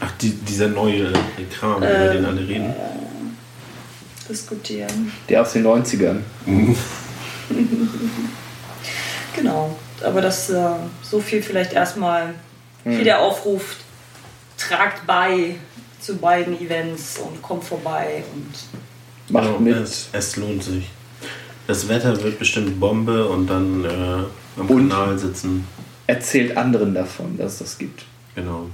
Ach, 0.00 0.10
die, 0.20 0.30
dieser 0.30 0.68
neue 0.68 1.12
Kram, 1.56 1.78
über 1.78 1.88
Ähm, 1.88 2.12
den 2.12 2.24
alle 2.24 2.40
reden. 2.48 2.74
diskutieren. 4.28 5.12
Der 5.28 5.42
aus 5.42 5.52
den 5.52 5.64
90ern. 5.66 6.20
Genau, 9.36 9.76
aber 10.02 10.20
das 10.20 10.48
äh, 10.50 10.64
so 11.02 11.20
viel 11.20 11.42
vielleicht 11.42 11.72
erstmal 11.72 12.34
hier 12.84 13.02
der 13.04 13.20
Aufruf, 13.20 13.76
tragt 14.56 15.06
bei 15.06 15.56
zu 16.00 16.16
beiden 16.16 16.60
Events 16.60 17.18
und 17.18 17.42
kommt 17.42 17.64
vorbei 17.64 18.22
und 18.34 19.32
Macht 19.32 19.46
Ja, 19.46 19.58
mit. 19.58 19.76
Es, 19.76 20.08
es 20.12 20.36
lohnt 20.36 20.62
sich. 20.62 20.90
Das 21.66 21.88
Wetter 21.88 22.22
wird 22.22 22.38
bestimmt 22.38 22.78
Bombe 22.78 23.26
und 23.28 23.46
dann 23.46 23.84
äh, 23.84 24.58
am 24.60 24.66
Und? 24.68 24.90
Kanal 24.90 25.18
sitzen. 25.18 25.66
Erzählt 26.06 26.56
anderen 26.56 26.94
davon, 26.94 27.38
dass 27.38 27.54
es 27.54 27.58
das 27.58 27.78
gibt. 27.78 28.04
Genau. 28.34 28.68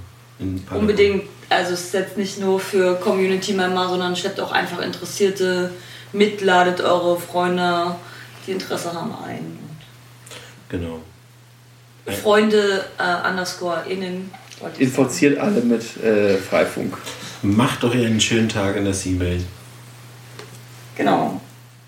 Unbedingt, 0.71 1.23
also 1.49 1.73
es 1.73 1.85
ist 1.85 1.93
jetzt 1.93 2.17
nicht 2.17 2.39
nur 2.39 2.59
für 2.59 2.95
Community-Member, 2.95 3.89
sondern 3.89 4.15
schleppt 4.15 4.39
auch 4.39 4.51
einfach 4.51 4.81
Interessierte 4.81 5.71
mit, 6.13 6.41
ladet 6.41 6.81
eure 6.81 7.19
Freunde, 7.19 7.95
die 8.45 8.51
Interesse 8.51 8.91
haben 8.93 9.13
ein. 9.23 9.59
Genau. 10.69 10.99
Ja. 12.05 12.13
Freunde 12.13 12.85
äh, 12.97 13.29
underscore 13.29 13.83
innen. 13.87 14.31
wollte 14.59 14.81
ich 14.81 14.91
sagen. 14.91 15.03
Infiziert 15.03 15.37
alle 15.37 15.61
mit 15.61 16.03
äh, 16.03 16.37
Freifunk. 16.37 16.97
Macht 17.43 17.83
doch 17.83 17.93
ihr 17.93 18.07
einen 18.07 18.19
schönen 18.19 18.49
Tag 18.49 18.75
in 18.75 18.85
der 18.85 18.93
Seawelt. 18.93 19.43
Genau. 20.95 21.39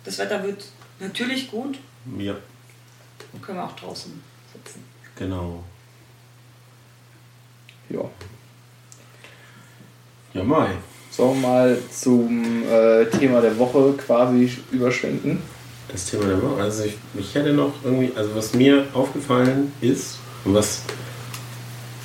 Das 0.03 0.17
Wetter 0.19 0.43
wird 0.43 0.65
natürlich 0.99 1.49
gut. 1.49 1.77
Ja, 2.17 2.35
Dann 3.31 3.41
können 3.41 3.57
wir 3.57 3.65
auch 3.65 3.75
draußen 3.75 4.11
sitzen. 4.53 4.83
genau. 5.15 5.63
Ja. 7.89 8.01
Ja, 10.33 10.43
Mai. 10.43 10.69
Sollen 11.11 11.41
wir 11.41 11.47
mal 11.47 11.77
zum 11.91 12.63
äh, 12.67 13.05
Thema 13.05 13.39
der 13.41 13.57
Woche 13.59 13.93
quasi 13.93 14.57
überschwenken? 14.71 15.41
Das 15.87 16.05
Thema 16.09 16.25
der 16.25 16.41
Woche. 16.41 16.61
Also 16.61 16.85
ich, 16.85 16.95
ich 17.13 17.35
hätte 17.35 17.53
noch 17.53 17.73
irgendwie, 17.83 18.11
also 18.15 18.33
was 18.35 18.53
mir 18.53 18.87
aufgefallen 18.93 19.71
ist 19.79 20.17
und 20.43 20.55
was 20.55 20.81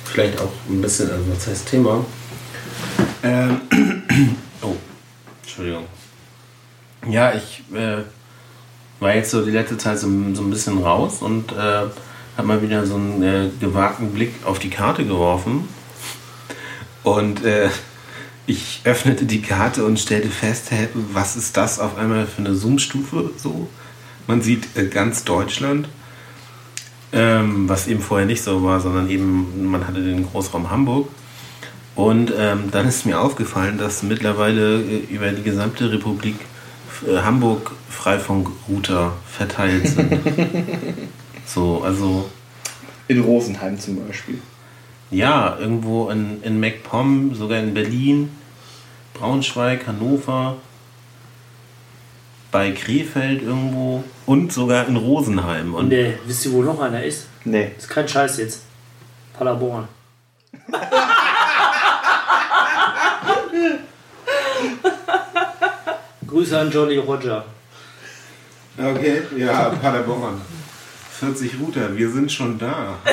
vielleicht 0.05 0.39
auch 0.39 0.51
ein 0.69 0.79
bisschen, 0.81 1.09
also 1.09 1.23
was 1.31 1.47
heißt 1.47 1.67
Thema? 1.69 2.05
Ähm, 3.23 3.61
oh, 4.61 4.75
Entschuldigung. 5.41 5.85
Ja, 7.09 7.33
ich 7.33 7.63
äh, 7.73 8.03
war 8.99 9.15
jetzt 9.15 9.31
so 9.31 9.43
die 9.43 9.51
letzte 9.51 9.77
Zeit 9.77 9.99
so, 9.99 10.07
so 10.33 10.41
ein 10.41 10.49
bisschen 10.49 10.79
raus 10.79 11.21
und 11.21 11.51
äh, 11.51 11.85
habe 12.37 12.47
mal 12.47 12.61
wieder 12.61 12.85
so 12.85 12.95
einen 12.95 13.23
äh, 13.23 13.49
gewagten 13.59 14.11
Blick 14.11 14.33
auf 14.45 14.59
die 14.59 14.69
Karte 14.69 15.05
geworfen. 15.05 15.67
Und 17.03 17.43
äh, 17.43 17.69
ich 18.45 18.81
öffnete 18.83 19.25
die 19.25 19.41
Karte 19.41 19.85
und 19.85 19.99
stellte 19.99 20.29
fest, 20.29 20.71
hä, 20.71 20.87
was 20.93 21.35
ist 21.35 21.55
das 21.55 21.79
auf 21.79 21.97
einmal 21.97 22.25
für 22.25 22.39
eine 22.39 22.55
Zoom-Stufe 22.55 23.31
so? 23.37 23.67
Man 24.27 24.41
sieht 24.41 24.75
äh, 24.75 24.87
ganz 24.87 25.23
Deutschland, 25.23 25.87
ähm, 27.11 27.69
was 27.69 27.87
eben 27.87 28.01
vorher 28.01 28.27
nicht 28.27 28.43
so 28.43 28.63
war, 28.63 28.79
sondern 28.79 29.09
eben 29.09 29.69
man 29.69 29.87
hatte 29.87 30.03
den 30.03 30.25
Großraum 30.25 30.69
Hamburg. 30.69 31.09
Und 31.95 32.31
ähm, 32.37 32.71
dann 32.71 32.87
ist 32.87 33.05
mir 33.05 33.19
aufgefallen, 33.19 33.77
dass 33.77 34.03
mittlerweile 34.03 34.81
äh, 34.81 34.97
über 35.09 35.31
die 35.31 35.43
gesamte 35.43 35.91
Republik 35.91 36.35
äh, 37.07 37.17
Hamburg 37.21 37.71
Freifunkrouter 37.89 39.13
verteilt 39.27 39.87
sind. 39.87 40.19
so, 41.45 41.81
also 41.83 42.29
In 43.07 43.21
Rosenheim 43.21 43.79
zum 43.79 44.05
Beispiel. 44.05 44.39
ja, 45.11 45.57
irgendwo 45.59 46.09
in, 46.09 46.41
in 46.43 46.59
MacPom, 46.59 47.33
sogar 47.35 47.59
in 47.59 47.73
Berlin, 47.73 48.29
Braunschweig, 49.13 49.87
Hannover. 49.87 50.57
bei 52.51 52.71
Krefeld 52.71 53.43
irgendwo 53.43 54.03
und 54.25 54.51
sogar 54.51 54.87
in 54.87 54.95
Rosenheim. 54.95 55.73
Und 55.75 55.89
Nee, 55.89 56.13
wisst 56.25 56.45
ihr, 56.45 56.51
wo 56.53 56.61
noch 56.63 56.79
einer 56.79 57.03
ist? 57.03 57.27
Nee. 57.45 57.71
Ist 57.77 57.89
kein 57.89 58.07
Scheiß 58.07 58.37
jetzt. 58.37 58.63
Paderborn. 59.37 59.87
Grüße 66.29 66.57
an 66.59 66.71
Jolly 66.71 66.97
Roger. 66.97 67.43
Okay, 68.77 69.21
ja, 69.37 69.69
Paderborn. 69.81 70.39
40 71.19 71.51
Router, 71.59 71.97
wir 71.97 72.09
sind 72.11 72.31
schon 72.31 72.57
da. 72.57 72.95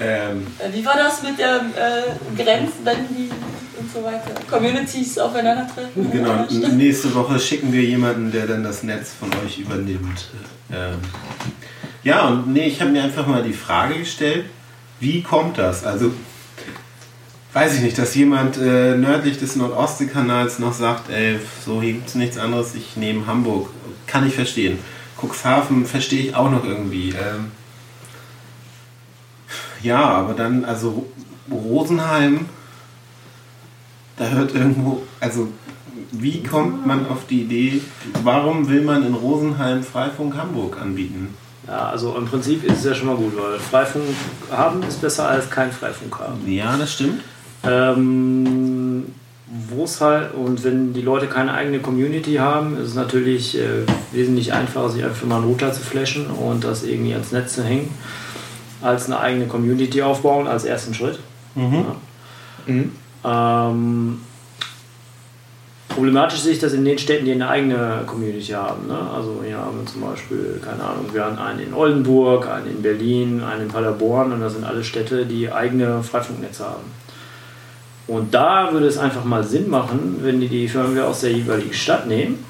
ähm, 0.00 0.46
Äh, 0.58 0.72
Wie 0.72 0.84
war 0.86 0.96
das 0.96 1.22
mit 1.22 1.38
der 1.38 1.56
äh, 1.56 2.40
Grenzen, 2.40 2.84
die 3.10 3.30
und 3.78 3.92
so 3.92 4.04
weiter? 4.04 4.30
Communities 4.48 5.18
aufeinandertreffen? 5.18 6.10
genau, 6.12 6.46
nächste 6.74 7.12
Woche 7.14 7.40
schicken 7.40 7.72
wir 7.72 7.82
jemanden, 7.82 8.30
der 8.30 8.46
dann 8.46 8.62
das 8.62 8.82
Netz 8.84 9.10
von 9.18 9.30
euch 9.44 9.58
übernimmt. 9.58 10.26
Ähm, 10.72 10.98
ja, 12.04 12.28
und 12.28 12.52
nee, 12.52 12.68
ich 12.68 12.80
habe 12.80 12.90
mir 12.92 13.02
einfach 13.02 13.26
mal 13.26 13.42
die 13.42 13.52
Frage 13.52 13.98
gestellt, 13.98 14.44
wie 15.00 15.22
kommt 15.22 15.58
das? 15.58 15.84
Also, 15.84 16.12
weiß 17.56 17.76
ich 17.76 17.80
nicht, 17.80 17.96
dass 17.96 18.14
jemand 18.14 18.58
äh, 18.58 18.98
nördlich 18.98 19.38
des 19.38 19.56
Nordostseekanals 19.56 20.58
noch 20.58 20.74
sagt, 20.74 21.08
ey, 21.08 21.40
so 21.64 21.80
hier 21.80 21.94
gibt 21.94 22.08
es 22.08 22.14
nichts 22.14 22.36
anderes, 22.36 22.74
ich 22.74 22.98
nehme 22.98 23.26
Hamburg. 23.26 23.70
Kann 24.06 24.26
ich 24.26 24.34
verstehen. 24.34 24.78
Cuxhaven 25.18 25.86
verstehe 25.86 26.20
ich 26.20 26.34
auch 26.34 26.50
noch 26.50 26.64
irgendwie. 26.66 27.12
Ähm, 27.12 27.50
ja, 29.82 30.04
aber 30.04 30.34
dann, 30.34 30.66
also 30.66 31.06
Rosenheim, 31.50 32.44
da 34.18 34.28
hört 34.28 34.54
irgendwo, 34.54 35.04
also 35.18 35.48
wie 36.12 36.42
kommt 36.42 36.86
man 36.86 37.08
auf 37.08 37.26
die 37.26 37.40
Idee, 37.40 37.80
warum 38.22 38.68
will 38.68 38.82
man 38.82 39.02
in 39.06 39.14
Rosenheim 39.14 39.82
Freifunk 39.82 40.36
Hamburg 40.36 40.78
anbieten? 40.78 41.34
Ja, 41.66 41.88
also 41.88 42.14
im 42.18 42.26
Prinzip 42.26 42.64
ist 42.64 42.80
es 42.80 42.84
ja 42.84 42.94
schon 42.94 43.06
mal 43.06 43.16
gut, 43.16 43.32
weil 43.34 43.58
Freifunk 43.58 44.04
haben 44.50 44.82
ist 44.82 45.00
besser 45.00 45.26
als 45.26 45.48
kein 45.48 45.72
Freifunk 45.72 46.18
haben. 46.18 46.46
Ja, 46.46 46.76
das 46.76 46.92
stimmt. 46.92 47.22
Ähm, 47.64 49.04
wo 49.68 49.84
es 49.84 50.00
halt, 50.00 50.34
und 50.34 50.64
wenn 50.64 50.92
die 50.92 51.02
Leute 51.02 51.28
keine 51.28 51.52
eigene 51.54 51.78
Community 51.78 52.34
haben, 52.34 52.76
ist 52.78 52.88
es 52.88 52.94
natürlich 52.94 53.56
äh, 53.56 53.84
wesentlich 54.12 54.52
einfacher, 54.52 54.90
sich 54.90 55.04
einfach 55.04 55.26
mal 55.26 55.36
einen 55.36 55.46
Router 55.46 55.72
zu 55.72 55.80
flashen 55.80 56.26
und 56.26 56.64
das 56.64 56.82
irgendwie 56.82 57.12
ans 57.12 57.32
Netz 57.32 57.54
zu 57.54 57.62
hängen, 57.62 57.88
als 58.82 59.06
eine 59.06 59.20
eigene 59.20 59.46
Community 59.46 60.02
aufbauen, 60.02 60.46
als 60.48 60.64
ersten 60.64 60.94
Schritt. 60.94 61.20
Ja. 61.54 61.96
Mhm. 62.66 62.92
Ähm, 63.24 64.20
problematisch 65.88 66.40
sehe 66.40 66.52
ich 66.52 66.58
das 66.58 66.72
in 66.72 66.84
den 66.84 66.98
Städten, 66.98 67.24
die 67.24 67.32
eine 67.32 67.48
eigene 67.48 68.02
Community 68.06 68.52
haben. 68.52 68.88
Ne? 68.88 68.98
Also 68.98 69.42
hier 69.46 69.58
haben 69.58 69.78
wir 69.78 69.86
zum 69.86 70.02
Beispiel, 70.02 70.60
keine 70.62 70.82
Ahnung, 70.82 71.06
wir 71.12 71.24
haben 71.24 71.38
einen 71.38 71.60
in 71.60 71.72
Oldenburg, 71.74 72.48
einen 72.48 72.66
in 72.66 72.82
Berlin, 72.82 73.42
einen 73.42 73.62
in 73.62 73.68
Paderborn 73.68 74.32
und 74.32 74.40
das 74.40 74.54
sind 74.54 74.64
alle 74.64 74.82
Städte, 74.82 75.24
die 75.24 75.50
eigene 75.50 76.02
Freifunknetze 76.02 76.64
haben. 76.64 76.84
Und 78.08 78.32
da 78.34 78.72
würde 78.72 78.86
es 78.86 78.98
einfach 78.98 79.24
mal 79.24 79.42
Sinn 79.44 79.68
machen, 79.68 80.18
wenn 80.22 80.40
die 80.40 80.48
die 80.48 80.68
Firmware 80.68 81.06
aus 81.08 81.20
der 81.22 81.32
jeweiligen 81.32 81.72
Stadt 81.72 82.06
nehmen 82.06 82.44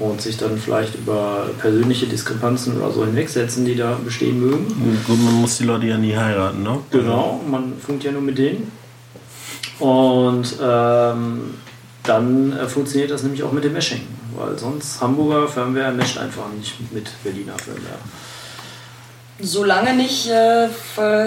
und 0.00 0.20
sich 0.20 0.36
dann 0.36 0.58
vielleicht 0.58 0.96
über 0.96 1.46
persönliche 1.60 2.06
Diskrepanzen 2.06 2.76
oder 2.76 2.90
so 2.90 3.04
hinwegsetzen, 3.04 3.64
die 3.64 3.76
da 3.76 3.96
bestehen 4.04 4.40
mögen. 4.40 4.66
Gut, 5.06 5.22
man 5.22 5.34
muss 5.34 5.58
die 5.58 5.64
Leute 5.64 5.86
ja 5.86 5.96
nie 5.96 6.16
heiraten, 6.16 6.62
ne? 6.64 6.78
Genau, 6.90 7.40
man 7.48 7.74
funkt 7.78 8.02
ja 8.04 8.10
nur 8.12 8.22
mit 8.22 8.38
denen. 8.38 8.70
Und 9.78 10.56
ähm, 10.60 11.54
dann 12.02 12.52
äh, 12.52 12.66
funktioniert 12.66 13.10
das 13.10 13.22
nämlich 13.22 13.42
auch 13.42 13.52
mit 13.52 13.62
dem 13.62 13.72
Meshing, 13.72 14.02
weil 14.36 14.58
sonst 14.58 15.00
Hamburger 15.00 15.46
Firmware 15.48 15.92
mescht 15.92 16.18
einfach 16.18 16.44
nicht 16.58 16.74
mit 16.92 17.08
Berliner 17.22 17.58
Firmware. 17.58 17.98
Solange 19.38 19.94
nicht 19.94 20.28
äh, 20.28 20.68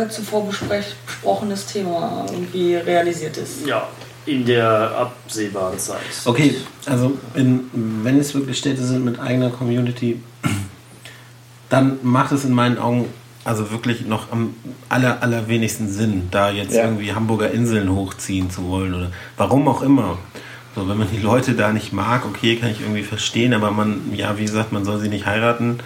zuvor 0.09 0.49
besprech- 0.49 0.95
besprochenes 1.21 1.65
Thema 1.65 2.25
irgendwie 2.31 2.75
realisiert 2.75 3.37
ist. 3.37 3.65
Ja, 3.65 3.87
in 4.25 4.45
der 4.45 4.91
absehbaren 4.97 5.77
Zeit. 5.77 5.99
Okay, 6.25 6.55
also 6.85 7.17
in, 7.35 7.69
wenn 8.03 8.19
es 8.19 8.33
wirklich 8.33 8.57
Städte 8.57 8.83
sind 8.83 9.03
mit 9.03 9.19
eigener 9.19 9.49
Community, 9.49 10.21
dann 11.69 11.99
macht 12.03 12.31
es 12.31 12.45
in 12.45 12.53
meinen 12.53 12.77
Augen 12.77 13.05
also 13.45 13.71
wirklich 13.71 14.05
noch 14.05 14.31
am 14.31 14.53
aller, 14.89 15.23
allerwenigsten 15.23 15.89
Sinn, 15.89 16.27
da 16.29 16.51
jetzt 16.51 16.73
Ja. 16.75 16.83
irgendwie 16.83 17.13
Hamburger 17.13 17.49
Inseln 17.51 17.89
hochziehen 17.93 18.51
zu 18.51 18.67
wollen 18.67 18.93
oder 18.93 19.11
warum 19.37 19.67
auch 19.67 19.81
immer. 19.81 20.17
So, 20.75 20.87
wenn 20.87 20.97
man 20.97 21.07
die 21.11 21.21
Leute 21.21 21.53
da 21.53 21.71
nicht 21.73 21.93
mag, 21.93 22.25
okay, 22.25 22.57
kann 22.57 22.69
ich 22.69 22.81
irgendwie 22.81 23.03
verstehen, 23.03 23.53
aber 23.53 23.71
man, 23.71 24.01
ja, 24.13 24.37
wie 24.37 24.45
gesagt, 24.45 24.71
man 24.71 24.85
soll 24.85 24.99
sie 24.99 25.09
nicht 25.09 25.25
heiraten. 25.25 25.79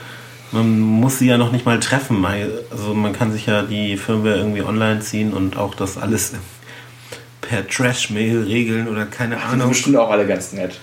Man 0.54 0.80
muss 0.80 1.18
sie 1.20 1.28
ja 1.28 1.38
noch 1.38 1.52
nicht 1.52 1.66
mal 1.66 1.80
treffen. 1.80 2.24
Also 2.72 2.94
man 2.94 3.12
kann 3.12 3.32
sich 3.32 3.46
ja 3.48 3.64
die 3.64 3.98
Firmware 3.98 4.38
irgendwie 4.38 4.62
online 4.62 5.00
ziehen 5.02 5.34
und 5.34 5.58
auch 5.58 5.74
das 5.76 5.98
alles 5.98 6.34
per 7.42 7.68
Trash-Mail 7.68 8.44
regeln 8.44 8.88
oder 8.88 9.06
keine 9.06 9.36
Die 9.36 9.42
sind 9.42 9.52
Ahnung. 9.54 9.70
bestimmt 9.70 9.98
auch 9.98 10.10
alle 10.10 10.26
ganz 10.28 10.54
nett. 10.54 10.80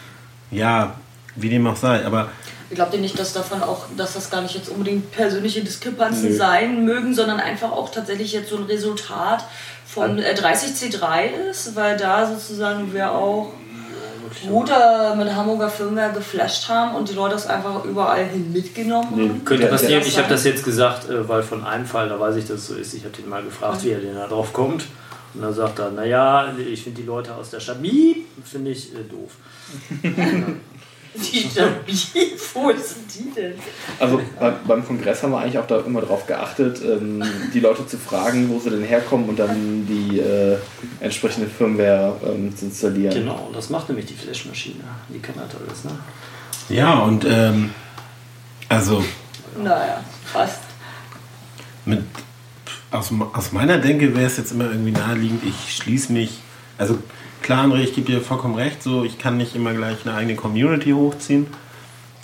Ja, 0.50 0.94
wie 1.36 1.48
dem 1.48 1.66
auch 1.66 1.76
sei, 1.76 2.04
aber 2.04 2.28
Ich 2.68 2.74
glaube 2.74 2.98
nicht, 2.98 3.18
dass 3.18 3.32
davon 3.32 3.62
auch, 3.62 3.86
dass 3.96 4.14
das 4.14 4.28
gar 4.30 4.42
nicht 4.42 4.54
jetzt 4.56 4.68
unbedingt 4.68 5.10
persönliche 5.12 5.62
Diskrepanzen 5.62 6.30
Nö. 6.30 6.34
sein 6.36 6.84
mögen, 6.84 7.14
sondern 7.14 7.38
einfach 7.40 7.70
auch 7.72 7.90
tatsächlich 7.90 8.32
jetzt 8.32 8.50
so 8.50 8.56
ein 8.56 8.64
Resultat 8.64 9.44
von 9.86 10.18
äh, 10.18 10.34
30C3 10.36 11.48
ist, 11.50 11.74
weil 11.76 11.96
da 11.96 12.26
sozusagen 12.26 12.92
wir 12.92 13.12
auch 13.12 13.52
Router 14.48 15.14
mit 15.16 15.34
Hamburger 15.34 15.68
Firmware 15.68 16.12
geflasht 16.12 16.68
haben 16.68 16.94
und 16.96 17.08
die 17.08 17.14
Leute 17.14 17.34
das 17.34 17.46
einfach 17.46 17.84
überall 17.84 18.24
hin 18.24 18.52
mitgenommen 18.52 19.08
Nee. 19.14 19.28
haben. 19.28 19.44
Könnte 19.44 19.64
Der- 19.64 19.70
passieren, 19.70 20.02
ich 20.06 20.16
habe 20.18 20.28
das 20.28 20.44
jetzt 20.44 20.64
gesagt, 20.64 21.08
äh, 21.08 21.28
weil 21.28 21.42
von 21.42 21.64
einem 21.64 21.86
Fall, 21.86 22.08
da 22.08 22.18
weiß 22.18 22.36
ich, 22.36 22.46
dass 22.46 22.58
es 22.58 22.66
so 22.68 22.74
ist, 22.74 22.94
ich 22.94 23.04
habe 23.04 23.14
den 23.16 23.28
mal 23.28 23.42
gefragt, 23.42 23.84
wie 23.84 23.90
er 23.90 24.00
denn 24.00 24.14
da 24.14 24.26
drauf 24.26 24.52
kommt. 24.52 24.86
Und 25.34 25.42
dann 25.42 25.54
sagt 25.54 25.78
er, 25.78 25.90
naja, 25.92 26.52
ich 26.58 26.82
finde 26.82 27.00
die 27.02 27.06
Leute 27.06 27.34
aus 27.34 27.50
der 27.50 27.60
Stadt, 27.60 27.78
finde 28.44 28.70
ich 28.70 28.92
äh, 28.94 28.98
doof. 29.08 29.32
Die 31.14 31.40
Stabil, 31.40 32.38
wo 32.54 32.70
sind 32.70 33.14
die 33.14 33.30
denn? 33.34 33.54
Also 33.98 34.20
bei, 34.38 34.50
beim 34.50 34.86
Kongress 34.86 35.22
haben 35.22 35.32
wir 35.32 35.38
eigentlich 35.40 35.58
auch 35.58 35.66
da 35.66 35.80
immer 35.80 36.00
darauf 36.02 36.26
geachtet, 36.26 36.80
ähm, 36.84 37.22
die 37.52 37.58
Leute 37.60 37.84
zu 37.86 37.98
fragen, 37.98 38.48
wo 38.48 38.60
sie 38.60 38.70
denn 38.70 38.84
herkommen 38.84 39.28
und 39.28 39.38
dann 39.38 39.86
die 39.88 40.20
äh, 40.20 40.56
entsprechende 41.00 41.48
Firmware 41.48 42.16
ähm, 42.24 42.56
zu 42.56 42.66
installieren. 42.66 43.12
Genau, 43.14 43.50
das 43.52 43.70
macht 43.70 43.88
nämlich 43.88 44.06
die 44.06 44.14
Flashmaschine. 44.14 44.84
Die 45.08 45.18
kann 45.18 45.34
das 45.36 45.60
alles, 45.60 45.84
ne? 45.84 45.98
ja, 46.68 47.00
und 47.00 47.24
ähm, 47.28 47.70
also 48.68 49.02
Naja, 49.60 50.04
fast. 50.32 50.60
mit, 51.84 52.04
aus, 52.92 53.10
aus 53.32 53.50
meiner 53.50 53.78
Denke 53.78 54.14
wäre 54.14 54.26
es 54.26 54.36
jetzt 54.36 54.52
immer 54.52 54.70
irgendwie 54.70 54.92
naheliegend, 54.92 55.42
ich 55.44 55.74
schließe 55.74 56.12
mich, 56.12 56.38
also 56.78 56.98
klar, 57.42 57.64
André, 57.64 57.82
ich 57.82 57.94
gebe 57.94 58.10
dir 58.10 58.20
vollkommen 58.20 58.54
recht, 58.54 58.82
so 58.82 59.04
ich 59.04 59.18
kann 59.18 59.36
nicht 59.36 59.54
immer 59.54 59.72
gleich 59.74 59.98
eine 60.04 60.14
eigene 60.14 60.36
Community 60.36 60.90
hochziehen, 60.92 61.46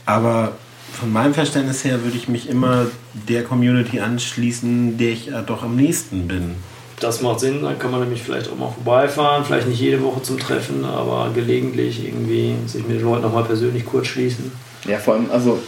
aber 0.05 0.53
von 0.93 1.13
meinem 1.13 1.35
Verständnis 1.35 1.85
her 1.85 2.03
würde 2.05 2.17
ich 2.17 2.29
mich 2.29 2.49
immer 2.49 2.87
der 3.13 3.45
Community 3.45 4.01
anschließen, 4.01 4.97
der 4.99 5.11
ich 5.11 5.29
äh, 5.29 5.43
doch 5.47 5.63
am 5.63 5.77
nächsten 5.77 6.27
bin. 6.27 6.55
Das 7.01 7.21
macht 7.21 7.41
Sinn, 7.41 7.63
dann 7.63 7.79
kann 7.79 7.91
man 7.91 8.01
nämlich 8.01 8.23
vielleicht 8.23 8.51
auch 8.51 8.57
mal 8.57 8.71
vorbeifahren, 8.71 9.45
vielleicht 9.45 9.69
nicht 9.69 9.81
jede 9.81 10.03
Woche 10.03 10.23
zum 10.23 10.39
Treffen, 10.39 10.85
aber 10.85 11.31
gelegentlich 11.35 12.03
irgendwie 12.03 12.55
sich 12.67 12.87
mit 12.87 12.99
den 12.99 13.05
Leuten 13.05 13.23
nochmal 13.23 13.45
persönlich 13.45 13.85
kurz 13.85 14.07
schließen. 14.07 14.51
Ja, 14.89 14.99
vor 14.99 15.15
allem, 15.15 15.31
also 15.31 15.61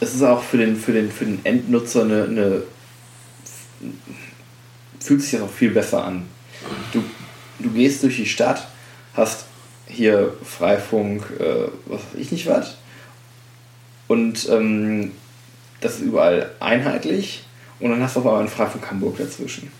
es 0.00 0.14
ist 0.14 0.22
auch 0.22 0.42
für 0.42 0.56
den, 0.56 0.76
für 0.76 0.92
den, 0.92 1.12
für 1.12 1.24
den 1.24 1.38
Endnutzer 1.44 2.02
eine, 2.02 2.24
eine 2.24 2.62
fühlt 5.00 5.22
sich 5.22 5.32
das 5.32 5.42
auch 5.42 5.50
viel 5.50 5.70
besser 5.70 6.04
an. 6.04 6.24
Du, 6.92 7.04
du 7.58 7.70
gehst 7.70 8.02
durch 8.02 8.16
die 8.16 8.26
Stadt, 8.26 8.66
hast 9.14 9.44
hier 9.86 10.32
Freifunk, 10.44 11.22
äh, 11.38 11.68
was 11.86 12.00
weiß 12.00 12.18
ich 12.20 12.32
nicht 12.32 12.46
was. 12.46 12.76
Und 14.08 14.48
ähm, 14.50 15.12
das 15.80 15.94
ist 15.96 16.00
überall 16.02 16.50
einheitlich. 16.60 17.44
Und 17.80 17.90
dann 17.90 18.02
hast 18.02 18.16
du 18.16 18.20
auf 18.20 18.26
einmal 18.26 18.40
einen 18.40 18.48
Freifunk 18.48 18.88
Hamburg 18.90 19.18
dazwischen. 19.18 19.70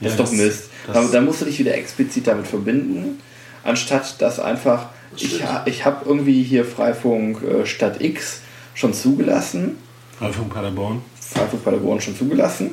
Das 0.00 0.12
ist 0.12 0.18
Ja, 0.18 0.24
doch 0.24 0.32
Mist. 0.32 0.64
das- 0.86 0.94
Da, 0.94 1.04
da 1.12 1.20
musst 1.20 1.40
du 1.40 1.44
dich 1.46 1.58
wieder 1.58 1.74
explizit 1.74 2.26
damit 2.26 2.46
verbinden, 2.46 3.20
anstatt 3.62 4.20
dass 4.20 4.38
einfach, 4.38 4.86
ich, 5.16 5.42
ha, 5.44 5.62
ich 5.66 5.84
habe 5.84 6.04
irgendwie 6.06 6.42
hier 6.42 6.64
Freifunk 6.64 7.42
äh, 7.42 7.64
Stadt 7.66 8.00
X 8.02 8.40
schon 8.74 8.92
zugelassen, 8.92 9.76
Freifunk 10.18 10.52
Paderborn. 10.52 11.02
Freifunk 11.20 11.64
Paderborn 11.64 12.00
schon 12.00 12.16
zugelassen 12.16 12.72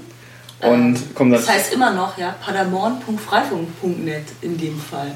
und 0.70 0.98
dann. 1.18 1.32
Das 1.32 1.50
heißt 1.50 1.74
immer 1.74 1.92
noch, 1.92 2.18
ja, 2.18 2.36
paderborn.freifunk.net 2.44 4.26
in 4.42 4.58
dem 4.58 4.80
Fall. 4.80 5.16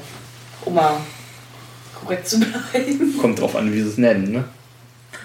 Um 0.64 0.74
mal 0.74 0.96
korrekt 2.00 2.28
zu 2.28 2.38
bleiben. 2.40 3.16
kommt 3.20 3.40
drauf 3.40 3.56
an, 3.56 3.72
wie 3.72 3.80
sie 3.82 3.88
es 3.88 3.98
nennen. 3.98 4.32
Ne? 4.32 4.44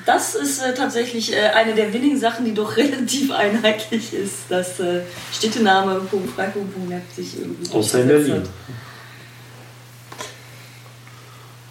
Das 0.06 0.36
ist 0.36 0.62
äh, 0.64 0.74
tatsächlich 0.74 1.34
äh, 1.34 1.48
eine 1.50 1.74
der 1.76 1.94
wenigen 1.94 2.18
Sachen, 2.20 2.46
die 2.46 2.54
doch 2.54 2.76
relativ 2.78 3.32
einheitlich 3.32 4.14
ist, 4.14 4.50
dass 4.50 4.80
äh, 4.80 5.02
Städtename.freifunk.net 5.34 7.04
sich 7.16 7.40
irgendwie 7.40 7.72
Außer 7.74 8.02
in 8.02 8.08
Berlin. 8.08 8.34
hat. 8.34 8.50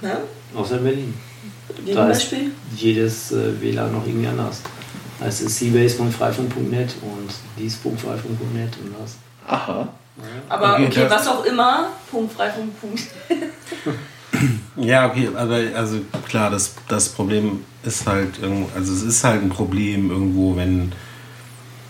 Ja? 0.03 0.21
Außer 0.55 0.79
in 0.79 0.85
Berlin. 0.85 1.15
Wie 1.85 1.93
Da 1.93 2.03
zum 2.03 2.11
ist 2.11 2.19
Beispiel? 2.31 2.51
jedes 2.77 3.33
äh, 3.33 3.61
WLAN 3.61 3.93
noch 3.93 4.07
irgendwie 4.07 4.27
anders. 4.29 4.61
Es 5.27 5.41
cbase.freifunk.net 5.41 6.95
und 7.03 7.31
dies.freifunk.net 7.59 8.77
und 8.83 8.95
das. 9.01 9.17
Aha. 9.47 9.89
Aber 10.49 10.75
Okay, 10.75 10.87
okay, 10.87 11.07
was 11.09 11.27
auch 11.29 11.45
immer, 11.45 11.89
Punkt, 12.11 12.33
Freifunk, 12.33 12.79
Punkt. 12.81 13.03
Ja, 14.77 15.07
okay, 15.07 15.29
aber 15.37 15.61
also 15.75 15.99
klar, 16.27 16.51
das, 16.51 16.75
das 16.89 17.11
Problem 17.11 17.65
ist 17.83 18.07
halt 18.07 18.39
irgendwo, 18.41 18.69
also 18.75 18.93
es 18.93 19.03
ist 19.03 19.25
halt 19.25 19.43
ein 19.43 19.51
Problem 19.51 20.11
irgendwo, 20.11 20.57
wenn 20.57 20.93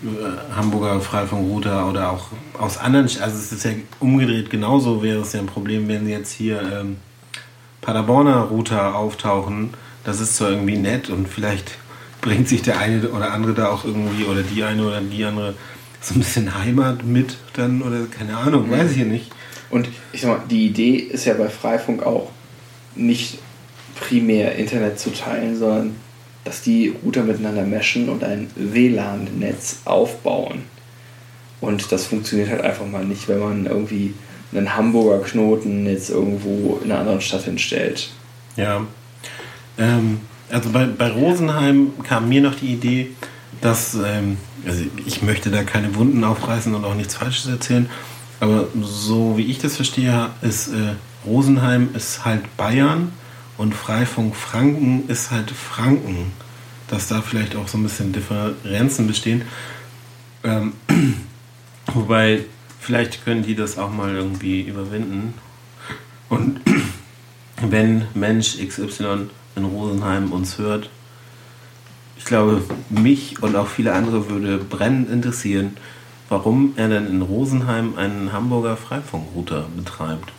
äh, 0.02 0.54
Hamburger 0.56 1.00
Freifunkrouter 1.00 1.88
oder 1.88 2.10
auch 2.10 2.28
aus 2.58 2.78
anderen, 2.78 3.04
also 3.04 3.36
es 3.36 3.52
ist 3.52 3.64
ja 3.64 3.72
umgedreht 4.00 4.50
genauso 4.50 5.02
wäre 5.02 5.20
es 5.20 5.32
ja 5.32 5.40
ein 5.40 5.46
Problem, 5.46 5.86
wenn 5.88 6.08
jetzt 6.08 6.32
hier 6.32 6.60
ähm, 6.62 6.96
Paderborner 7.80 8.42
Router 8.42 8.94
auftauchen. 8.94 9.74
Das 10.04 10.20
ist 10.20 10.36
zwar 10.36 10.50
irgendwie 10.50 10.76
nett 10.78 11.10
und 11.10 11.28
vielleicht 11.28 11.76
bringt 12.20 12.48
sich 12.48 12.62
der 12.62 12.78
eine 12.78 13.08
oder 13.08 13.32
andere 13.32 13.54
da 13.54 13.68
auch 13.68 13.84
irgendwie 13.84 14.24
oder 14.24 14.42
die 14.42 14.62
eine 14.62 14.86
oder 14.86 15.00
die 15.00 15.24
andere 15.24 15.54
so 16.00 16.14
ein 16.14 16.20
bisschen 16.20 16.54
Heimat 16.58 17.04
mit 17.04 17.36
dann 17.54 17.82
oder 17.82 18.06
keine 18.06 18.36
Ahnung, 18.36 18.70
weiß 18.70 18.92
ich 18.92 18.98
ja 18.98 19.04
nicht. 19.04 19.30
Und 19.70 19.88
ich 20.12 20.22
sag 20.22 20.28
mal, 20.28 20.44
die 20.48 20.66
Idee 20.66 20.96
ist 20.96 21.26
ja 21.26 21.34
bei 21.34 21.48
Freifunk 21.48 22.02
auch 22.04 22.30
nicht 22.94 23.38
primär 24.00 24.56
Internet 24.56 24.98
zu 24.98 25.10
teilen, 25.10 25.56
sondern 25.56 25.96
dass 26.44 26.62
die 26.62 26.94
Router 27.04 27.22
miteinander 27.22 27.64
meshen 27.64 28.08
und 28.08 28.24
ein 28.24 28.50
WLAN-Netz 28.56 29.80
aufbauen. 29.84 30.62
Und 31.60 31.92
das 31.92 32.06
funktioniert 32.06 32.48
halt 32.48 32.62
einfach 32.62 32.86
mal 32.86 33.04
nicht, 33.04 33.28
wenn 33.28 33.38
man 33.38 33.66
irgendwie 33.66 34.14
einen 34.52 34.74
Hamburger 34.74 35.22
Knoten 35.22 35.86
jetzt 35.86 36.10
irgendwo 36.10 36.80
in 36.82 36.90
einer 36.90 37.00
anderen 37.00 37.20
Stadt 37.20 37.44
hinstellt. 37.44 38.10
Ja. 38.56 38.86
Ähm, 39.78 40.20
also 40.50 40.70
bei, 40.70 40.86
bei 40.86 41.10
Rosenheim 41.10 41.92
kam 42.02 42.28
mir 42.28 42.40
noch 42.40 42.54
die 42.54 42.72
Idee, 42.72 43.10
dass, 43.60 43.94
ähm, 43.94 44.38
also 44.66 44.82
ich 45.06 45.22
möchte 45.22 45.50
da 45.50 45.62
keine 45.64 45.94
Wunden 45.94 46.24
aufreißen 46.24 46.74
und 46.74 46.84
auch 46.84 46.94
nichts 46.94 47.14
Falsches 47.14 47.46
erzählen, 47.46 47.88
aber 48.40 48.68
so 48.80 49.36
wie 49.36 49.44
ich 49.44 49.58
das 49.58 49.76
verstehe, 49.76 50.30
ist 50.40 50.68
äh, 50.68 50.94
Rosenheim 51.26 51.90
ist 51.94 52.24
halt 52.24 52.56
Bayern 52.56 53.12
und 53.58 53.74
Freifunk 53.74 54.34
Franken 54.34 55.08
ist 55.08 55.30
halt 55.30 55.50
Franken. 55.50 56.32
Dass 56.88 57.06
da 57.06 57.20
vielleicht 57.20 57.54
auch 57.54 57.68
so 57.68 57.78
ein 57.78 57.84
bisschen 57.84 58.12
Differenzen 58.12 59.06
bestehen. 59.06 59.42
Ähm, 60.42 60.72
wobei, 61.94 62.46
vielleicht 62.80 63.24
können 63.24 63.42
die 63.42 63.54
das 63.54 63.78
auch 63.78 63.92
mal 63.92 64.14
irgendwie 64.14 64.62
überwinden. 64.62 65.34
Und 66.30 66.60
wenn 67.60 68.06
Mensch 68.14 68.56
XY 68.56 69.28
in 69.56 69.64
Rosenheim 69.64 70.32
uns 70.32 70.58
hört, 70.58 70.90
ich 72.16 72.24
glaube, 72.24 72.62
mich 72.90 73.42
und 73.42 73.56
auch 73.56 73.66
viele 73.66 73.92
andere 73.94 74.28
würde 74.28 74.58
brennend 74.58 75.10
interessieren, 75.10 75.76
warum 76.28 76.74
er 76.76 76.88
denn 76.88 77.06
in 77.06 77.22
Rosenheim 77.22 77.96
einen 77.96 78.32
Hamburger 78.32 78.76
Freifunkrouter 78.76 79.66
betreibt. 79.74 80.30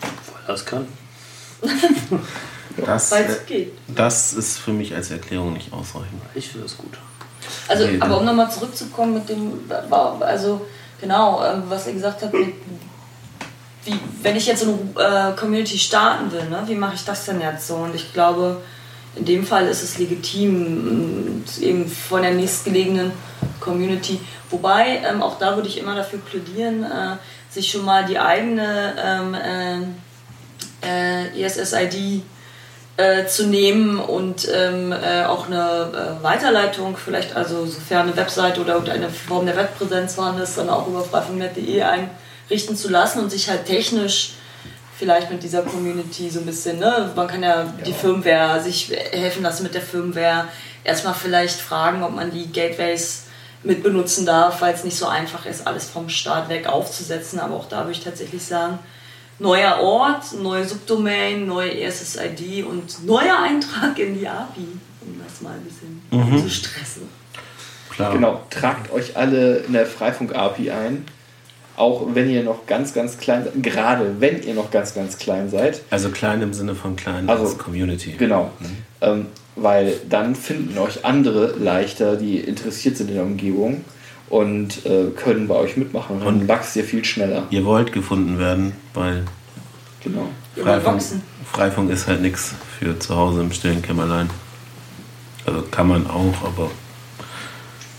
Weil 0.00 0.46
das 0.46 0.66
kann. 0.66 0.86
Das, 2.84 3.10
Weil 3.10 3.24
äh, 3.24 3.28
es 3.28 3.46
geht. 3.46 3.72
das 3.88 4.32
ist 4.32 4.58
für 4.58 4.72
mich 4.72 4.94
als 4.94 5.10
Erklärung 5.10 5.54
nicht 5.54 5.72
ausreichend. 5.72 6.22
Ich 6.34 6.48
finde 6.48 6.66
das 6.66 6.76
gut. 6.76 6.96
Also, 7.66 7.88
aber 8.00 8.18
um 8.18 8.24
nochmal 8.24 8.50
zurückzukommen 8.50 9.14
mit 9.14 9.28
dem, 9.28 9.52
also 10.20 10.66
genau, 11.00 11.44
ähm, 11.44 11.64
was 11.68 11.86
ihr 11.86 11.94
gesagt 11.94 12.22
habt, 12.22 12.34
mit, 12.34 12.54
wie, 13.88 13.98
wenn 14.22 14.36
ich 14.36 14.46
jetzt 14.46 14.62
so 14.64 14.78
eine 14.96 15.32
äh, 15.32 15.36
Community 15.36 15.78
starten 15.78 16.30
will, 16.30 16.44
ne, 16.48 16.62
wie 16.66 16.74
mache 16.74 16.94
ich 16.94 17.04
das 17.04 17.24
denn 17.24 17.40
jetzt 17.40 17.66
so? 17.66 17.76
Und 17.76 17.94
ich 17.94 18.12
glaube, 18.12 18.60
in 19.16 19.24
dem 19.24 19.44
Fall 19.44 19.66
ist 19.66 19.82
es 19.82 19.98
legitim, 19.98 21.42
mh, 21.44 21.62
eben 21.62 21.88
von 21.88 22.22
der 22.22 22.32
nächstgelegenen 22.32 23.12
Community. 23.60 24.20
Wobei, 24.50 25.02
ähm, 25.08 25.22
auch 25.22 25.38
da 25.38 25.56
würde 25.56 25.68
ich 25.68 25.78
immer 25.78 25.94
dafür 25.94 26.20
plädieren, 26.20 26.84
äh, 26.84 27.16
sich 27.50 27.70
schon 27.70 27.84
mal 27.84 28.04
die 28.04 28.18
eigene 28.18 28.94
ähm, 29.02 29.34
äh, 29.34 31.24
äh, 31.34 31.42
ESSID 31.42 32.22
äh, 32.96 33.26
zu 33.26 33.46
nehmen 33.46 33.98
und 33.98 34.48
ähm, 34.52 34.92
äh, 34.92 35.24
auch 35.24 35.46
eine 35.46 36.18
äh, 36.20 36.22
Weiterleitung, 36.22 36.96
vielleicht 36.96 37.36
also 37.36 37.64
sofern 37.66 38.08
eine 38.08 38.16
Webseite 38.16 38.60
oder 38.60 38.74
irgendeine 38.74 39.08
Form 39.08 39.46
der 39.46 39.56
Webpräsenz 39.56 40.14
vorhanden 40.14 40.42
ist, 40.42 40.58
dann 40.58 40.68
auch 40.68 40.86
über 40.86 41.02
freifunk.net.de 41.02 41.82
einrichten 42.48 42.76
zu 42.76 42.88
lassen 42.88 43.20
und 43.20 43.30
sich 43.30 43.48
halt 43.48 43.66
technisch 43.66 44.32
vielleicht 44.96 45.30
mit 45.30 45.42
dieser 45.42 45.62
Community 45.62 46.28
so 46.28 46.40
ein 46.40 46.46
bisschen, 46.46 46.78
ne, 46.78 47.12
man 47.14 47.28
kann 47.28 47.42
ja 47.42 47.72
die 47.86 47.92
Firmware 47.92 48.60
sich 48.60 48.90
helfen 49.12 49.42
lassen 49.42 49.62
mit 49.62 49.74
der 49.74 49.82
Firmware, 49.82 50.48
erstmal 50.82 51.14
vielleicht 51.14 51.60
fragen, 51.60 52.02
ob 52.02 52.14
man 52.14 52.32
die 52.32 52.50
Gateways 52.50 53.24
mit 53.62 53.82
benutzen 53.82 54.26
darf, 54.26 54.60
weil 54.60 54.74
es 54.74 54.84
nicht 54.84 54.96
so 54.96 55.06
einfach 55.06 55.46
ist, 55.46 55.66
alles 55.66 55.88
vom 55.88 56.08
Start 56.08 56.48
weg 56.48 56.66
aufzusetzen, 56.66 57.38
aber 57.38 57.54
auch 57.54 57.68
da 57.68 57.80
würde 57.80 57.92
ich 57.92 58.02
tatsächlich 58.02 58.44
sagen, 58.44 58.78
neuer 59.38 59.78
Ort, 59.80 60.32
neue 60.40 60.64
Subdomain, 60.64 61.46
neue 61.46 61.80
ESSID 61.80 62.64
und 62.64 63.04
neuer 63.06 63.38
Eintrag 63.40 63.98
in 63.98 64.18
die 64.18 64.26
API, 64.26 64.66
um 65.02 65.20
das 65.24 65.40
mal 65.42 65.54
ein 65.54 65.62
bisschen 65.62 66.42
zu 66.42 66.50
stressen. 66.50 67.08
Klar. 67.90 68.12
Genau, 68.12 68.42
tragt 68.50 68.92
euch 68.92 69.16
alle 69.16 69.58
in 69.58 69.72
der 69.72 69.86
Freifunk-API 69.86 70.70
ein. 70.70 71.04
Auch 71.78 72.06
wenn 72.14 72.28
ihr 72.28 72.42
noch 72.42 72.66
ganz, 72.66 72.92
ganz 72.92 73.18
klein 73.18 73.44
seid. 73.44 73.62
Gerade 73.62 74.16
wenn 74.18 74.42
ihr 74.42 74.54
noch 74.54 74.70
ganz, 74.70 74.94
ganz 74.94 75.16
klein 75.16 75.48
seid. 75.48 75.82
Also 75.90 76.08
klein 76.10 76.42
im 76.42 76.52
Sinne 76.52 76.74
von 76.74 76.96
klein 76.96 77.28
Also, 77.28 77.44
als 77.44 77.58
Community. 77.58 78.14
Genau. 78.18 78.50
Ähm, 79.00 79.26
weil 79.54 79.94
dann 80.08 80.34
finden 80.34 80.76
euch 80.78 81.04
andere 81.04 81.54
leichter, 81.58 82.16
die 82.16 82.38
interessiert 82.38 82.96
sind 82.96 83.08
in 83.10 83.14
der 83.14 83.24
Umgebung 83.24 83.84
und 84.28 84.84
äh, 84.86 85.06
können 85.16 85.46
bei 85.48 85.54
euch 85.54 85.76
mitmachen. 85.76 86.16
Und 86.16 86.24
dann 86.24 86.34
Und- 86.40 86.48
wächst 86.48 86.74
ihr 86.76 86.84
viel 86.84 87.04
schneller. 87.04 87.44
Ihr 87.50 87.64
wollt 87.64 87.92
gefunden 87.92 88.38
werden, 88.38 88.72
weil 88.94 89.24
Genau. 90.02 90.28
Freifunk. 90.60 91.02
Freifunk 91.52 91.90
ist 91.90 92.06
halt 92.08 92.22
nichts 92.22 92.54
für 92.78 92.98
zu 92.98 93.16
Hause 93.16 93.40
im 93.40 93.52
stillen 93.52 93.82
Kämmerlein. 93.82 94.28
Also 95.46 95.62
kann 95.70 95.88
man 95.88 96.06
auch, 96.08 96.34
aber 96.44 96.70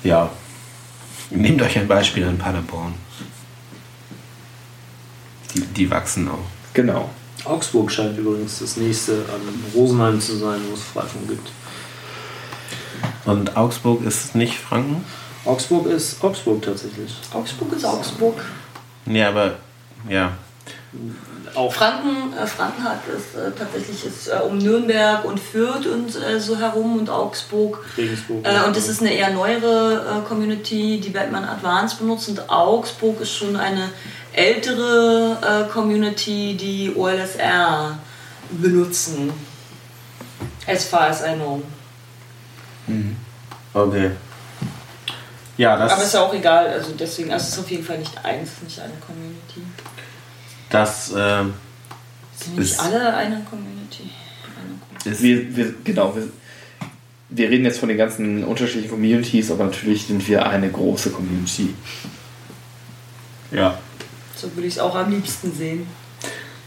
ja. 0.03 0.29
Nehmt 1.31 1.61
euch 1.61 1.77
ein 1.77 1.87
Beispiel 1.87 2.23
in 2.23 2.37
Paderborn. 2.37 2.93
Die, 5.55 5.61
die 5.61 5.89
wachsen 5.89 6.29
auch. 6.29 6.45
Genau. 6.73 7.09
Augsburg 7.45 7.91
scheint 7.91 8.17
übrigens 8.17 8.59
das 8.59 8.77
nächste 8.77 9.13
an 9.13 9.41
Rosenheim 9.73 10.19
zu 10.19 10.37
sein, 10.37 10.59
wo 10.69 10.73
es 10.73 10.83
Freifunk 10.83 11.29
gibt. 11.29 11.49
Und 13.25 13.55
Augsburg 13.55 14.03
ist 14.05 14.35
nicht 14.35 14.57
Franken? 14.57 15.03
Augsburg 15.45 15.87
ist 15.87 16.23
Augsburg 16.23 16.61
tatsächlich. 16.61 17.15
Augsburg 17.33 17.73
ist 17.73 17.85
Augsburg. 17.85 18.35
Nee, 19.05 19.23
aber 19.23 19.55
ja. 20.07 20.33
Auch 21.55 21.73
Franken, 21.73 22.33
äh, 22.33 22.45
Franken 22.45 22.83
hat 22.83 23.01
es 23.07 23.39
äh, 23.39 23.51
tatsächlich 23.57 24.05
ist, 24.05 24.27
äh, 24.27 24.39
um 24.43 24.57
Nürnberg 24.57 25.25
und 25.25 25.39
Fürth 25.39 25.85
und 25.87 26.15
äh, 26.15 26.39
so 26.39 26.57
herum 26.57 26.97
und 26.97 27.09
Augsburg. 27.09 27.83
Regensburg. 27.97 28.45
Äh, 28.45 28.67
und 28.67 28.75
das 28.75 28.87
ist 28.87 29.01
eine 29.01 29.13
eher 29.13 29.31
neuere 29.31 30.21
äh, 30.23 30.27
Community, 30.27 30.99
die 30.99 31.09
Batman 31.09 31.45
Advanced 31.45 31.99
benutzt. 31.99 32.29
Und 32.29 32.49
Augsburg 32.49 33.21
ist 33.21 33.31
schon 33.31 33.55
eine 33.55 33.89
ältere 34.39 35.37
äh, 35.41 35.71
Community, 35.71 36.55
die 36.55 36.93
OLSR 36.95 37.99
benutzen. 38.51 39.31
As 40.65 40.85
far 40.85 41.09
as 41.09 41.21
I 41.21 41.35
know. 41.35 41.61
Okay. 43.73 44.11
Ja, 45.57 45.75
Aber 45.75 45.87
ist 45.87 45.97
das, 45.97 46.13
ja 46.13 46.21
auch 46.21 46.33
egal, 46.33 46.67
also 46.69 46.93
deswegen, 46.97 47.31
also 47.31 47.43
es 47.43 47.53
ist 47.53 47.59
auf 47.59 47.69
jeden 47.69 47.83
Fall 47.83 47.97
nicht 47.97 48.17
eins, 48.23 48.51
nicht 48.63 48.79
eine 48.79 48.93
Community. 49.05 49.61
das 50.69 51.11
äh, 51.11 51.43
Sind 52.37 52.57
nicht 52.57 52.79
alle 52.79 53.13
eine 53.13 53.45
Community? 53.49 54.09
Eine. 55.05 55.19
Wir, 55.21 55.55
wir, 55.55 55.73
genau, 55.83 56.15
wir, 56.15 56.29
wir 57.29 57.49
reden 57.49 57.65
jetzt 57.65 57.79
von 57.79 57.89
den 57.89 57.97
ganzen 57.97 58.45
unterschiedlichen 58.45 58.89
Communities, 58.89 59.51
aber 59.51 59.65
natürlich 59.65 60.07
sind 60.07 60.25
wir 60.29 60.45
eine 60.45 60.69
große 60.69 61.11
Community. 61.11 61.75
Ja. 63.51 63.77
So 64.39 64.55
würde 64.55 64.67
ich 64.67 64.75
es 64.75 64.79
auch 64.79 64.95
am 64.95 65.11
liebsten 65.11 65.53
sehen. 65.53 65.87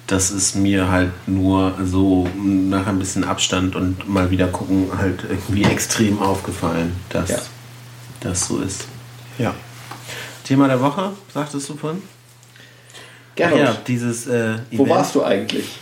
Das 0.07 0.31
ist 0.31 0.57
mir 0.57 0.91
halt 0.91 1.11
nur 1.27 1.75
so 1.85 2.29
nach 2.37 2.87
ein 2.87 2.99
bisschen 2.99 3.25
Abstand 3.25 3.75
und 3.77 4.09
mal 4.09 4.31
wieder 4.31 4.49
gucken 4.49 4.91
halt 4.99 5.25
irgendwie 5.29 5.65
extrem 5.65 6.21
aufgefallen, 6.21 6.95
dass 7.09 7.31
Ja. 7.31 7.39
das 8.21 8.47
so 8.47 8.61
ist. 8.61 8.85
Ja. 9.39 9.55
Thema 10.45 10.69
der 10.69 10.81
Woche, 10.81 11.13
sagtest 11.33 11.69
du 11.71 11.77
vorhin? 11.77 12.03
Gerne. 13.37 13.59
Ja, 13.59 13.77
dieses 13.87 14.27
äh, 14.27 14.59
Wo 14.73 14.87
warst 14.89 15.15
du 15.15 15.23
eigentlich? 15.25 15.79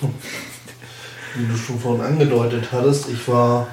Wie 1.34 1.47
du 1.47 1.57
schon 1.57 1.80
vorhin 1.80 2.05
angedeutet 2.05 2.68
hattest, 2.70 3.09
ich 3.09 3.26
war 3.26 3.66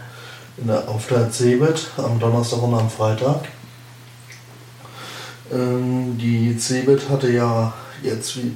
in 0.58 0.68
der, 0.68 0.88
auf 0.88 1.06
der 1.08 1.30
CeBIT 1.30 1.92
am 1.98 2.20
Donnerstag 2.20 2.64
und 2.64 2.74
am 2.74 2.90
Freitag. 2.90 3.42
Ähm, 5.54 6.18
die 6.18 6.58
CeBIT 6.58 7.10
hatte 7.10 7.32
ja 7.32 7.74
jetzt 8.04 8.38
wie, 8.38 8.52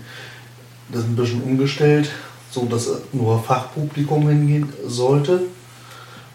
das 0.92 1.04
ein 1.04 1.16
bisschen 1.16 1.42
umgestellt 1.44 2.10
so, 2.52 2.66
dass 2.66 2.89
nur 3.14 3.42
Fachpublikum 3.42 4.28
hingehen 4.28 4.74
sollte, 4.86 5.44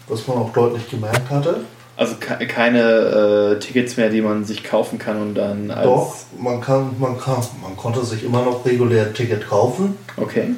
was 0.07 0.27
man 0.27 0.37
auch 0.37 0.51
deutlich 0.51 0.89
gemerkt 0.89 1.29
hatte. 1.29 1.61
Also 1.95 2.15
ke- 2.15 2.47
keine 2.47 2.81
äh, 2.81 3.59
Tickets 3.59 3.97
mehr, 3.97 4.09
die 4.09 4.21
man 4.21 4.43
sich 4.45 4.63
kaufen 4.63 4.97
kann 4.97 5.21
und 5.21 5.35
dann 5.35 5.69
als. 5.69 5.85
Doch, 5.85 6.15
man 6.39 6.59
kann, 6.61 6.95
man 6.99 7.19
kann, 7.19 7.37
man 7.61 7.75
konnte 7.77 8.03
sich 8.03 8.23
immer 8.23 8.43
noch 8.43 8.65
regulär 8.65 9.07
ein 9.07 9.13
Ticket 9.13 9.47
kaufen. 9.47 9.95
Okay. 10.15 10.55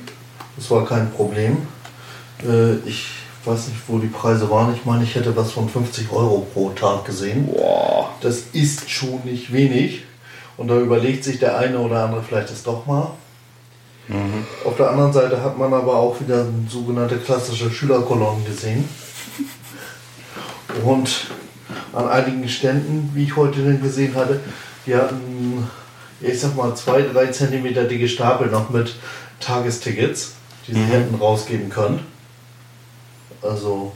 Das 0.55 0.69
war 0.71 0.85
kein 0.85 1.11
Problem. 1.11 1.57
Äh, 2.45 2.75
ich 2.87 3.07
weiß 3.45 3.67
nicht, 3.69 3.79
wo 3.87 3.97
die 3.99 4.07
Preise 4.07 4.49
waren. 4.49 4.73
Ich 4.73 4.85
meine, 4.85 5.03
ich 5.03 5.15
hätte 5.15 5.35
was 5.35 5.51
von 5.51 5.67
50 5.69 6.11
Euro 6.11 6.45
pro 6.53 6.69
Tag 6.69 7.03
gesehen. 7.05 7.47
Boah. 7.47 8.09
Das 8.21 8.43
ist 8.53 8.89
schon 8.89 9.21
nicht 9.25 9.51
wenig. 9.51 10.03
Und 10.59 10.67
da 10.67 10.77
überlegt 10.77 11.23
sich 11.23 11.39
der 11.39 11.57
eine 11.57 11.79
oder 11.79 12.03
andere 12.03 12.21
vielleicht 12.21 12.51
das 12.51 12.63
doch 12.63 12.85
mal. 12.85 13.11
Auf 14.65 14.75
der 14.75 14.89
anderen 14.89 15.13
Seite 15.13 15.41
hat 15.41 15.57
man 15.57 15.73
aber 15.73 15.95
auch 15.95 16.19
wieder 16.19 16.45
sogenannte 16.67 17.17
klassische 17.17 17.71
Schülerkolonnen 17.71 18.43
gesehen. 18.43 18.83
Und 20.83 21.27
an 21.93 22.09
einigen 22.09 22.49
Ständen, 22.49 23.09
wie 23.13 23.23
ich 23.23 23.37
heute 23.37 23.77
gesehen 23.77 24.15
hatte, 24.15 24.41
die 24.85 24.95
hatten, 24.95 25.65
ich 26.19 26.37
sag 26.41 26.57
mal, 26.57 26.75
zwei, 26.75 27.03
drei 27.03 27.27
Zentimeter 27.27 27.85
dicke 27.85 28.09
Stapel 28.09 28.47
noch 28.47 28.69
mit 28.69 28.95
Tagestickets, 29.39 30.33
die 30.67 30.73
sie 30.73 30.83
hätten 30.83 31.15
rausgeben 31.15 31.69
können. 31.69 32.05
Also, 33.41 33.93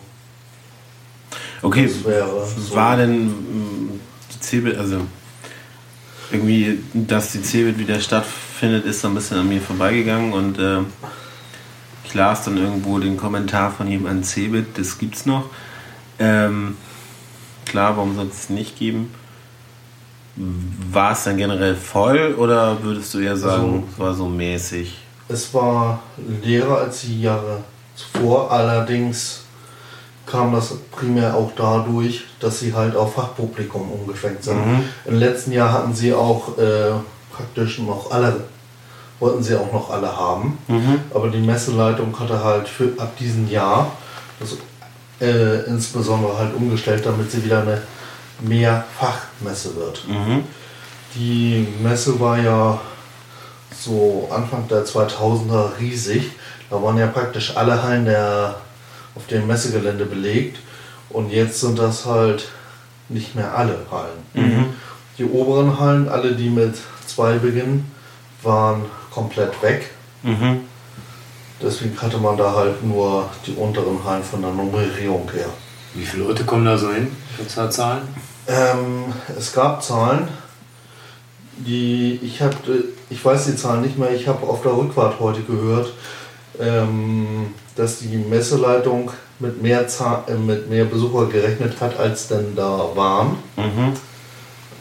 Okay, 1.61 1.88
das 1.88 2.05
wäre 2.05 2.47
so. 2.47 2.76
war 2.76 2.95
denn 2.95 3.26
mm, 3.26 3.99
die 4.32 4.39
Cebit, 4.39 4.78
also 4.78 5.01
irgendwie, 6.34 6.80
dass 6.94 7.32
die 7.32 7.42
Cebit 7.44 7.78
wieder 7.78 8.00
stattfindet, 8.00 8.86
ist 8.86 9.02
so 9.02 9.08
ein 9.08 9.14
bisschen 9.14 9.38
an 9.38 9.48
mir 9.48 9.62
vorbeigegangen 9.62 10.34
und 10.34 10.58
äh, 10.58 10.80
ich 12.04 12.14
las 12.14 12.44
dann 12.44 12.58
irgendwo 12.58 13.00
den 13.00 13.18
Kommentar 13.18 13.72
von 13.72 13.88
jemandem 13.88 14.18
an 14.18 14.24
Cebit, 14.24 14.78
das 14.78 14.98
gibt's 14.98 15.26
noch. 15.26 15.50
Ähm, 16.20 16.76
klar, 17.66 17.96
warum 17.96 18.16
soll 18.16 18.28
es 18.28 18.50
nicht 18.50 18.78
geben? 18.78 19.14
War 20.36 21.12
es 21.12 21.24
dann 21.24 21.38
generell 21.38 21.76
voll 21.76 22.34
oder 22.38 22.82
würdest 22.82 23.14
du 23.14 23.20
eher 23.20 23.38
sagen, 23.38 23.88
es 23.92 24.00
war 24.00 24.16
so 24.16 24.28
mäßig? 24.28 24.98
Es 25.30 25.54
war 25.54 26.02
leerer 26.44 26.80
als 26.80 27.02
die 27.02 27.22
Jahre 27.22 27.64
zuvor, 27.96 28.52
allerdings 28.52 29.43
kam 30.26 30.53
das 30.53 30.74
primär 30.91 31.36
auch 31.36 31.51
dadurch, 31.55 32.24
dass 32.39 32.59
sie 32.59 32.74
halt 32.74 32.95
auf 32.95 33.15
Fachpublikum 33.15 33.91
umgeschwenkt 33.91 34.43
sind. 34.43 34.65
Mhm. 34.65 34.84
Im 35.05 35.19
letzten 35.19 35.51
Jahr 35.51 35.71
hatten 35.71 35.93
sie 35.93 36.13
auch 36.13 36.57
äh, 36.57 36.91
praktisch 37.32 37.80
noch 37.80 38.11
alle, 38.11 38.41
wollten 39.19 39.43
sie 39.43 39.55
auch 39.55 39.71
noch 39.71 39.89
alle 39.89 40.15
haben. 40.15 40.57
Mhm. 40.67 41.01
Aber 41.13 41.30
die 41.30 41.39
Messeleitung 41.39 42.17
hatte 42.19 42.43
halt 42.43 42.67
für, 42.67 42.93
ab 42.97 43.17
diesem 43.17 43.49
Jahr 43.49 43.91
das 44.39 44.57
äh, 45.19 45.65
insbesondere 45.67 46.38
halt 46.38 46.55
umgestellt, 46.55 47.05
damit 47.05 47.32
sie 47.32 47.43
wieder 47.43 47.61
eine 47.61 47.82
Mehrfachmesse 48.39 49.76
wird. 49.76 50.07
Mhm. 50.07 50.43
Die 51.15 51.67
Messe 51.82 52.19
war 52.19 52.39
ja 52.39 52.80
so 53.78 54.30
Anfang 54.32 54.67
der 54.67 54.86
2000er 54.86 55.80
riesig. 55.80 56.32
Da 56.69 56.82
waren 56.82 56.97
ja 56.97 57.07
praktisch 57.07 57.55
alle 57.55 57.84
Hallen 57.84 58.05
der, 58.05 58.55
auf 59.16 59.28
dem 59.28 59.47
Messegelände 59.47 60.05
belegt. 60.05 60.57
Und 61.09 61.32
jetzt 61.32 61.61
sind 61.61 61.78
das 61.78 62.05
halt 62.05 62.49
nicht 63.09 63.36
mehr 63.36 63.55
alle 63.55 63.78
Hallen. 63.91 64.24
Die 65.18 65.26
oberen 65.26 65.80
Hallen, 65.80 66.09
alle 66.09 66.34
die 66.36 66.49
mit 66.49 66.76
zwei 67.05 67.38
beginnen, 67.38 67.91
waren 68.41 68.86
komplett 69.11 69.61
weg. 69.61 69.91
Mhm. 70.24 70.61
Deswegen 71.61 71.99
hatte 72.01 72.18
man 72.18 72.36
da 72.36 72.53
halt 72.53 72.84
nur 72.84 73.30
die 73.45 73.53
unteren 73.53 74.03
Hallen 74.03 74.24
von 74.24 74.41
der 74.41 74.51
Nummerierung 74.51 75.30
her. 75.32 75.49
Wie 75.93 76.05
viele 76.05 76.24
Leute 76.24 76.43
kommen 76.43 76.66
da 76.66 76.78
so 76.78 76.91
hin? 76.91 77.16
Kannst 77.38 77.55
du 77.55 77.61
da 77.61 77.70
Zahlen? 77.70 78.01
Ähm, 78.47 79.14
es 79.38 79.53
gab 79.53 79.84
Zahlen, 79.84 80.28
die 81.57 82.20
ich 82.22 82.41
hatte, 82.41 82.86
ich 83.09 83.24
weiß 83.24 83.45
die 83.45 83.55
Zahlen 83.55 83.82
nicht 83.82 83.97
mehr, 83.97 84.11
ich 84.11 84.28
habe 84.28 84.45
auf 84.47 84.64
der 84.64 84.76
Rückfahrt 84.76 85.20
heute 85.20 85.41
gehört, 85.43 85.93
ähm, 86.59 87.53
dass 87.76 87.99
die 87.99 88.17
Messeleitung 88.17 89.11
mit 89.39 89.61
mehr, 89.61 89.82
äh, 90.28 90.34
mit 90.34 90.69
mehr 90.69 90.86
Besucher 90.86 91.28
gerechnet 91.28 91.80
hat, 91.82 91.99
als 91.99 92.28
denn 92.28 92.55
da 92.55 92.89
waren. 92.95 93.38
Mhm. 93.57 93.93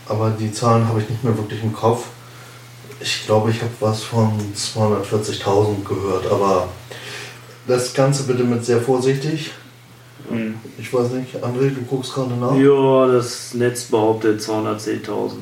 Aber 0.08 0.30
die 0.30 0.52
Zahlen 0.52 0.86
habe 0.88 1.00
ich 1.00 1.08
nicht 1.08 1.24
mehr 1.24 1.36
wirklich 1.36 1.62
im 1.62 1.72
Kopf. 1.72 2.06
Ich 3.00 3.26
glaube, 3.26 3.50
ich 3.50 3.60
habe 3.60 3.72
was 3.80 4.02
von 4.02 4.30
240.000 4.54 5.84
gehört, 5.84 6.30
aber 6.30 6.68
das 7.66 7.94
Ganze 7.94 8.24
bitte 8.24 8.44
mit 8.44 8.64
sehr 8.64 8.80
vorsichtig. 8.80 9.52
Mhm. 10.30 10.56
Ich 10.78 10.92
weiß 10.92 11.10
nicht, 11.12 11.36
André, 11.36 11.70
du 11.70 11.82
guckst 11.88 12.14
gerade 12.14 12.34
nach? 12.34 12.54
Ja, 12.54 13.12
das 13.12 13.54
Netz 13.54 13.84
behauptet 13.84 14.40
210.000. 14.40 15.32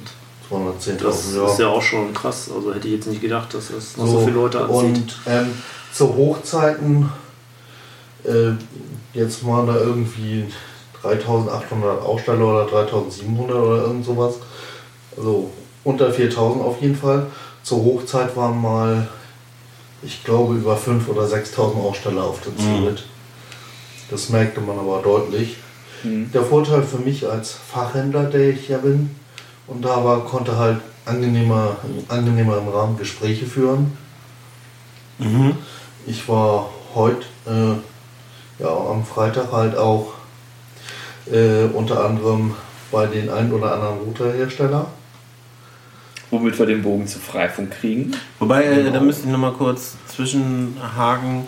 210.000, 0.51 1.03
Das 1.03 1.35
ja. 1.35 1.47
ist 1.47 1.59
ja 1.59 1.69
auch 1.69 1.83
schon 1.83 2.13
krass. 2.13 2.51
Also 2.55 2.75
hätte 2.75 2.89
ich 2.89 2.95
jetzt 2.95 3.07
nicht 3.07 3.21
gedacht, 3.21 3.53
dass 3.55 3.69
das 3.69 3.95
so, 3.95 4.07
So, 4.07 4.21
viele 4.21 4.33
Leute 4.33 4.61
anzieht. 4.61 4.97
Und 4.97 5.21
ähm, 5.27 5.51
zu 5.93 6.15
Hochzeiten, 6.15 7.11
äh, 8.25 8.53
jetzt 9.13 9.47
waren 9.47 9.67
da 9.67 9.77
irgendwie 9.77 10.47
3800 11.03 12.03
Aussteller 12.03 12.47
oder 12.47 12.67
3700 12.67 13.57
oder 13.57 13.83
irgend 13.83 14.05
sowas. 14.05 14.35
Also 15.17 15.51
unter 15.85 16.13
4000 16.13 16.63
auf 16.63 16.81
jeden 16.81 16.97
Fall. 16.97 17.27
Zur 17.63 17.85
Hochzeit 17.85 18.37
waren 18.37 18.61
mal, 18.61 19.09
ich 20.03 20.25
glaube, 20.25 20.55
über 20.55 20.77
5.000 20.77 21.09
oder 21.09 21.23
6.000 21.23 21.81
Aussteller 21.81 22.25
auf 22.25 22.41
der 22.41 22.53
Cebit. 22.57 23.05
Das 24.11 24.29
merkte 24.31 24.61
man 24.61 24.79
aber 24.79 25.01
deutlich. 25.03 25.57
Mhm. 26.03 26.31
Der 26.33 26.43
Vorteil 26.43 26.83
für 26.83 26.99
mich 26.99 27.29
als 27.29 27.53
Fachhändler, 27.53 28.25
der 28.25 28.51
ich 28.51 28.69
ja 28.69 28.79
bin, 28.79 29.11
und 29.67 29.85
da 29.85 30.05
war, 30.05 30.25
konnte 30.25 30.57
halt 30.57 30.81
angenehmer, 31.05 31.77
angenehmer 32.09 32.59
im 32.59 32.69
Rahmen 32.69 32.99
Gespräche 32.99 33.47
führen. 33.47 33.97
Mhm. 35.19 35.57
Ich 36.07 36.29
war 36.29 36.71
heute, 36.95 37.27
äh, 37.47 37.75
ja, 38.61 38.69
am 38.69 39.05
Freitag 39.05 39.53
halt 39.53 39.77
auch 39.77 40.15
äh, 41.31 41.65
unter 41.73 42.05
anderem 42.05 42.55
bei 42.91 43.07
den 43.07 43.31
ein 43.31 43.53
oder 43.53 43.75
anderen 43.75 43.99
Routerhersteller. 43.99 44.87
Womit 46.31 46.59
wir 46.59 46.67
den 46.67 46.83
Bogen 46.83 47.07
zur 47.09 47.21
Freifunk 47.21 47.73
kriegen. 47.73 48.13
Wobei, 48.39 48.65
äh, 48.65 48.93
da 48.93 49.01
müsste 49.01 49.25
ich 49.25 49.33
nochmal 49.33 49.53
kurz 49.53 49.97
zwischenhaken. 50.07 51.45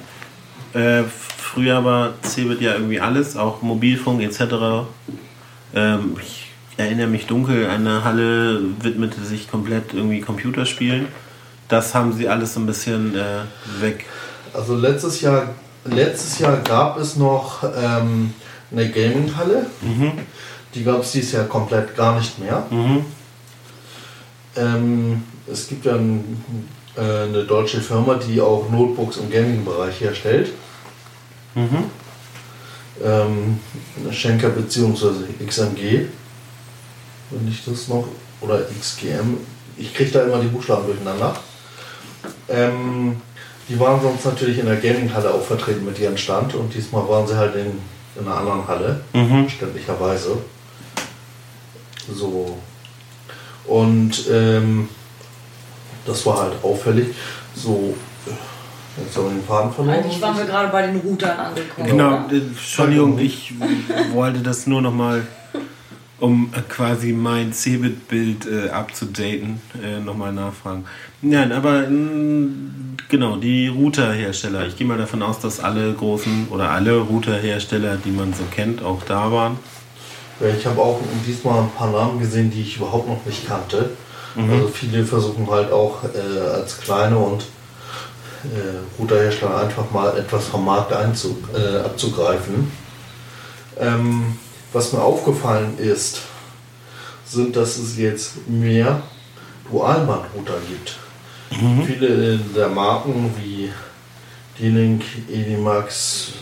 Äh, 0.75 1.05
früher 1.37 1.85
war 1.85 2.15
Cebit 2.23 2.61
ja 2.61 2.75
irgendwie 2.75 3.01
alles, 3.01 3.37
auch 3.37 3.63
Mobilfunk 3.63 4.23
etc. 4.23 4.87
Ähm, 5.75 6.17
ich 6.21 6.49
erinnere 6.77 7.07
mich 7.07 7.27
dunkel, 7.27 7.69
eine 7.69 8.03
Halle 8.03 8.61
widmete 8.81 9.21
sich 9.21 9.51
komplett 9.51 9.95
irgendwie 9.95 10.21
Computerspielen. 10.21 11.07
Das 11.69 11.95
haben 11.95 12.13
sie 12.13 12.29
alles 12.29 12.55
so 12.55 12.61
ein 12.61 12.67
bisschen 12.67 13.15
äh, 13.15 13.43
weg. 13.81 14.07
Also 14.53 14.75
letztes 14.75 15.21
Jahr, 15.21 15.55
letztes 15.85 16.39
Jahr 16.39 16.59
gab 16.59 16.99
es 16.99 17.16
noch 17.16 17.62
ähm, 17.76 18.35
eine 18.70 18.91
Gaming-Halle. 18.91 19.66
Mhm. 19.80 20.12
Die 20.74 20.85
gab 20.85 21.03
es 21.03 21.12
dieses 21.12 21.33
Jahr 21.33 21.45
komplett 21.45 21.97
gar 21.97 22.18
nicht 22.18 22.39
mehr. 22.39 22.66
Mhm. 22.70 23.05
Ähm, 24.57 25.22
es 25.51 25.68
gibt 25.68 25.85
ja 25.85 25.95
ein, 25.95 26.43
äh, 26.97 27.24
eine 27.24 27.45
deutsche 27.45 27.80
Firma, 27.80 28.14
die 28.14 28.41
auch 28.41 28.70
Notebooks 28.70 29.16
im 29.16 29.30
Gaming-Bereich 29.30 30.01
herstellt. 30.01 30.53
Mhm. 31.55 31.91
Ähm, 33.03 33.61
Schenker 34.11 34.51
bzw. 34.51 35.45
XMG, 35.47 36.07
wenn 37.30 37.49
ich 37.49 37.64
das 37.64 37.89
noch, 37.89 38.07
oder 38.41 38.61
XGM. 38.80 39.39
Ich 39.76 39.95
kriege 39.95 40.11
da 40.11 40.22
immer 40.22 40.41
die 40.41 40.49
Buchstaben 40.49 40.87
durcheinander. 40.87 41.35
Ähm, 42.49 43.20
die 43.73 43.81
waren 43.81 44.01
sonst 44.03 44.25
natürlich 44.27 44.59
in 44.59 44.66
der 44.66 44.77
Gaming-Halle 44.77 45.33
auch 45.33 45.43
vertreten 45.43 45.85
mit 45.87 45.99
ihrem 45.99 46.16
Stand 46.18 46.55
und 46.55 46.75
diesmal 46.75 47.09
waren 47.09 47.27
sie 47.27 47.37
halt 47.37 47.55
in, 47.57 47.79
in 48.20 48.27
einer 48.27 48.37
anderen 48.37 48.68
Halle, 48.68 49.01
Mhm. 49.14 49.47
verständlicherweise. 49.49 50.37
So. 52.12 52.59
Und 53.66 54.25
ähm, 54.31 54.89
das 56.05 56.27
war 56.27 56.41
halt 56.43 56.53
auffällig. 56.62 57.14
So, 57.55 57.95
jetzt 58.99 59.16
haben 59.16 59.25
wir 59.25 59.31
den 59.31 59.45
Faden 59.45 59.73
verloren. 59.73 59.97
Eigentlich 59.99 60.20
waren 60.20 60.37
wir 60.37 60.45
gerade 60.45 60.68
bei 60.68 60.87
den 60.87 60.97
Routern 60.99 61.39
angekommen. 61.39 61.87
Genau, 61.89 62.09
oder? 62.25 62.27
äh, 62.33 62.37
Entschuldigung, 62.39 63.18
ich 63.18 63.55
wollte 64.12 64.41
das 64.41 64.66
nur 64.66 64.83
nochmal, 64.83 65.27
um 66.23 66.51
äh, 66.55 66.61
quasi 66.68 67.12
mein 67.12 67.53
Cebit-Bild 67.53 68.47
äh, 68.47 68.70
abzudaten, 68.70 69.61
äh, 69.83 69.99
nochmal 69.99 70.33
nachfragen. 70.33 70.85
Nein, 71.20 71.51
aber 71.51 71.89
mh, 71.89 72.51
genau, 73.09 73.37
die 73.37 73.66
Routerhersteller. 73.66 74.68
Ich 74.68 74.77
gehe 74.77 74.87
mal 74.87 74.99
davon 74.99 75.20
aus, 75.20 75.41
dass 75.41 75.59
alle 75.59 75.93
großen 75.93 76.47
oder 76.51 76.70
alle 76.70 76.99
Routerhersteller, 76.99 77.97
die 77.97 78.12
man 78.12 78.33
so 78.33 78.45
kennt, 78.53 78.85
auch 78.85 79.03
da 79.03 79.33
waren. 79.33 79.59
Ich 80.59 80.64
habe 80.64 80.81
auch 80.81 81.01
diesmal 81.27 81.64
ein 81.64 81.70
paar 81.70 81.91
Namen 81.91 82.20
gesehen, 82.20 82.53
die 82.53 82.62
ich 82.62 82.77
überhaupt 82.77 83.09
noch 83.09 83.27
nicht 83.27 83.47
kannte. 83.47 83.91
Also 84.35 84.68
viele 84.68 85.05
versuchen 85.05 85.49
halt 85.51 85.70
auch 85.73 86.05
äh, 86.05 86.41
als 86.41 86.81
kleine 86.81 87.18
und 87.18 87.43
äh, 88.45 89.01
Routerhersteller 89.01 89.59
einfach 89.59 89.91
mal 89.91 90.16
etwas 90.16 90.47
vom 90.47 90.64
Markt 90.64 90.93
einzu, 90.93 91.37
äh, 91.53 91.81
abzugreifen. 91.81 92.70
Ähm, 93.79 94.39
was 94.73 94.93
mir 94.93 95.03
aufgefallen 95.03 95.79
ist, 95.79 96.23
sind, 97.27 97.57
dass 97.57 97.79
es 97.79 97.97
jetzt 97.97 98.49
mehr 98.49 99.03
Dualband-Router 99.70 100.59
gibt. 100.68 100.97
Viele 101.87 102.39
der 102.39 102.68
Marken 102.68 103.31
wie 103.39 103.70
D-Link, 104.59 105.03
Edimax, 105.31 106.33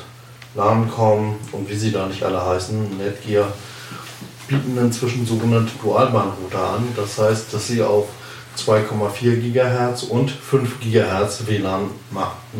Lancom 0.54 1.36
und 1.52 1.68
wie 1.68 1.74
sie 1.74 1.92
da 1.92 2.06
nicht 2.06 2.22
alle 2.22 2.44
heißen, 2.44 2.96
Netgear, 2.98 3.52
bieten 4.48 4.76
inzwischen 4.78 5.26
sogenannte 5.26 5.72
Dualband-Router 5.82 6.74
an. 6.74 6.88
Das 6.96 7.18
heißt, 7.18 7.52
dass 7.52 7.68
sie 7.68 7.82
auf 7.82 8.06
2,4 8.56 9.36
GHz 9.36 10.04
und 10.04 10.30
5 10.30 10.80
GHz 10.80 11.46
WLAN 11.46 11.90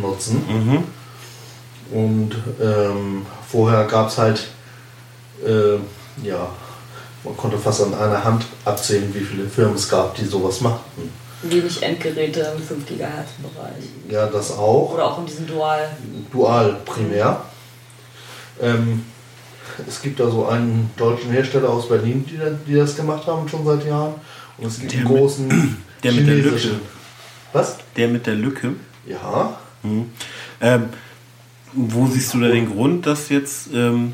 nutzen. 0.01 0.45
Mhm. 0.49 0.85
Und 1.93 2.37
ähm, 2.61 3.27
vorher 3.49 3.85
gab 3.87 4.09
es 4.09 4.18
halt, 4.18 4.49
äh, 5.47 6.26
ja, 6.26 6.49
man 7.24 7.36
konnte 7.36 7.59
fast 7.59 7.82
an 7.82 7.95
einer 7.95 8.22
Hand 8.24 8.45
abzählen, 8.64 9.12
wie 9.14 9.20
viele 9.20 9.47
Firmen 9.49 9.74
es 9.76 9.88
gab, 9.88 10.14
die 10.16 10.24
sowas 10.24 10.61
machten. 10.61 11.11
Wenig 11.43 11.82
Endgeräte 11.82 12.53
im 12.57 12.62
5 12.62 12.86
GHz-Bereich. 12.86 13.84
Ja, 14.11 14.26
das 14.26 14.53
auch. 14.53 14.93
Oder 14.93 15.07
auch 15.07 15.18
in 15.20 15.26
diesem 15.26 15.47
Dual. 15.47 15.91
Dual 16.30 16.76
primär. 16.84 17.41
Ähm, 18.61 19.05
es 19.88 20.03
gibt 20.03 20.20
da 20.20 20.30
so 20.30 20.47
einen 20.47 20.91
deutschen 20.97 21.30
Hersteller 21.30 21.70
aus 21.70 21.88
Berlin, 21.88 22.24
die, 22.28 22.38
die 22.70 22.76
das 22.76 22.95
gemacht 22.97 23.26
haben, 23.26 23.49
schon 23.49 23.64
seit 23.64 23.86
Jahren. 23.86 24.14
Und 24.59 24.66
es 24.66 24.78
gibt 24.80 24.93
Der 24.93 25.01
einen 25.01 25.09
mit- 25.09 25.18
großen 25.18 25.49
der 26.03 26.12
mit 26.12 26.26
der. 26.26 26.34
Lücke. 26.36 26.70
Was? 27.53 27.76
Der 27.97 28.09
mit 28.09 28.26
der 28.26 28.34
Lücke. 28.34 28.74
Ja. 29.07 29.59
Mhm. 29.82 30.11
Ähm, 30.61 30.84
wo 31.72 32.07
siehst 32.07 32.34
du 32.34 32.41
da 32.41 32.49
den 32.49 32.70
Grund, 32.70 33.07
dass 33.07 33.28
jetzt 33.30 33.68
ähm, 33.72 34.12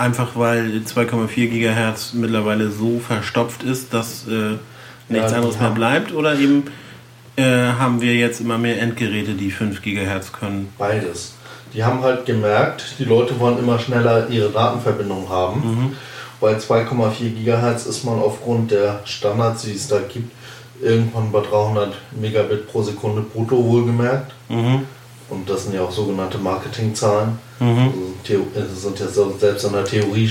einfach 0.00 0.30
weil 0.34 0.82
2,4 0.84 1.48
Gigahertz 1.48 2.12
mittlerweile 2.14 2.70
so 2.70 2.98
verstopft 2.98 3.62
ist, 3.62 3.92
dass 3.94 4.26
äh, 4.26 4.56
nichts 5.08 5.30
Ja, 5.30 5.36
anderes 5.36 5.60
mehr 5.60 5.70
bleibt? 5.70 6.12
Oder 6.12 6.36
eben 6.38 6.64
äh, 7.36 7.42
haben 7.44 8.00
wir 8.00 8.14
jetzt 8.14 8.40
immer 8.40 8.58
mehr 8.58 8.80
Endgeräte, 8.80 9.34
die 9.34 9.50
5 9.50 9.82
Gigahertz 9.82 10.32
können? 10.32 10.72
Beides. 10.78 11.34
Die 11.74 11.84
haben 11.84 12.02
halt 12.02 12.26
gemerkt, 12.26 12.96
die 12.98 13.04
Leute 13.04 13.38
wollen 13.38 13.58
immer 13.58 13.78
schneller 13.78 14.28
ihre 14.28 14.50
Datenverbindung 14.50 15.28
haben. 15.28 15.96
Bei 16.40 16.54
2,4 16.56 17.44
GHz 17.44 17.86
ist 17.86 18.04
man 18.04 18.18
aufgrund 18.18 18.72
der 18.72 19.00
Standards, 19.04 19.62
die 19.62 19.72
es 19.72 19.86
da 19.86 20.00
gibt, 20.00 20.32
irgendwann 20.82 21.30
bei 21.30 21.40
300 21.40 21.92
Megabit 22.20 22.66
pro 22.66 22.82
Sekunde 22.82 23.20
brutto 23.22 23.62
wohlgemerkt. 23.62 24.32
Mhm. 24.48 24.86
Und 25.28 25.48
das 25.48 25.64
sind 25.64 25.74
ja 25.74 25.82
auch 25.82 25.92
sogenannte 25.92 26.38
Marketingzahlen. 26.38 27.38
Mhm. 27.60 27.92
Also 28.54 28.64
äh, 28.72 28.74
sind 28.74 28.98
ja 28.98 29.06
selbst 29.06 29.64
in 29.64 29.72
der 29.72 29.84
Theorie 29.84 30.30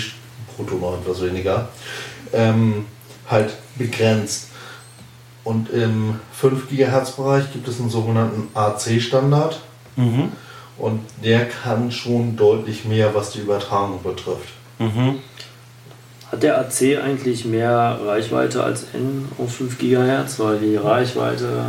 brutto 0.55 0.75
noch 0.75 0.99
etwas 0.99 1.21
weniger. 1.21 1.69
Ähm, 2.33 2.85
halt 3.29 3.53
begrenzt. 3.77 4.47
Und 5.43 5.69
im 5.69 6.19
5 6.33 6.69
GHz 6.69 7.11
Bereich 7.11 7.51
gibt 7.53 7.67
es 7.67 7.79
einen 7.79 7.89
sogenannten 7.89 8.49
AC-Standard. 8.53 9.59
Mhm. 9.95 10.31
Und 10.77 11.01
der 11.23 11.47
kann 11.47 11.91
schon 11.91 12.35
deutlich 12.35 12.85
mehr, 12.85 13.13
was 13.13 13.31
die 13.31 13.39
Übertragung 13.39 14.01
betrifft. 14.03 14.49
Mhm. 14.79 15.19
Hat 16.31 16.43
der 16.43 16.59
AC 16.59 16.97
eigentlich 17.03 17.45
mehr 17.45 17.99
Reichweite 18.05 18.63
als 18.63 18.85
N 18.93 19.27
auf 19.37 19.55
5 19.55 19.77
GHz? 19.77 20.39
Weil 20.39 20.59
die 20.59 20.75
Reichweite 20.75 21.65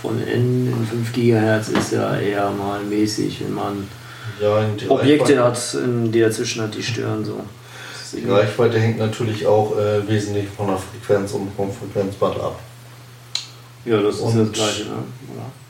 von 0.00 0.22
N 0.22 0.68
in 0.68 0.86
5 0.86 1.12
GHz 1.12 1.68
ist 1.68 1.92
ja 1.92 2.16
eher 2.16 2.50
mal 2.50 2.80
mäßig, 2.82 3.40
wenn 3.40 3.54
man 3.54 3.88
Ja, 4.40 4.64
Objekte 4.88 5.42
hat, 5.44 5.58
in- 5.74 6.10
die 6.12 6.20
dazwischen 6.20 6.62
hat, 6.62 6.74
die 6.74 6.82
stören 6.82 7.24
so. 7.24 7.40
Die 8.12 8.28
Reichweite 8.28 8.78
hängt 8.80 8.98
natürlich 8.98 9.46
auch 9.46 9.76
äh, 9.78 10.06
wesentlich 10.08 10.48
von 10.56 10.66
der 10.68 10.78
Frequenz 10.78 11.32
und 11.32 11.48
vom 11.56 11.70
Frequenzband 11.72 12.36
ab. 12.40 12.58
Ja, 13.84 14.00
das 14.02 14.16
ist 14.16 14.20
Und- 14.22 14.38
das 14.38 14.52
gleiche, 14.52 14.84
ne? 14.84 14.94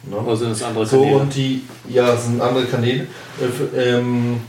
Ne? 0.08 0.16
Oder? 0.16 0.26
Oder 0.26 0.36
sind 0.36 0.50
das 0.52 0.62
andere 0.62 0.86
So, 0.86 1.00
Kanäle? 1.02 1.16
und 1.18 1.34
die, 1.34 1.62
ja, 1.88 2.14
es 2.14 2.24
sind 2.24 2.40
andere 2.40 2.64
Kanäle. 2.64 3.06
Äh, 3.76 3.78
ähm, 3.96 4.40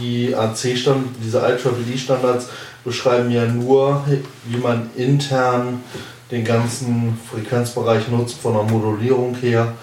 die 0.00 0.34
AC-Stand, 0.34 1.08
diese 1.22 1.38
IEEE-Standards 1.38 2.48
beschreiben 2.84 3.30
ja 3.30 3.44
nur, 3.44 4.02
wie 4.46 4.56
man 4.56 4.90
intern 4.96 5.82
den 6.30 6.44
ganzen 6.44 7.16
Frequenzbereich 7.30 8.08
nutzt, 8.08 8.38
von 8.38 8.54
der 8.54 8.62
Modulierung 8.64 9.34
her, 9.36 9.74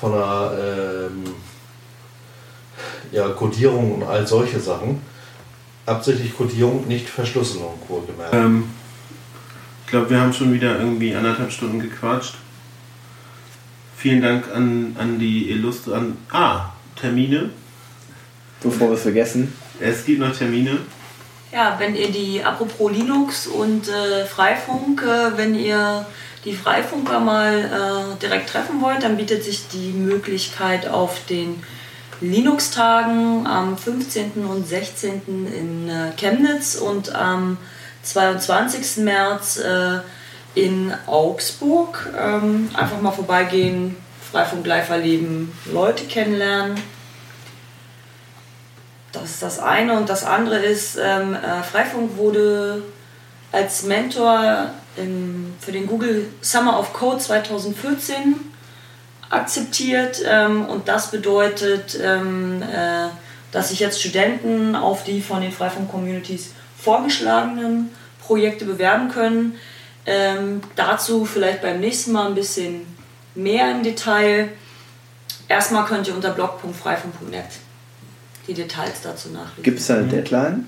von 0.00 0.12
der 0.12 1.08
ähm, 1.10 1.24
ja, 3.14 3.28
Codierung 3.28 3.94
und 3.94 4.02
all 4.02 4.26
solche 4.26 4.58
Sachen. 4.58 5.00
Absichtlich 5.86 6.36
Codierung, 6.36 6.88
nicht 6.88 7.08
Verschlüsselung, 7.08 7.78
wohlgemerkt. 7.88 8.34
Ähm, 8.34 8.64
ich 9.84 9.90
glaube, 9.90 10.10
wir 10.10 10.20
haben 10.20 10.32
schon 10.32 10.52
wieder 10.52 10.78
irgendwie 10.78 11.14
anderthalb 11.14 11.52
Stunden 11.52 11.78
gequatscht. 11.78 12.34
Vielen 13.96 14.22
Dank 14.22 14.50
an, 14.52 14.96
an 14.98 15.18
die 15.18 15.50
Illustre. 15.50 15.94
An, 15.94 16.16
ah, 16.32 16.72
Termine. 16.96 17.50
Bevor 18.60 18.88
wir 18.88 18.94
es 18.94 19.02
vergessen. 19.02 19.52
Es 19.78 20.04
gibt 20.04 20.20
noch 20.20 20.34
Termine. 20.36 20.78
Ja, 21.52 21.76
wenn 21.78 21.94
ihr 21.94 22.10
die, 22.10 22.42
apropos 22.42 22.90
Linux 22.90 23.46
und 23.46 23.88
äh, 23.88 24.24
Freifunk, 24.24 25.02
äh, 25.02 25.36
wenn 25.36 25.54
ihr 25.54 26.04
die 26.44 26.54
Freifunker 26.54 27.20
mal 27.20 27.58
äh, 28.16 28.20
direkt 28.20 28.50
treffen 28.50 28.80
wollt, 28.80 29.02
dann 29.02 29.16
bietet 29.16 29.44
sich 29.44 29.68
die 29.68 29.92
Möglichkeit 29.92 30.88
auf 30.88 31.24
den 31.26 31.62
Linux-Tagen 32.20 33.46
am 33.46 33.76
15. 33.76 34.46
und 34.46 34.66
16. 34.66 35.22
in 35.46 35.88
äh, 35.88 36.12
Chemnitz 36.16 36.76
und 36.76 37.14
am 37.14 37.58
22. 38.02 39.04
März 39.04 39.58
äh, 39.58 40.00
in 40.54 40.94
Augsburg. 41.06 42.10
Ähm, 42.18 42.70
einfach 42.74 43.00
mal 43.00 43.10
vorbeigehen, 43.10 43.96
Freifunk 44.30 44.66
live 44.66 44.90
erleben, 44.90 45.56
Leute 45.72 46.04
kennenlernen. 46.04 46.80
Das 49.12 49.24
ist 49.24 49.42
das 49.42 49.58
eine. 49.58 49.96
Und 49.96 50.08
das 50.08 50.24
andere 50.24 50.56
ist, 50.56 50.96
ähm, 51.00 51.34
äh, 51.34 51.62
Freifunk 51.62 52.16
wurde 52.16 52.82
als 53.52 53.84
Mentor 53.84 54.70
für 55.60 55.72
den 55.72 55.86
Google 55.88 56.28
Summer 56.40 56.78
of 56.78 56.92
Code 56.92 57.18
2014 57.18 58.53
akzeptiert. 59.34 60.22
Ähm, 60.26 60.66
und 60.66 60.88
das 60.88 61.10
bedeutet, 61.10 61.98
ähm, 62.02 62.62
äh, 62.62 63.08
dass 63.52 63.68
sich 63.68 63.80
jetzt 63.80 64.00
Studenten 64.00 64.74
auf 64.74 65.04
die 65.04 65.20
von 65.20 65.40
den 65.40 65.52
Freifunk-Communities 65.52 66.50
vorgeschlagenen 66.78 67.90
Projekte 68.20 68.64
bewerben 68.64 69.10
können. 69.10 69.54
Ähm, 70.06 70.60
dazu 70.76 71.24
vielleicht 71.24 71.62
beim 71.62 71.80
nächsten 71.80 72.12
Mal 72.12 72.26
ein 72.26 72.34
bisschen 72.34 72.86
mehr 73.34 73.70
im 73.70 73.82
Detail. 73.82 74.50
Erstmal 75.48 75.84
könnt 75.86 76.08
ihr 76.08 76.14
unter 76.14 76.30
blog.freifunk.net 76.30 77.44
die 78.46 78.54
Details 78.54 79.00
dazu 79.02 79.30
nachlesen. 79.30 79.62
Gibt 79.62 79.78
es 79.80 79.86
da 79.86 79.94
eine 79.94 80.08
Deadline? 80.08 80.66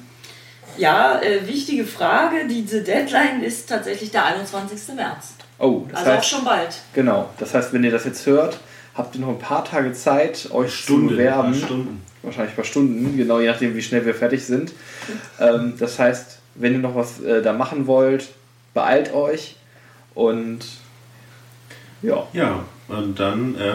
Ja, 0.78 1.20
äh, 1.20 1.46
wichtige 1.46 1.84
Frage. 1.84 2.46
Diese 2.48 2.82
Deadline 2.82 3.42
ist 3.42 3.68
tatsächlich 3.68 4.10
der 4.10 4.24
21. 4.26 4.94
März. 4.94 5.34
Oh, 5.58 5.84
das 5.90 5.98
Also 6.00 6.10
auch 6.10 6.16
heißt, 6.16 6.28
schon 6.28 6.44
bald. 6.44 6.76
genau. 6.94 7.30
Das 7.38 7.54
heißt, 7.54 7.72
wenn 7.72 7.82
ihr 7.84 7.90
das 7.90 8.04
jetzt 8.04 8.26
hört, 8.26 8.58
habt 8.94 9.14
ihr 9.14 9.20
noch 9.20 9.28
ein 9.28 9.38
paar 9.38 9.64
Tage 9.64 9.92
Zeit, 9.92 10.48
euch 10.52 10.70
zu 10.70 10.76
Stunden. 10.82 11.08
bewerben. 11.08 11.54
Stunden. 11.54 12.02
Wahrscheinlich 12.22 12.52
ein 12.52 12.56
paar 12.56 12.64
Stunden, 12.64 13.16
genau 13.16 13.40
je 13.40 13.46
nachdem, 13.48 13.74
wie 13.76 13.82
schnell 13.82 14.04
wir 14.04 14.14
fertig 14.14 14.44
sind. 14.44 14.72
Ähm, 15.40 15.74
das 15.78 15.98
heißt, 15.98 16.38
wenn 16.56 16.72
ihr 16.72 16.78
noch 16.80 16.94
was 16.94 17.20
äh, 17.20 17.40
da 17.42 17.52
machen 17.52 17.86
wollt, 17.86 18.28
beeilt 18.74 19.12
euch 19.14 19.56
und 20.14 20.58
ja, 22.02 22.26
Ja, 22.32 22.64
und 22.88 23.18
dann 23.20 23.54
äh, 23.56 23.74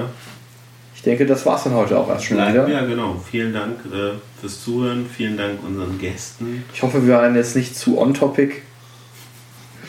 ich 0.95 1.01
denke, 1.03 1.25
das 1.25 1.45
war's 1.47 1.63
dann 1.63 1.73
heute 1.73 1.97
auch 1.97 2.07
erst 2.09 2.25
schon 2.25 2.37
wieder. 2.37 2.67
Ja, 2.69 2.85
genau. 2.85 3.15
Vielen 3.31 3.53
Dank 3.53 3.79
äh, 3.91 4.11
fürs 4.39 4.63
Zuhören. 4.63 5.07
Vielen 5.09 5.35
Dank 5.37 5.63
unseren 5.63 5.97
Gästen. 5.97 6.63
Ich 6.73 6.83
hoffe, 6.83 7.05
wir 7.07 7.15
waren 7.15 7.35
jetzt 7.35 7.55
nicht 7.55 7.75
zu 7.75 7.97
on-topic. 7.97 8.61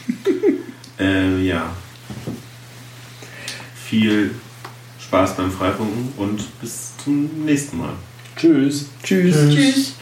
Äh, 1.02 1.42
ja. 1.42 1.74
Viel 3.74 4.34
Spaß 5.00 5.36
beim 5.36 5.50
Freifunken 5.50 6.12
und 6.16 6.60
bis 6.60 6.92
zum 7.02 7.44
nächsten 7.44 7.78
Mal. 7.78 7.94
Tschüss. 8.36 8.86
Tschüss. 9.02 9.36
Tschüss. 9.52 9.94